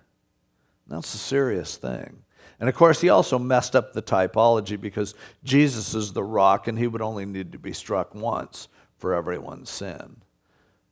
That's 0.88 1.14
a 1.14 1.18
serious 1.18 1.78
thing. 1.78 2.24
And 2.60 2.70
of 2.70 2.76
course, 2.76 3.02
he 3.02 3.10
also 3.10 3.40
messed 3.40 3.76
up 3.76 3.94
the 3.94 4.04
typology 4.04 4.80
because 4.80 5.16
Jesus 5.44 5.96
is 5.96 6.14
the 6.14 6.24
rock 6.24 6.68
and 6.68 6.78
he 6.78 6.86
would 6.86 7.02
only 7.02 7.26
need 7.26 7.52
to 7.54 7.60
be 7.60 7.74
struck 7.74 8.14
once 8.14 8.68
for 8.98 9.16
everyone's 9.16 9.72
sin. 9.72 10.18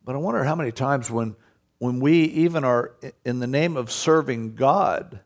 But 0.04 0.16
I 0.16 0.18
wonder 0.18 0.44
how 0.44 0.56
many 0.56 0.72
times 0.72 1.12
when, 1.12 1.36
when 1.78 2.00
we 2.00 2.24
even 2.24 2.64
are 2.64 2.96
in 3.24 3.38
the 3.38 3.46
name 3.46 3.78
of 3.78 3.92
serving 3.92 4.56
God, 4.56 5.20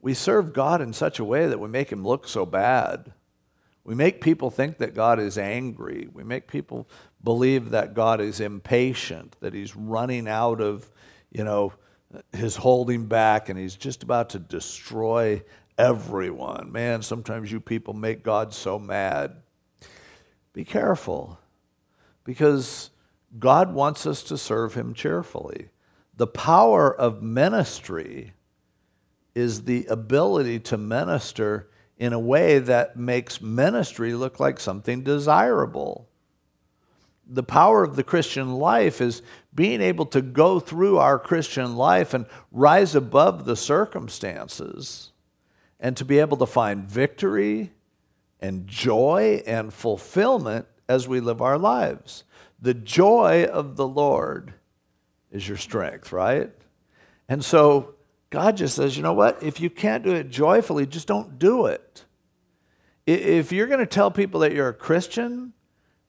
we 0.00 0.14
serve 0.14 0.52
God 0.52 0.82
in 0.82 0.92
such 0.92 1.20
a 1.20 1.24
way 1.24 1.46
that 1.46 1.60
we 1.60 1.68
make 1.68 1.92
him 1.92 2.04
look 2.04 2.26
so 2.26 2.44
bad. 2.44 3.12
We 3.88 3.94
make 3.94 4.20
people 4.20 4.50
think 4.50 4.76
that 4.78 4.94
God 4.94 5.18
is 5.18 5.38
angry. 5.38 6.08
We 6.12 6.22
make 6.22 6.46
people 6.46 6.90
believe 7.24 7.70
that 7.70 7.94
God 7.94 8.20
is 8.20 8.38
impatient, 8.38 9.34
that 9.40 9.54
he's 9.54 9.74
running 9.74 10.28
out 10.28 10.60
of, 10.60 10.90
you 11.32 11.42
know, 11.42 11.72
is 12.34 12.56
holding 12.56 13.06
back 13.06 13.48
and 13.48 13.58
he's 13.58 13.76
just 13.76 14.02
about 14.02 14.28
to 14.28 14.38
destroy 14.40 15.42
everyone. 15.78 16.70
Man, 16.70 17.00
sometimes 17.00 17.50
you 17.50 17.60
people 17.60 17.94
make 17.94 18.22
God 18.22 18.52
so 18.52 18.78
mad. 18.78 19.36
Be 20.52 20.66
careful 20.66 21.38
because 22.24 22.90
God 23.38 23.72
wants 23.72 24.06
us 24.06 24.22
to 24.24 24.36
serve 24.36 24.74
him 24.74 24.92
cheerfully. 24.92 25.70
The 26.14 26.26
power 26.26 26.94
of 26.94 27.22
ministry 27.22 28.34
is 29.34 29.62
the 29.62 29.86
ability 29.86 30.60
to 30.60 30.76
minister 30.76 31.70
in 31.98 32.12
a 32.12 32.18
way 32.18 32.58
that 32.58 32.96
makes 32.96 33.42
ministry 33.42 34.14
look 34.14 34.40
like 34.40 34.58
something 34.58 35.02
desirable 35.02 36.08
the 37.28 37.42
power 37.42 37.84
of 37.84 37.94
the 37.94 38.02
Christian 38.02 38.54
life 38.54 39.00
is 39.00 39.22
being 39.54 39.80
able 39.80 40.06
to 40.06 40.22
go 40.22 40.58
through 40.58 40.98
our 40.98 41.18
Christian 41.18 41.76
life 41.76 42.14
and 42.14 42.26
rise 42.50 42.94
above 42.94 43.44
the 43.44 43.56
circumstances 43.56 45.12
and 45.78 45.96
to 45.96 46.04
be 46.04 46.18
able 46.18 46.38
to 46.38 46.46
find 46.46 46.88
victory 46.88 47.72
and 48.40 48.66
joy 48.66 49.42
and 49.46 49.72
fulfillment 49.72 50.66
as 50.88 51.06
we 51.06 51.20
live 51.20 51.42
our 51.42 51.58
lives. 51.58 52.24
The 52.60 52.74
joy 52.74 53.44
of 53.44 53.76
the 53.76 53.86
Lord 53.86 54.54
is 55.30 55.46
your 55.46 55.58
strength, 55.58 56.12
right? 56.12 56.50
And 57.28 57.44
so 57.44 57.94
God 58.30 58.56
just 58.56 58.76
says, 58.76 58.96
you 58.96 59.02
know 59.02 59.12
what? 59.12 59.42
If 59.42 59.60
you 59.60 59.70
can't 59.70 60.04
do 60.04 60.12
it 60.12 60.30
joyfully, 60.30 60.86
just 60.86 61.06
don't 61.06 61.38
do 61.38 61.66
it. 61.66 62.04
If 63.06 63.52
you're 63.52 63.66
going 63.66 63.80
to 63.80 63.86
tell 63.86 64.10
people 64.10 64.40
that 64.40 64.52
you're 64.52 64.68
a 64.68 64.74
Christian, 64.74 65.54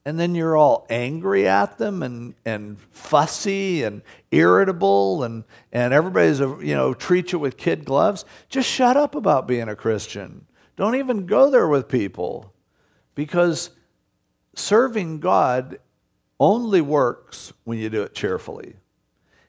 and 0.05 0.20
then 0.20 0.34
you're 0.34 0.57
all 0.57 0.88
angry 0.89 1.47
at 1.47 1.78
them 1.78 2.01
and, 2.01 2.34
and 2.45 2.80
fussy 2.89 3.84
and 3.84 4.01
irritable 4.32 5.24
and, 5.24 5.43
and 5.72 5.93
everybody's, 5.93 6.39
you 6.39 6.76
know, 6.76 6.93
treat 6.93 7.32
you 7.32 7.39
with 7.39 7.57
kid 7.57 7.86
gloves, 7.86 8.26
just 8.47 8.67
shut 8.67 8.97
up 8.97 9.13
about 9.13 9.47
being 9.47 9.70
a 9.70 9.76
Christian. 9.76 10.45
Don't 10.76 10.95
even 10.95 11.26
go 11.26 11.51
there 11.51 11.67
with 11.67 11.89
people 11.89 12.53
because 13.13 13.72
serving 14.55 15.20
God 15.20 15.80
only 16.39 16.82
works 16.82 17.53
when 17.65 17.78
you 17.78 17.89
do 17.89 18.01
it 18.01 18.15
cheerfully. 18.15 18.78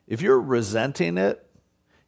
If 0.06 0.20
you're 0.20 0.40
resenting 0.40 1.16
it, 1.16 1.48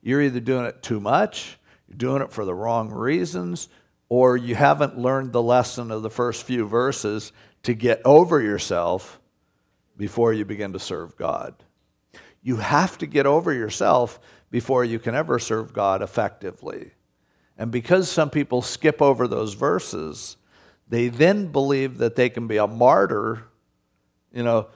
you're 0.02 0.22
either 0.22 0.40
doing 0.40 0.66
it 0.66 0.82
too 0.82 1.00
much, 1.00 1.58
you're 1.88 1.96
doing 1.96 2.22
it 2.22 2.32
for 2.32 2.44
the 2.44 2.54
wrong 2.54 2.90
reasons, 2.90 3.68
or 4.08 4.36
you 4.36 4.54
haven't 4.54 4.98
learned 4.98 5.32
the 5.32 5.42
lesson 5.42 5.90
of 5.90 6.02
the 6.02 6.10
first 6.10 6.42
few 6.42 6.66
verses 6.66 7.32
to 7.62 7.72
get 7.72 8.02
over 8.04 8.42
yourself 8.42 9.20
before 9.96 10.32
you 10.32 10.44
begin 10.44 10.72
to 10.72 10.78
serve 10.78 11.16
God. 11.16 11.54
You 12.42 12.56
have 12.56 12.98
to 12.98 13.06
get 13.06 13.24
over 13.24 13.52
yourself 13.52 14.18
before 14.50 14.84
you 14.84 14.98
can 14.98 15.14
ever 15.14 15.38
serve 15.38 15.72
God 15.72 16.02
effectively. 16.02 16.90
And 17.56 17.70
because 17.70 18.10
some 18.10 18.30
people 18.30 18.62
skip 18.62 19.00
over 19.00 19.28
those 19.28 19.54
verses, 19.54 20.36
they 20.88 21.08
then 21.08 21.46
believe 21.46 21.98
that 21.98 22.16
they 22.16 22.28
can 22.28 22.46
be 22.48 22.56
a 22.56 22.66
martyr, 22.66 23.44
you 24.32 24.42
know, 24.42 24.68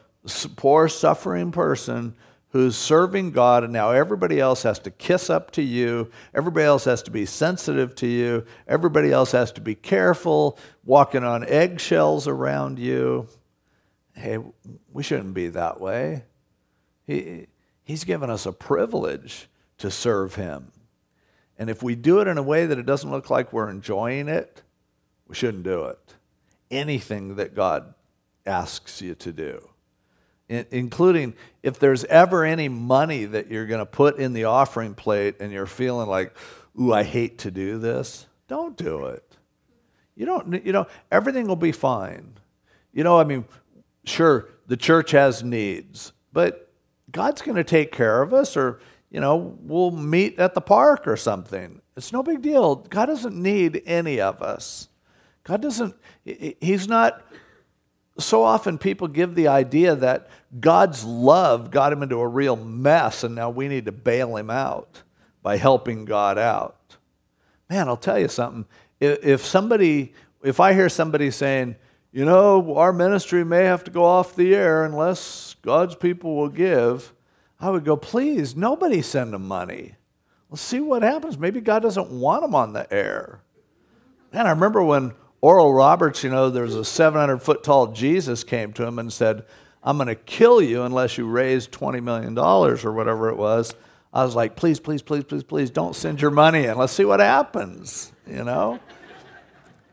poor 0.57 0.89
suffering 0.89 1.51
person 1.53 2.15
who's 2.57 2.77
serving 2.77 3.31
God, 3.31 3.65
and 3.65 3.73
now 3.73 3.91
everybody 3.91 4.41
else 4.41 4.63
has 4.63 4.79
to 4.81 4.91
kiss 4.91 5.29
up 5.29 5.51
to 5.53 5.63
you. 5.63 6.11
Everybody 6.35 6.65
else 6.65 6.85
has 6.85 7.03
to 7.03 7.11
be 7.11 7.27
sensitive 7.27 7.95
to 7.97 8.07
you. 8.07 8.47
Everybody 8.67 9.13
else 9.13 9.33
has 9.33 9.53
to 9.53 9.61
be 9.61 9.75
careful, 9.75 10.59
walking 10.85 11.23
on 11.23 11.47
eggshells 11.47 12.27
around 12.27 12.79
you. 12.79 13.29
Hey, 14.15 14.39
we 14.93 15.03
shouldn't 15.03 15.35
be 15.35 15.49
that 15.49 15.81
way. 15.81 16.25
He, 17.07 17.47
he's 17.85 18.05
given 18.05 18.31
us 18.31 18.47
a 18.47 18.53
privilege 18.53 19.49
to 19.79 19.91
serve 19.91 20.37
Him. 20.37 20.73
And 21.59 21.69
if 21.69 21.83
we 21.83 21.95
do 21.95 22.21
it 22.21 22.29
in 22.29 22.39
a 22.39 22.43
way 22.43 22.65
that 22.65 22.79
it 22.79 22.87
doesn't 22.87 23.11
look 23.11 23.29
like 23.29 23.53
we're 23.53 23.71
enjoying 23.71 24.29
it, 24.29 24.63
we 25.29 25.35
shouldn't 25.35 25.65
do 25.65 25.85
it. 25.85 26.15
Anything 26.71 27.37
that 27.37 27.55
God 27.55 27.93
asks 28.47 29.03
you 29.03 29.15
to 29.17 29.33
do 29.33 29.69
including 30.49 31.35
if 31.63 31.79
there's 31.79 32.05
ever 32.05 32.45
any 32.45 32.69
money 32.69 33.25
that 33.25 33.51
you're 33.51 33.67
going 33.67 33.81
to 33.81 33.87
put 33.87 34.19
in 34.19 34.33
the 34.33 34.45
offering 34.45 34.95
plate 34.95 35.37
and 35.41 35.53
you're 35.53 35.67
feeling 35.67 36.09
like, 36.09 36.37
ooh, 36.81 36.93
I 36.93 37.03
hate 37.03 37.39
to 37.39 37.51
do 37.51 37.79
this, 37.79 38.27
don't 38.49 38.77
do 38.77 39.07
it. 39.07 39.37
You 40.15 40.27
don't, 40.27 40.65
you 40.65 40.73
know, 40.73 40.87
everything 41.11 41.47
will 41.47 41.57
be 41.57 41.73
fine. 41.73 42.35
You 42.93 43.05
know, 43.05 43.19
I 43.19 43.25
mean, 43.25 43.45
sure, 44.05 44.49
the 44.67 44.77
church 44.77 45.11
has 45.11 45.43
needs, 45.43 46.13
but 46.33 46.73
God's 47.11 47.43
going 47.43 47.57
to 47.57 47.65
take 47.65 47.93
care 47.93 48.23
of 48.23 48.33
us, 48.33 48.57
or, 48.57 48.81
you 49.11 49.21
know, 49.21 49.57
we'll 49.61 49.91
meet 49.91 50.39
at 50.39 50.55
the 50.55 50.61
park 50.61 51.07
or 51.07 51.17
something. 51.17 51.83
It's 51.97 52.13
no 52.13 52.23
big 52.23 52.43
deal. 52.43 52.77
God 52.77 53.07
doesn't 53.07 53.37
need 53.37 53.83
any 53.87 54.21
of 54.21 54.43
us. 54.43 54.89
God 55.45 55.63
doesn't, 55.63 55.95
He's 56.25 56.89
not 56.89 57.25
so 58.19 58.43
often 58.43 58.79
people 58.79 59.09
give 59.09 59.35
the 59.35 59.49
idea 59.49 59.95
that 59.95 60.29
God's 60.59 61.05
love 61.05 61.71
got 61.71 61.93
him 61.93 62.03
into 62.03 62.19
a 62.21 62.29
real 62.29 62.57
mess 62.57 63.25
and 63.25 63.35
now 63.35 63.51
we 63.51 63.69
need 63.69 63.85
to 63.87 63.93
bail 63.93 64.37
him 64.37 64.51
out 64.51 65.03
by 65.43 65.57
helping 65.57 66.05
God 66.05 66.39
out. 66.39 66.97
Man, 67.69 67.89
I'll 67.89 67.97
tell 67.97 68.19
you 68.19 68.29
something. 68.29 68.65
If 69.01 69.45
somebody, 69.45 70.15
if 70.43 70.61
I 70.61 70.73
hear 70.73 70.89
somebody 70.89 71.31
saying, 71.31 71.77
you 72.13 72.25
know, 72.25 72.77
our 72.77 72.93
ministry 72.93 73.45
may 73.45 73.65
have 73.65 73.85
to 73.85 73.91
go 73.91 74.05
off 74.05 74.35
the 74.35 74.55
air 74.55 74.85
unless 74.85 75.55
God's 75.61 75.95
people 75.95 76.37
will 76.37 76.49
give, 76.49 77.13
I 77.61 77.71
would 77.71 77.85
go, 77.85 77.97
please, 77.97 78.57
nobody 78.57 79.03
send 79.03 79.33
them 79.35 79.47
money. 79.47 79.97
Let's 80.49 80.63
see 80.63 80.81
what 80.81 81.03
happens. 81.03 81.37
Maybe 81.37 81.61
God 81.61 81.83
doesn't 81.83 82.11
want 82.11 82.43
them 82.43 82.55
on 82.55 82.73
the 82.73 82.91
air. 82.93 83.41
Man, 84.33 84.47
I 84.47 84.51
remember 84.51 84.83
when 84.83 85.13
Oral 85.47 85.73
Roberts, 85.73 86.25
you 86.25 86.31
know, 86.31 86.51
there's 86.51 86.75
a 86.75 86.85
700 86.85 87.39
foot 87.41 87.63
tall 87.63 87.93
Jesus 87.93 88.43
came 88.43 88.73
to 88.73 88.85
him 88.85 88.99
and 88.99 89.13
said, 89.13 89.45
I'm 89.81 89.97
going 89.97 90.09
to 90.09 90.17
kill 90.17 90.61
you 90.61 90.83
unless 90.83 91.17
you 91.17 91.25
raise 91.25 91.69
$20 91.69 92.03
million 92.03 92.37
or 92.37 92.93
whatever 92.93 93.29
it 93.29 93.37
was. 93.37 93.73
I 94.13 94.25
was 94.25 94.35
like, 94.35 94.57
please, 94.57 94.81
please, 94.81 95.03
please, 95.03 95.23
please, 95.23 95.45
please 95.45 95.71
don't 95.71 95.95
send 95.95 96.21
your 96.21 96.33
money 96.33 96.65
in. 96.65 96.77
Let's 96.77 96.93
see 96.93 97.05
what 97.05 97.21
happens, 97.21 98.13
you 98.27 98.43
know? 98.43 98.81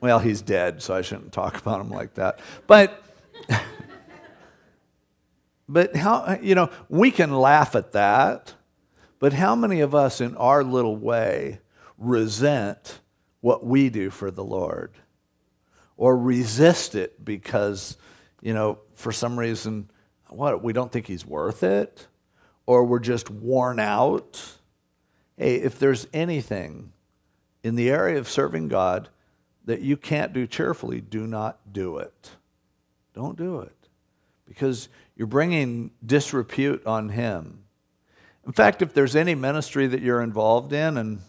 well, 0.01 0.17
he's 0.17 0.41
dead, 0.41 0.81
so 0.81 0.95
I 0.95 1.03
shouldn't 1.03 1.31
talk 1.31 1.61
about 1.61 1.81
him 1.81 1.91
like 1.91 2.15
that. 2.15 2.39
But, 2.65 3.03
but 5.69 5.95
how, 5.95 6.39
you 6.41 6.55
know, 6.55 6.71
we 6.89 7.11
can 7.11 7.31
laugh 7.31 7.75
at 7.75 7.91
that, 7.91 8.55
but 9.19 9.33
how 9.33 9.55
many 9.55 9.81
of 9.81 9.93
us 9.93 10.19
in 10.19 10.35
our 10.35 10.63
little 10.63 10.97
way 10.97 11.59
resent 11.99 13.01
what 13.41 13.63
we 13.63 13.91
do 13.91 14.09
for 14.09 14.31
the 14.31 14.43
Lord? 14.43 14.93
Or 15.97 16.17
resist 16.17 16.95
it 16.95 17.23
because, 17.23 17.97
you 18.41 18.53
know, 18.53 18.79
for 18.93 19.11
some 19.11 19.37
reason, 19.37 19.89
what, 20.29 20.63
we 20.63 20.73
don't 20.73 20.91
think 20.91 21.07
he's 21.07 21.25
worth 21.25 21.63
it, 21.63 22.07
or 22.65 22.83
we're 22.83 22.99
just 22.99 23.29
worn 23.29 23.79
out. 23.79 24.41
Hey, 25.37 25.55
if 25.55 25.77
there's 25.77 26.07
anything 26.13 26.93
in 27.63 27.75
the 27.75 27.89
area 27.89 28.17
of 28.17 28.29
serving 28.29 28.67
God 28.67 29.09
that 29.65 29.81
you 29.81 29.95
can't 29.95 30.33
do 30.33 30.47
cheerfully, 30.47 31.01
do 31.01 31.27
not 31.27 31.73
do 31.73 31.97
it. 31.97 32.31
Don't 33.13 33.37
do 33.37 33.59
it 33.59 33.75
because 34.47 34.89
you're 35.15 35.27
bringing 35.27 35.91
disrepute 36.05 36.85
on 36.85 37.09
Him. 37.09 37.63
In 38.45 38.51
fact, 38.51 38.81
if 38.81 38.93
there's 38.93 39.15
any 39.15 39.35
ministry 39.35 39.87
that 39.87 40.01
you're 40.01 40.21
involved 40.21 40.73
in 40.73 40.97
and 40.97 41.21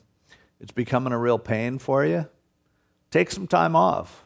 it's 0.60 0.72
becoming 0.72 1.12
a 1.12 1.18
real 1.18 1.38
pain 1.38 1.78
for 1.78 2.04
you, 2.04 2.26
take 3.10 3.30
some 3.30 3.46
time 3.46 3.76
off. 3.76 4.23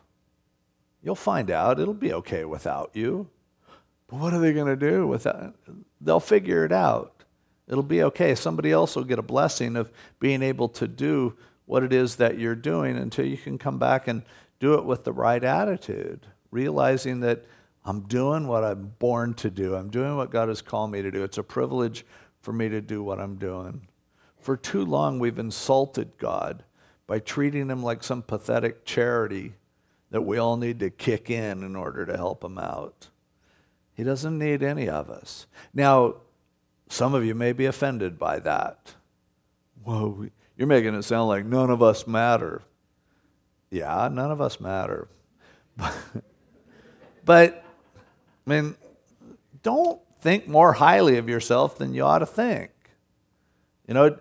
You'll 1.02 1.14
find 1.14 1.50
out. 1.50 1.80
It'll 1.80 1.94
be 1.94 2.12
okay 2.12 2.44
without 2.44 2.90
you. 2.94 3.28
But 4.08 4.20
what 4.20 4.32
are 4.32 4.40
they 4.40 4.52
going 4.52 4.66
to 4.66 4.90
do 4.90 5.06
without? 5.06 5.54
They'll 6.00 6.20
figure 6.20 6.64
it 6.64 6.72
out. 6.72 7.22
It'll 7.68 7.82
be 7.82 8.02
okay. 8.04 8.34
Somebody 8.34 8.72
else 8.72 8.96
will 8.96 9.04
get 9.04 9.18
a 9.18 9.22
blessing 9.22 9.76
of 9.76 9.92
being 10.18 10.42
able 10.42 10.68
to 10.70 10.88
do 10.88 11.36
what 11.66 11.82
it 11.82 11.92
is 11.92 12.16
that 12.16 12.38
you're 12.38 12.54
doing 12.54 12.96
until 12.96 13.26
you 13.26 13.36
can 13.36 13.58
come 13.58 13.78
back 13.78 14.08
and 14.08 14.22
do 14.58 14.74
it 14.74 14.84
with 14.84 15.04
the 15.04 15.12
right 15.12 15.44
attitude, 15.44 16.26
realizing 16.50 17.20
that 17.20 17.44
I'm 17.84 18.00
doing 18.00 18.46
what 18.46 18.64
I'm 18.64 18.94
born 18.98 19.34
to 19.34 19.50
do. 19.50 19.74
I'm 19.74 19.90
doing 19.90 20.16
what 20.16 20.30
God 20.30 20.48
has 20.48 20.62
called 20.62 20.90
me 20.90 21.02
to 21.02 21.10
do. 21.10 21.22
It's 21.22 21.38
a 21.38 21.42
privilege 21.42 22.06
for 22.40 22.52
me 22.52 22.68
to 22.70 22.80
do 22.80 23.02
what 23.02 23.20
I'm 23.20 23.36
doing. 23.36 23.86
For 24.40 24.56
too 24.56 24.84
long, 24.84 25.18
we've 25.18 25.38
insulted 25.38 26.16
God 26.18 26.64
by 27.06 27.18
treating 27.18 27.68
him 27.68 27.82
like 27.82 28.02
some 28.02 28.22
pathetic 28.22 28.84
charity 28.84 29.54
that 30.10 30.22
we 30.22 30.38
all 30.38 30.56
need 30.56 30.80
to 30.80 30.90
kick 30.90 31.30
in 31.30 31.62
in 31.62 31.76
order 31.76 32.06
to 32.06 32.16
help 32.16 32.42
him 32.42 32.58
out. 32.58 33.08
He 33.94 34.04
doesn't 34.04 34.38
need 34.38 34.62
any 34.62 34.88
of 34.88 35.10
us. 35.10 35.46
Now, 35.74 36.16
some 36.88 37.14
of 37.14 37.24
you 37.24 37.34
may 37.34 37.52
be 37.52 37.66
offended 37.66 38.18
by 38.18 38.38
that. 38.40 38.94
Whoa, 39.82 40.28
you're 40.56 40.66
making 40.66 40.94
it 40.94 41.02
sound 41.02 41.28
like 41.28 41.44
none 41.44 41.70
of 41.70 41.82
us 41.82 42.06
matter. 42.06 42.62
Yeah, 43.70 44.08
none 44.10 44.30
of 44.30 44.40
us 44.40 44.60
matter. 44.60 45.08
but, 47.24 47.64
I 48.46 48.50
mean, 48.50 48.76
don't 49.62 50.00
think 50.20 50.48
more 50.48 50.72
highly 50.72 51.18
of 51.18 51.28
yourself 51.28 51.76
than 51.78 51.92
you 51.92 52.04
ought 52.04 52.20
to 52.20 52.26
think. 52.26 52.70
You 53.86 53.94
know, 53.94 54.18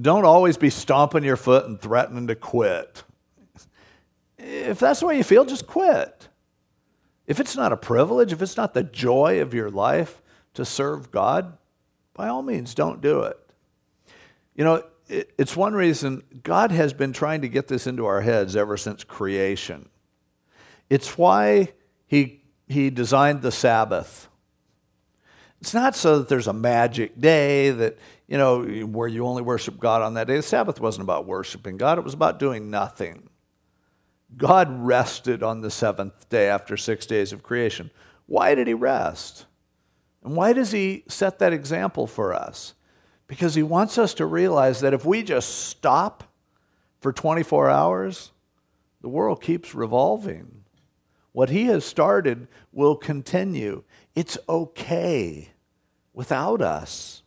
don't 0.00 0.24
always 0.24 0.56
be 0.56 0.70
stomping 0.70 1.24
your 1.24 1.36
foot 1.36 1.66
and 1.66 1.80
threatening 1.80 2.26
to 2.28 2.34
quit 2.34 3.02
if 4.38 4.78
that's 4.78 5.00
the 5.00 5.06
way 5.06 5.16
you 5.16 5.24
feel, 5.24 5.44
just 5.44 5.66
quit. 5.66 6.28
If 7.26 7.40
it's 7.40 7.56
not 7.56 7.72
a 7.72 7.76
privilege, 7.76 8.32
if 8.32 8.40
it's 8.40 8.56
not 8.56 8.72
the 8.74 8.82
joy 8.82 9.40
of 9.40 9.52
your 9.52 9.70
life 9.70 10.22
to 10.54 10.64
serve 10.64 11.10
God, 11.10 11.58
by 12.14 12.28
all 12.28 12.42
means, 12.42 12.74
don't 12.74 13.00
do 13.00 13.20
it. 13.20 13.38
You 14.54 14.64
know, 14.64 14.82
it's 15.08 15.56
one 15.56 15.74
reason 15.74 16.22
God 16.42 16.70
has 16.70 16.92
been 16.92 17.12
trying 17.12 17.42
to 17.42 17.48
get 17.48 17.68
this 17.68 17.86
into 17.86 18.06
our 18.06 18.22
heads 18.22 18.56
ever 18.56 18.76
since 18.76 19.04
creation. 19.04 19.88
It's 20.90 21.18
why 21.18 21.72
He, 22.06 22.42
he 22.66 22.90
designed 22.90 23.42
the 23.42 23.52
Sabbath. 23.52 24.28
It's 25.60 25.74
not 25.74 25.96
so 25.96 26.18
that 26.18 26.28
there's 26.28 26.46
a 26.46 26.52
magic 26.52 27.20
day 27.20 27.70
that, 27.70 27.98
you 28.26 28.38
know, 28.38 28.62
where 28.62 29.08
you 29.08 29.26
only 29.26 29.42
worship 29.42 29.78
God 29.78 30.02
on 30.02 30.14
that 30.14 30.26
day. 30.26 30.36
The 30.36 30.42
Sabbath 30.42 30.80
wasn't 30.80 31.02
about 31.02 31.26
worshiping 31.26 31.76
God, 31.76 31.98
it 31.98 32.04
was 32.04 32.14
about 32.14 32.38
doing 32.38 32.70
nothing. 32.70 33.28
God 34.36 34.68
rested 34.70 35.42
on 35.42 35.60
the 35.60 35.70
seventh 35.70 36.28
day 36.28 36.48
after 36.48 36.76
six 36.76 37.06
days 37.06 37.32
of 37.32 37.42
creation. 37.42 37.90
Why 38.26 38.54
did 38.54 38.66
he 38.66 38.74
rest? 38.74 39.46
And 40.22 40.36
why 40.36 40.52
does 40.52 40.72
he 40.72 41.04
set 41.08 41.38
that 41.38 41.52
example 41.52 42.06
for 42.06 42.34
us? 42.34 42.74
Because 43.26 43.54
he 43.54 43.62
wants 43.62 43.98
us 43.98 44.14
to 44.14 44.26
realize 44.26 44.80
that 44.80 44.94
if 44.94 45.04
we 45.04 45.22
just 45.22 45.66
stop 45.66 46.24
for 47.00 47.12
24 47.12 47.70
hours, 47.70 48.32
the 49.00 49.08
world 49.08 49.40
keeps 49.40 49.74
revolving. 49.74 50.64
What 51.32 51.50
he 51.50 51.66
has 51.66 51.84
started 51.84 52.48
will 52.72 52.96
continue. 52.96 53.84
It's 54.14 54.38
okay 54.48 55.50
without 56.12 56.60
us. 56.60 57.22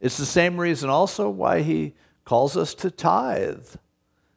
It's 0.00 0.16
the 0.16 0.26
same 0.26 0.58
reason 0.58 0.88
also 0.88 1.28
why 1.28 1.62
he 1.62 1.94
calls 2.24 2.56
us 2.56 2.74
to 2.74 2.90
tithe. 2.90 3.66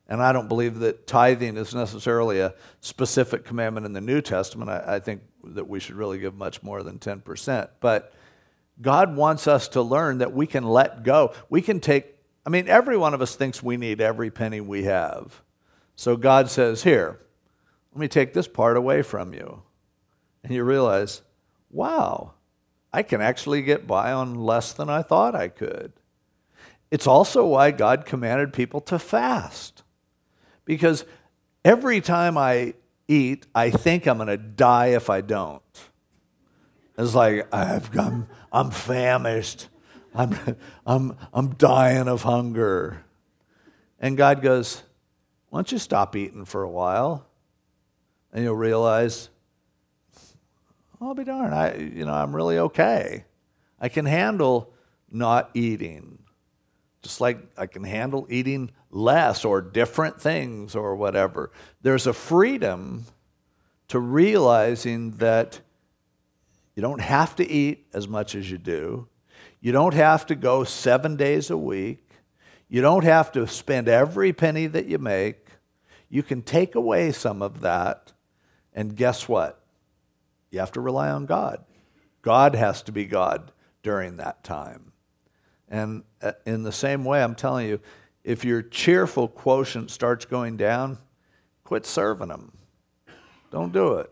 And 0.09 0.23
I 0.23 0.33
don't 0.33 0.47
believe 0.47 0.79
that 0.79 1.05
tithing 1.05 1.55
is 1.55 1.75
necessarily 1.75 2.39
a 2.39 2.55
specific 2.81 3.45
commandment 3.45 3.85
in 3.85 3.93
the 3.93 4.01
New 4.01 4.21
Testament. 4.21 4.71
I, 4.71 4.95
I, 4.95 4.99
think 4.99 5.21
that 5.43 5.69
we 5.69 5.79
should 5.79 5.95
really 5.95 6.17
give 6.17 6.35
much 6.35 6.63
more 6.63 6.81
than 6.81 6.97
10%. 6.97 7.69
But 7.79 8.11
God 8.81 9.15
wants 9.15 9.47
us 9.47 9.67
to 9.69 9.83
learn 9.83 10.17
that 10.17 10.33
we 10.33 10.47
can 10.47 10.63
let 10.63 11.03
go. 11.03 11.33
We 11.47 11.61
can 11.61 11.79
take, 11.79 12.15
I 12.43 12.49
mean, 12.49 12.67
every 12.67 12.97
one 12.97 13.13
of 13.13 13.21
us 13.21 13.35
thinks 13.35 13.61
we 13.61 13.77
need 13.77 14.01
every 14.01 14.31
penny 14.31 14.59
we 14.59 14.83
have. 14.85 15.43
So 15.95 16.17
God 16.17 16.49
says, 16.49 16.83
Here, 16.83 17.19
let 17.93 17.99
me 17.99 18.07
take 18.07 18.33
this 18.33 18.47
part 18.47 18.77
away 18.77 19.03
from 19.03 19.33
you. 19.33 19.61
And 20.43 20.53
you 20.53 20.63
realize, 20.63 21.21
wow, 21.69 22.33
I 22.91 23.03
can 23.03 23.21
actually 23.21 23.61
get 23.61 23.85
by 23.85 24.11
on 24.11 24.33
less 24.33 24.73
than 24.73 24.89
I 24.89 25.03
thought 25.03 25.35
I 25.35 25.49
could. 25.49 25.93
It's 26.89 27.05
also 27.05 27.45
why 27.45 27.69
God 27.69 28.05
commanded 28.05 28.53
people 28.53 28.81
to 28.81 28.97
fast. 28.97 29.83
Because 30.69 31.03
every 31.65 31.99
time 31.99 32.37
I 32.37 32.75
eat, 33.07 33.47
I 33.55 33.71
think 33.71 34.05
I'm 34.05 34.17
going 34.17 34.27
to 34.27 34.37
die 34.37 34.89
if 34.89 35.09
I 35.09 35.21
don't. 35.21 35.63
It's 36.95 37.15
like 37.15 37.51
I've, 37.51 37.97
I'm, 37.97 38.27
I'm 38.51 38.69
famished. 38.69 39.67
I'm, 40.13 40.37
I'm, 40.85 41.17
I'm 41.33 41.55
dying 41.55 42.07
of 42.07 42.21
hunger. 42.21 43.03
And 43.99 44.15
God 44.15 44.43
goes, 44.43 44.83
Why 45.49 45.57
don't 45.57 45.71
you 45.71 45.79
stop 45.79 46.15
eating 46.15 46.45
for 46.45 46.61
a 46.61 46.69
while? 46.69 47.25
And 48.31 48.43
you'll 48.43 48.55
realize, 48.55 49.29
I'll 51.01 51.15
be 51.15 51.23
darned, 51.23 51.55
I, 51.55 51.77
you 51.77 52.05
know, 52.05 52.13
I'm 52.13 52.35
really 52.35 52.59
okay. 52.59 53.25
I 53.79 53.89
can 53.89 54.05
handle 54.05 54.71
not 55.09 55.49
eating. 55.55 56.19
Just 57.01 57.21
like 57.21 57.39
I 57.57 57.65
can 57.65 57.83
handle 57.83 58.27
eating 58.29 58.69
less 58.91 59.45
or 59.45 59.61
different 59.61 60.21
things 60.21 60.75
or 60.75 60.95
whatever. 60.95 61.51
There's 61.81 62.07
a 62.07 62.13
freedom 62.13 63.05
to 63.89 63.99
realizing 63.99 65.11
that 65.17 65.61
you 66.75 66.81
don't 66.81 67.01
have 67.01 67.35
to 67.37 67.49
eat 67.49 67.87
as 67.93 68.07
much 68.07 68.35
as 68.35 68.49
you 68.49 68.57
do. 68.57 69.07
You 69.61 69.71
don't 69.71 69.93
have 69.93 70.25
to 70.27 70.35
go 70.35 70.63
seven 70.63 71.15
days 71.15 71.49
a 71.49 71.57
week. 71.57 72.09
You 72.69 72.81
don't 72.81 73.03
have 73.03 73.31
to 73.33 73.47
spend 73.47 73.89
every 73.89 74.31
penny 74.31 74.67
that 74.67 74.85
you 74.85 74.97
make. 74.99 75.47
You 76.07 76.23
can 76.23 76.41
take 76.41 76.75
away 76.75 77.11
some 77.11 77.41
of 77.41 77.61
that, 77.61 78.13
and 78.73 78.95
guess 78.95 79.27
what? 79.27 79.61
You 80.51 80.59
have 80.59 80.71
to 80.73 80.81
rely 80.81 81.09
on 81.09 81.25
God. 81.25 81.63
God 82.21 82.55
has 82.55 82.81
to 82.83 82.91
be 82.91 83.05
God 83.05 83.51
during 83.83 84.17
that 84.17 84.43
time. 84.43 84.93
And 85.67 86.03
uh, 86.21 86.33
in 86.45 86.63
the 86.63 86.71
same 86.71 87.05
way, 87.05 87.23
I'm 87.23 87.35
telling 87.35 87.67
you, 87.67 87.79
if 88.23 88.43
your 88.43 88.61
cheerful 88.61 89.27
quotient 89.27 89.91
starts 89.91 90.25
going 90.25 90.57
down, 90.57 90.97
quit 91.63 91.85
serving 91.85 92.29
them. 92.29 92.51
Don't 93.51 93.73
do 93.73 93.93
it 93.95 94.11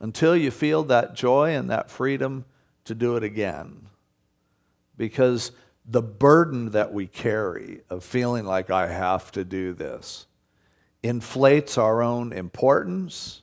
until 0.00 0.36
you 0.36 0.50
feel 0.50 0.82
that 0.84 1.14
joy 1.14 1.54
and 1.54 1.70
that 1.70 1.90
freedom 1.90 2.44
to 2.84 2.94
do 2.94 3.16
it 3.16 3.22
again. 3.22 3.86
Because 4.96 5.52
the 5.84 6.02
burden 6.02 6.70
that 6.70 6.92
we 6.92 7.06
carry 7.06 7.82
of 7.88 8.04
feeling 8.04 8.44
like 8.44 8.70
I 8.70 8.88
have 8.88 9.30
to 9.32 9.44
do 9.44 9.72
this 9.72 10.26
inflates 11.02 11.78
our 11.78 12.02
own 12.02 12.32
importance, 12.32 13.42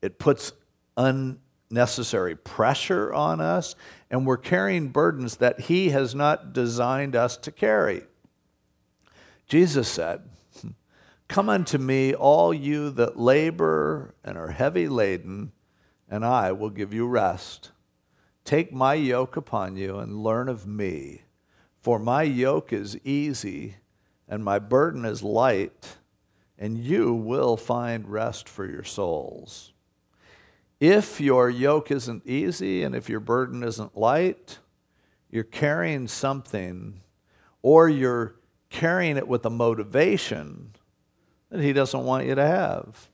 it 0.00 0.18
puts 0.18 0.52
unnecessary 0.96 2.36
pressure 2.36 3.12
on 3.12 3.40
us, 3.40 3.74
and 4.10 4.26
we're 4.26 4.36
carrying 4.36 4.88
burdens 4.88 5.36
that 5.36 5.60
He 5.60 5.90
has 5.90 6.14
not 6.14 6.52
designed 6.52 7.16
us 7.16 7.36
to 7.38 7.50
carry. 7.50 8.02
Jesus 9.46 9.88
said, 9.88 10.22
Come 11.28 11.48
unto 11.48 11.78
me, 11.78 12.14
all 12.14 12.52
you 12.52 12.90
that 12.90 13.18
labor 13.18 14.14
and 14.22 14.36
are 14.36 14.50
heavy 14.50 14.88
laden, 14.88 15.52
and 16.08 16.24
I 16.24 16.52
will 16.52 16.70
give 16.70 16.92
you 16.92 17.06
rest. 17.06 17.72
Take 18.44 18.72
my 18.72 18.94
yoke 18.94 19.36
upon 19.36 19.76
you 19.76 19.98
and 19.98 20.22
learn 20.22 20.48
of 20.48 20.66
me, 20.66 21.22
for 21.80 21.98
my 21.98 22.22
yoke 22.22 22.72
is 22.72 22.98
easy 23.04 23.76
and 24.28 24.44
my 24.44 24.58
burden 24.58 25.04
is 25.04 25.22
light, 25.22 25.96
and 26.58 26.78
you 26.78 27.12
will 27.12 27.56
find 27.56 28.08
rest 28.08 28.48
for 28.48 28.66
your 28.66 28.84
souls. 28.84 29.72
If 30.80 31.20
your 31.20 31.48
yoke 31.50 31.90
isn't 31.90 32.26
easy 32.26 32.82
and 32.82 32.94
if 32.94 33.08
your 33.08 33.20
burden 33.20 33.62
isn't 33.62 33.96
light, 33.96 34.58
you're 35.30 35.44
carrying 35.44 36.08
something 36.08 37.00
or 37.62 37.88
you're 37.88 38.36
carrying 38.74 39.16
it 39.16 39.28
with 39.28 39.46
a 39.46 39.50
motivation 39.50 40.72
that 41.48 41.60
He 41.60 41.72
doesn't 41.72 42.04
want 42.04 42.26
you 42.26 42.34
to 42.34 42.44
have. 42.44 43.08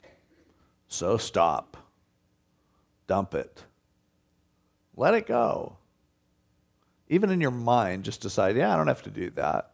So 0.89 1.19
stop, 1.19 1.77
dump 3.07 3.35
it, 3.35 3.65
let 4.97 5.15
it 5.15 5.27
go. 5.27 5.77
Even 7.09 7.31
in 7.31 7.41
your 7.41 7.51
mind, 7.51 8.05
just 8.05 8.21
decide, 8.21 8.57
yeah, 8.57 8.73
I 8.73 8.77
don't 8.77 8.87
have 8.87 9.03
to 9.03 9.11
do 9.11 9.31
that. 9.31 9.73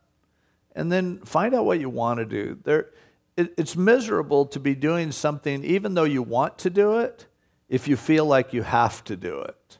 And 0.74 0.90
then 0.90 1.20
find 1.20 1.54
out 1.54 1.64
what 1.64 1.78
you 1.78 1.88
want 1.88 2.18
to 2.18 2.26
do. 2.26 2.58
There, 2.64 2.90
it, 3.36 3.54
it's 3.56 3.76
miserable 3.76 4.46
to 4.46 4.58
be 4.58 4.74
doing 4.74 5.12
something, 5.12 5.62
even 5.62 5.94
though 5.94 6.04
you 6.04 6.22
want 6.22 6.58
to 6.58 6.70
do 6.70 6.98
it, 6.98 7.26
if 7.68 7.86
you 7.86 7.96
feel 7.96 8.24
like 8.24 8.52
you 8.52 8.62
have 8.62 9.04
to 9.04 9.16
do 9.16 9.40
it. 9.40 9.78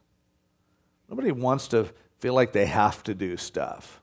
Nobody 1.08 1.32
wants 1.32 1.66
to 1.68 1.88
feel 2.18 2.34
like 2.34 2.52
they 2.52 2.66
have 2.66 3.02
to 3.04 3.14
do 3.14 3.36
stuff. 3.36 4.00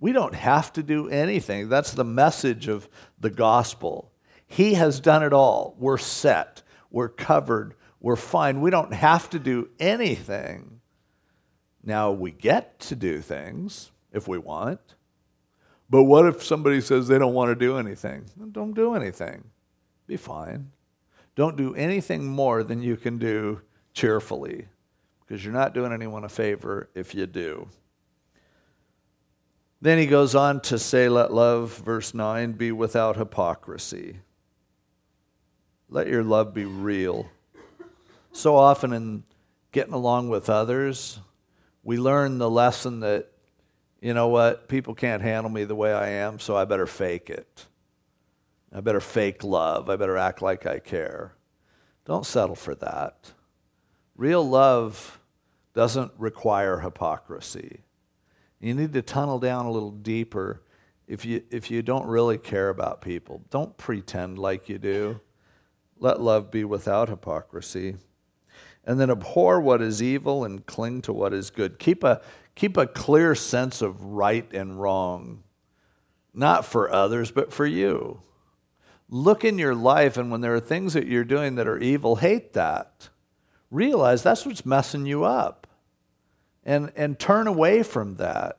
We 0.00 0.12
don't 0.12 0.34
have 0.34 0.72
to 0.74 0.82
do 0.82 1.08
anything. 1.08 1.68
That's 1.68 1.92
the 1.92 2.04
message 2.04 2.68
of 2.68 2.88
the 3.18 3.30
gospel. 3.30 4.12
He 4.46 4.74
has 4.74 5.00
done 5.00 5.22
it 5.22 5.32
all. 5.32 5.74
We're 5.78 5.98
set, 5.98 6.62
we're 6.90 7.08
covered, 7.08 7.74
we're 8.00 8.16
fine. 8.16 8.60
We 8.60 8.70
don't 8.70 8.94
have 8.94 9.28
to 9.30 9.38
do 9.38 9.68
anything. 9.78 10.80
Now, 11.82 12.12
we 12.12 12.30
get 12.30 12.78
to 12.80 12.96
do 12.96 13.20
things 13.20 13.90
if 14.12 14.28
we 14.28 14.38
want. 14.38 14.80
But 15.90 16.04
what 16.04 16.26
if 16.26 16.44
somebody 16.44 16.80
says 16.80 17.08
they 17.08 17.18
don't 17.18 17.34
want 17.34 17.50
to 17.50 17.54
do 17.54 17.78
anything? 17.78 18.26
don't 18.52 18.74
do 18.74 18.94
anything. 18.94 19.44
Be 20.06 20.16
fine. 20.16 20.70
Don't 21.34 21.56
do 21.56 21.74
anything 21.74 22.26
more 22.26 22.62
than 22.62 22.82
you 22.82 22.96
can 22.96 23.18
do 23.18 23.62
cheerfully 23.92 24.66
because 25.20 25.44
you're 25.44 25.54
not 25.54 25.74
doing 25.74 25.92
anyone 25.92 26.24
a 26.24 26.28
favor 26.28 26.88
if 26.94 27.14
you 27.14 27.26
do. 27.26 27.68
Then 29.80 29.98
he 29.98 30.06
goes 30.06 30.34
on 30.34 30.60
to 30.62 30.78
say, 30.78 31.08
Let 31.08 31.32
love, 31.32 31.76
verse 31.78 32.12
9, 32.12 32.52
be 32.52 32.72
without 32.72 33.16
hypocrisy. 33.16 34.20
Let 35.88 36.08
your 36.08 36.24
love 36.24 36.52
be 36.52 36.64
real. 36.64 37.30
So 38.32 38.56
often 38.56 38.92
in 38.92 39.24
getting 39.72 39.94
along 39.94 40.28
with 40.28 40.50
others, 40.50 41.20
we 41.82 41.96
learn 41.96 42.38
the 42.38 42.50
lesson 42.50 43.00
that, 43.00 43.28
you 44.00 44.14
know 44.14 44.28
what, 44.28 44.68
people 44.68 44.94
can't 44.94 45.22
handle 45.22 45.50
me 45.50 45.64
the 45.64 45.74
way 45.74 45.92
I 45.92 46.08
am, 46.10 46.38
so 46.38 46.56
I 46.56 46.64
better 46.64 46.86
fake 46.86 47.30
it. 47.30 47.66
I 48.72 48.80
better 48.80 49.00
fake 49.00 49.42
love. 49.42 49.88
I 49.88 49.96
better 49.96 50.16
act 50.16 50.42
like 50.42 50.66
I 50.66 50.78
care. 50.78 51.34
Don't 52.04 52.26
settle 52.26 52.54
for 52.54 52.74
that. 52.76 53.32
Real 54.16 54.46
love 54.46 55.20
doesn't 55.74 56.12
require 56.18 56.80
hypocrisy. 56.80 57.80
You 58.60 58.74
need 58.74 58.92
to 58.92 59.02
tunnel 59.02 59.38
down 59.38 59.66
a 59.66 59.70
little 59.70 59.90
deeper 59.90 60.62
if 61.06 61.24
you, 61.24 61.42
if 61.50 61.70
you 61.70 61.82
don't 61.82 62.06
really 62.06 62.38
care 62.38 62.68
about 62.68 63.00
people. 63.00 63.42
Don't 63.50 63.76
pretend 63.76 64.38
like 64.38 64.68
you 64.68 64.78
do. 64.78 65.20
Let 65.98 66.20
love 66.20 66.50
be 66.50 66.64
without 66.64 67.08
hypocrisy. 67.08 67.96
And 68.84 69.00
then 69.00 69.10
abhor 69.10 69.60
what 69.60 69.82
is 69.82 70.02
evil 70.02 70.44
and 70.44 70.64
cling 70.66 71.02
to 71.02 71.12
what 71.12 71.32
is 71.32 71.50
good. 71.50 71.78
Keep 71.78 72.04
a, 72.04 72.20
keep 72.54 72.76
a 72.76 72.86
clear 72.86 73.34
sense 73.34 73.82
of 73.82 74.02
right 74.02 74.52
and 74.52 74.80
wrong, 74.80 75.44
not 76.34 76.64
for 76.64 76.92
others, 76.92 77.30
but 77.30 77.52
for 77.52 77.66
you. 77.66 78.22
Look 79.10 79.44
in 79.44 79.58
your 79.58 79.74
life, 79.74 80.16
and 80.16 80.30
when 80.30 80.42
there 80.42 80.54
are 80.54 80.60
things 80.60 80.92
that 80.92 81.06
you're 81.06 81.24
doing 81.24 81.54
that 81.54 81.68
are 81.68 81.78
evil, 81.78 82.16
hate 82.16 82.52
that. 82.52 83.08
Realize 83.70 84.22
that's 84.22 84.44
what's 84.44 84.66
messing 84.66 85.06
you 85.06 85.24
up 85.24 85.67
and, 86.68 86.92
and 86.96 87.18
turn 87.18 87.46
away 87.46 87.82
from 87.82 88.16
that 88.16 88.58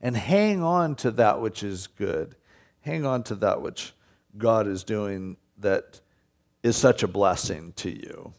and 0.00 0.16
hang 0.16 0.60
on 0.60 0.96
to 0.96 1.12
that 1.12 1.40
which 1.40 1.62
is 1.62 1.86
good. 1.86 2.34
Hang 2.80 3.06
on 3.06 3.22
to 3.22 3.36
that 3.36 3.62
which 3.62 3.92
God 4.36 4.66
is 4.66 4.82
doing 4.82 5.36
that 5.58 6.00
is 6.64 6.76
such 6.76 7.04
a 7.04 7.08
blessing 7.08 7.72
to 7.76 7.90
you. 7.90 8.34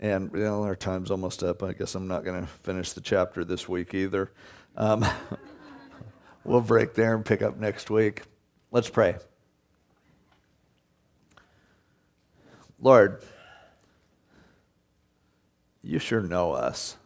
And 0.00 0.30
you 0.32 0.40
know, 0.40 0.62
our 0.62 0.74
time's 0.74 1.10
almost 1.10 1.42
up. 1.42 1.62
I 1.62 1.74
guess 1.74 1.94
I'm 1.94 2.08
not 2.08 2.24
going 2.24 2.40
to 2.40 2.46
finish 2.46 2.92
the 2.92 3.02
chapter 3.02 3.44
this 3.44 3.68
week 3.68 3.92
either. 3.92 4.32
Um, 4.74 5.04
we'll 6.44 6.62
break 6.62 6.94
there 6.94 7.14
and 7.14 7.22
pick 7.22 7.42
up 7.42 7.58
next 7.58 7.90
week. 7.90 8.22
Let's 8.70 8.88
pray. 8.88 9.16
Lord, 12.80 13.22
you 15.82 15.98
sure 15.98 16.22
know 16.22 16.52
us 16.52 16.96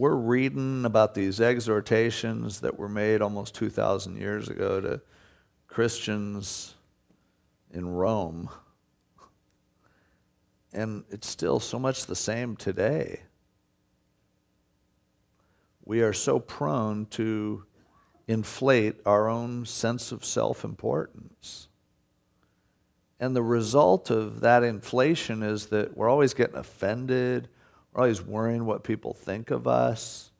we're 0.00 0.14
reading 0.14 0.86
about 0.86 1.12
these 1.12 1.42
exhortations 1.42 2.60
that 2.60 2.78
were 2.78 2.88
made 2.88 3.20
almost 3.20 3.54
2,000 3.54 4.16
years 4.16 4.48
ago 4.48 4.80
to 4.80 4.98
Christians 5.66 6.74
in 7.70 7.86
Rome. 7.86 8.48
And 10.72 11.04
it's 11.10 11.28
still 11.28 11.60
so 11.60 11.78
much 11.78 12.06
the 12.06 12.16
same 12.16 12.56
today. 12.56 13.24
We 15.84 16.00
are 16.00 16.14
so 16.14 16.38
prone 16.38 17.04
to 17.10 17.66
inflate 18.26 19.02
our 19.04 19.28
own 19.28 19.66
sense 19.66 20.12
of 20.12 20.24
self 20.24 20.64
importance. 20.64 21.68
And 23.18 23.36
the 23.36 23.42
result 23.42 24.08
of 24.08 24.40
that 24.40 24.62
inflation 24.62 25.42
is 25.42 25.66
that 25.66 25.94
we're 25.94 26.08
always 26.08 26.32
getting 26.32 26.56
offended, 26.56 27.50
we're 27.92 28.02
always 28.02 28.22
worrying 28.22 28.66
what 28.66 28.84
people 28.84 29.14
think 29.14 29.50
of 29.50 29.66
us. 29.66 30.30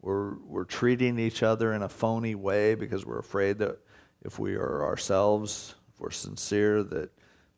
We're, 0.00 0.36
we're 0.38 0.64
treating 0.64 1.18
each 1.18 1.42
other 1.42 1.72
in 1.72 1.82
a 1.82 1.88
phony 1.88 2.34
way 2.34 2.74
because 2.74 3.04
we're 3.04 3.18
afraid 3.18 3.58
that 3.58 3.78
if 4.22 4.38
we 4.38 4.54
are 4.54 4.84
ourselves, 4.84 5.74
if 5.92 6.00
we're 6.00 6.10
sincere, 6.10 6.82
that 6.84 7.10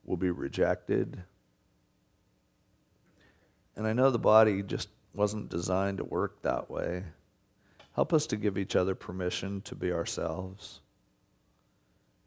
we'll 0.04 0.16
be 0.16 0.30
rejected. 0.30 1.22
And 3.76 3.86
I 3.86 3.92
know 3.92 4.10
the 4.10 4.18
body 4.18 4.62
just 4.62 4.88
wasn't 5.14 5.48
designed 5.48 5.98
to 5.98 6.04
work 6.04 6.42
that 6.42 6.70
way. 6.70 7.04
Help 7.92 8.12
us 8.12 8.26
to 8.28 8.36
give 8.36 8.56
each 8.56 8.74
other 8.74 8.94
permission 8.94 9.60
to 9.62 9.74
be 9.74 9.92
ourselves. 9.92 10.80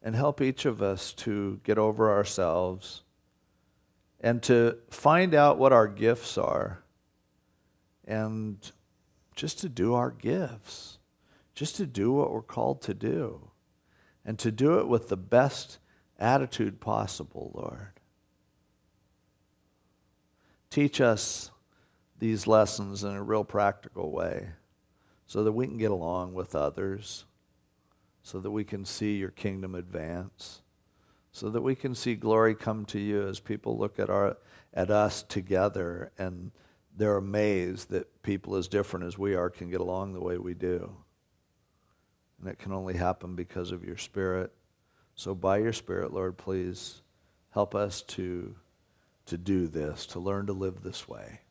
And 0.01 0.16
help 0.16 0.41
each 0.41 0.66
of 0.66 0.82
us 0.82 1.14
to 1.14 1.62
get 1.64 1.78
over 1.78 2.12
ourselves 2.12 3.04
and 4.20 4.43
to 4.43 4.78
find 4.89 5.34
out 5.34 5.58
what 5.58 5.74
our 5.74 5.88
gifts 5.88 6.38
are 6.38 6.83
and 8.06 8.72
just 9.36 9.60
to 9.60 9.70
do 9.70 9.93
our 9.93 10.12
gifts, 10.12 10.99
just 11.56 11.76
to 11.78 11.86
do 11.86 12.12
what 12.12 12.32
we're 12.32 12.41
called 12.41 12.82
to 12.84 12.93
do, 12.93 13.49
and 14.26 14.38
to 14.39 14.51
do 14.51 14.80
it 14.80 14.88
with 14.88 15.10
the 15.10 15.18
best 15.18 15.80
attitude 16.20 16.80
possible, 16.80 17.51
Lord. 17.54 17.99
Teach 20.70 21.01
us 21.01 21.51
these 22.20 22.47
lessons 22.47 23.04
in 23.04 23.12
a 23.12 23.24
real 23.24 23.43
practical 23.43 24.12
way 24.12 24.49
so 25.28 25.43
that 25.43 25.51
we 25.51 25.68
can 25.68 25.78
get 25.78 25.91
along 25.91 26.34
with 26.34 26.56
others, 26.56 27.26
so 28.24 28.39
that 28.39 28.51
we 28.51 28.64
can 28.64 28.86
see 28.86 29.18
your 29.18 29.30
kingdom 29.30 29.76
advance, 29.76 30.62
so 31.32 31.49
that 31.49 31.62
we 31.62 31.76
can 31.76 31.93
see 31.95 32.16
glory 32.16 32.56
come 32.56 32.86
to 32.86 32.99
you 32.99 33.28
as 33.28 33.39
people 33.39 33.78
look 33.78 33.99
at, 33.99 34.10
our, 34.10 34.38
at 34.74 34.89
us 34.89 35.24
together 35.24 36.12
and 36.18 36.51
they're 36.96 37.18
amazed 37.18 37.89
that 37.89 38.22
people 38.24 38.56
as 38.56 38.68
different 38.68 39.06
as 39.06 39.18
we 39.18 39.36
are 39.36 39.50
can 39.50 39.70
get 39.70 39.82
along 39.82 40.14
the 40.14 40.22
way 40.22 40.38
we 40.38 40.54
do. 40.54 40.96
And 42.39 42.50
it 42.50 42.60
can 42.60 42.72
only 42.72 42.96
happen 42.96 43.36
because 43.36 43.72
of 43.72 43.84
your 43.84 43.98
Spirit. 43.98 44.52
So, 45.16 45.34
by 45.34 45.58
your 45.58 45.74
Spirit, 45.74 46.14
Lord, 46.14 46.38
please 46.38 47.02
help 47.52 47.74
us 47.76 48.02
to, 48.02 48.56
to 49.28 49.38
do 49.38 49.68
this, 49.68 50.06
to 50.08 50.20
learn 50.20 50.48
to 50.48 50.54
live 50.54 50.84
this 50.84 51.08
way. 51.08 51.41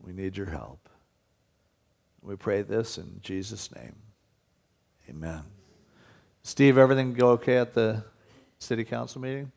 We 0.00 0.12
need 0.12 0.36
your 0.36 0.46
help. 0.46 0.88
We 2.20 2.36
pray 2.36 2.62
this 2.62 2.98
in 2.98 3.18
Jesus' 3.20 3.74
name. 3.74 3.96
Amen. 5.08 5.42
Steve, 6.42 6.78
everything 6.78 7.14
go 7.14 7.30
okay 7.30 7.56
at 7.58 7.74
the 7.74 8.04
city 8.58 8.84
council 8.84 9.20
meeting? 9.20 9.50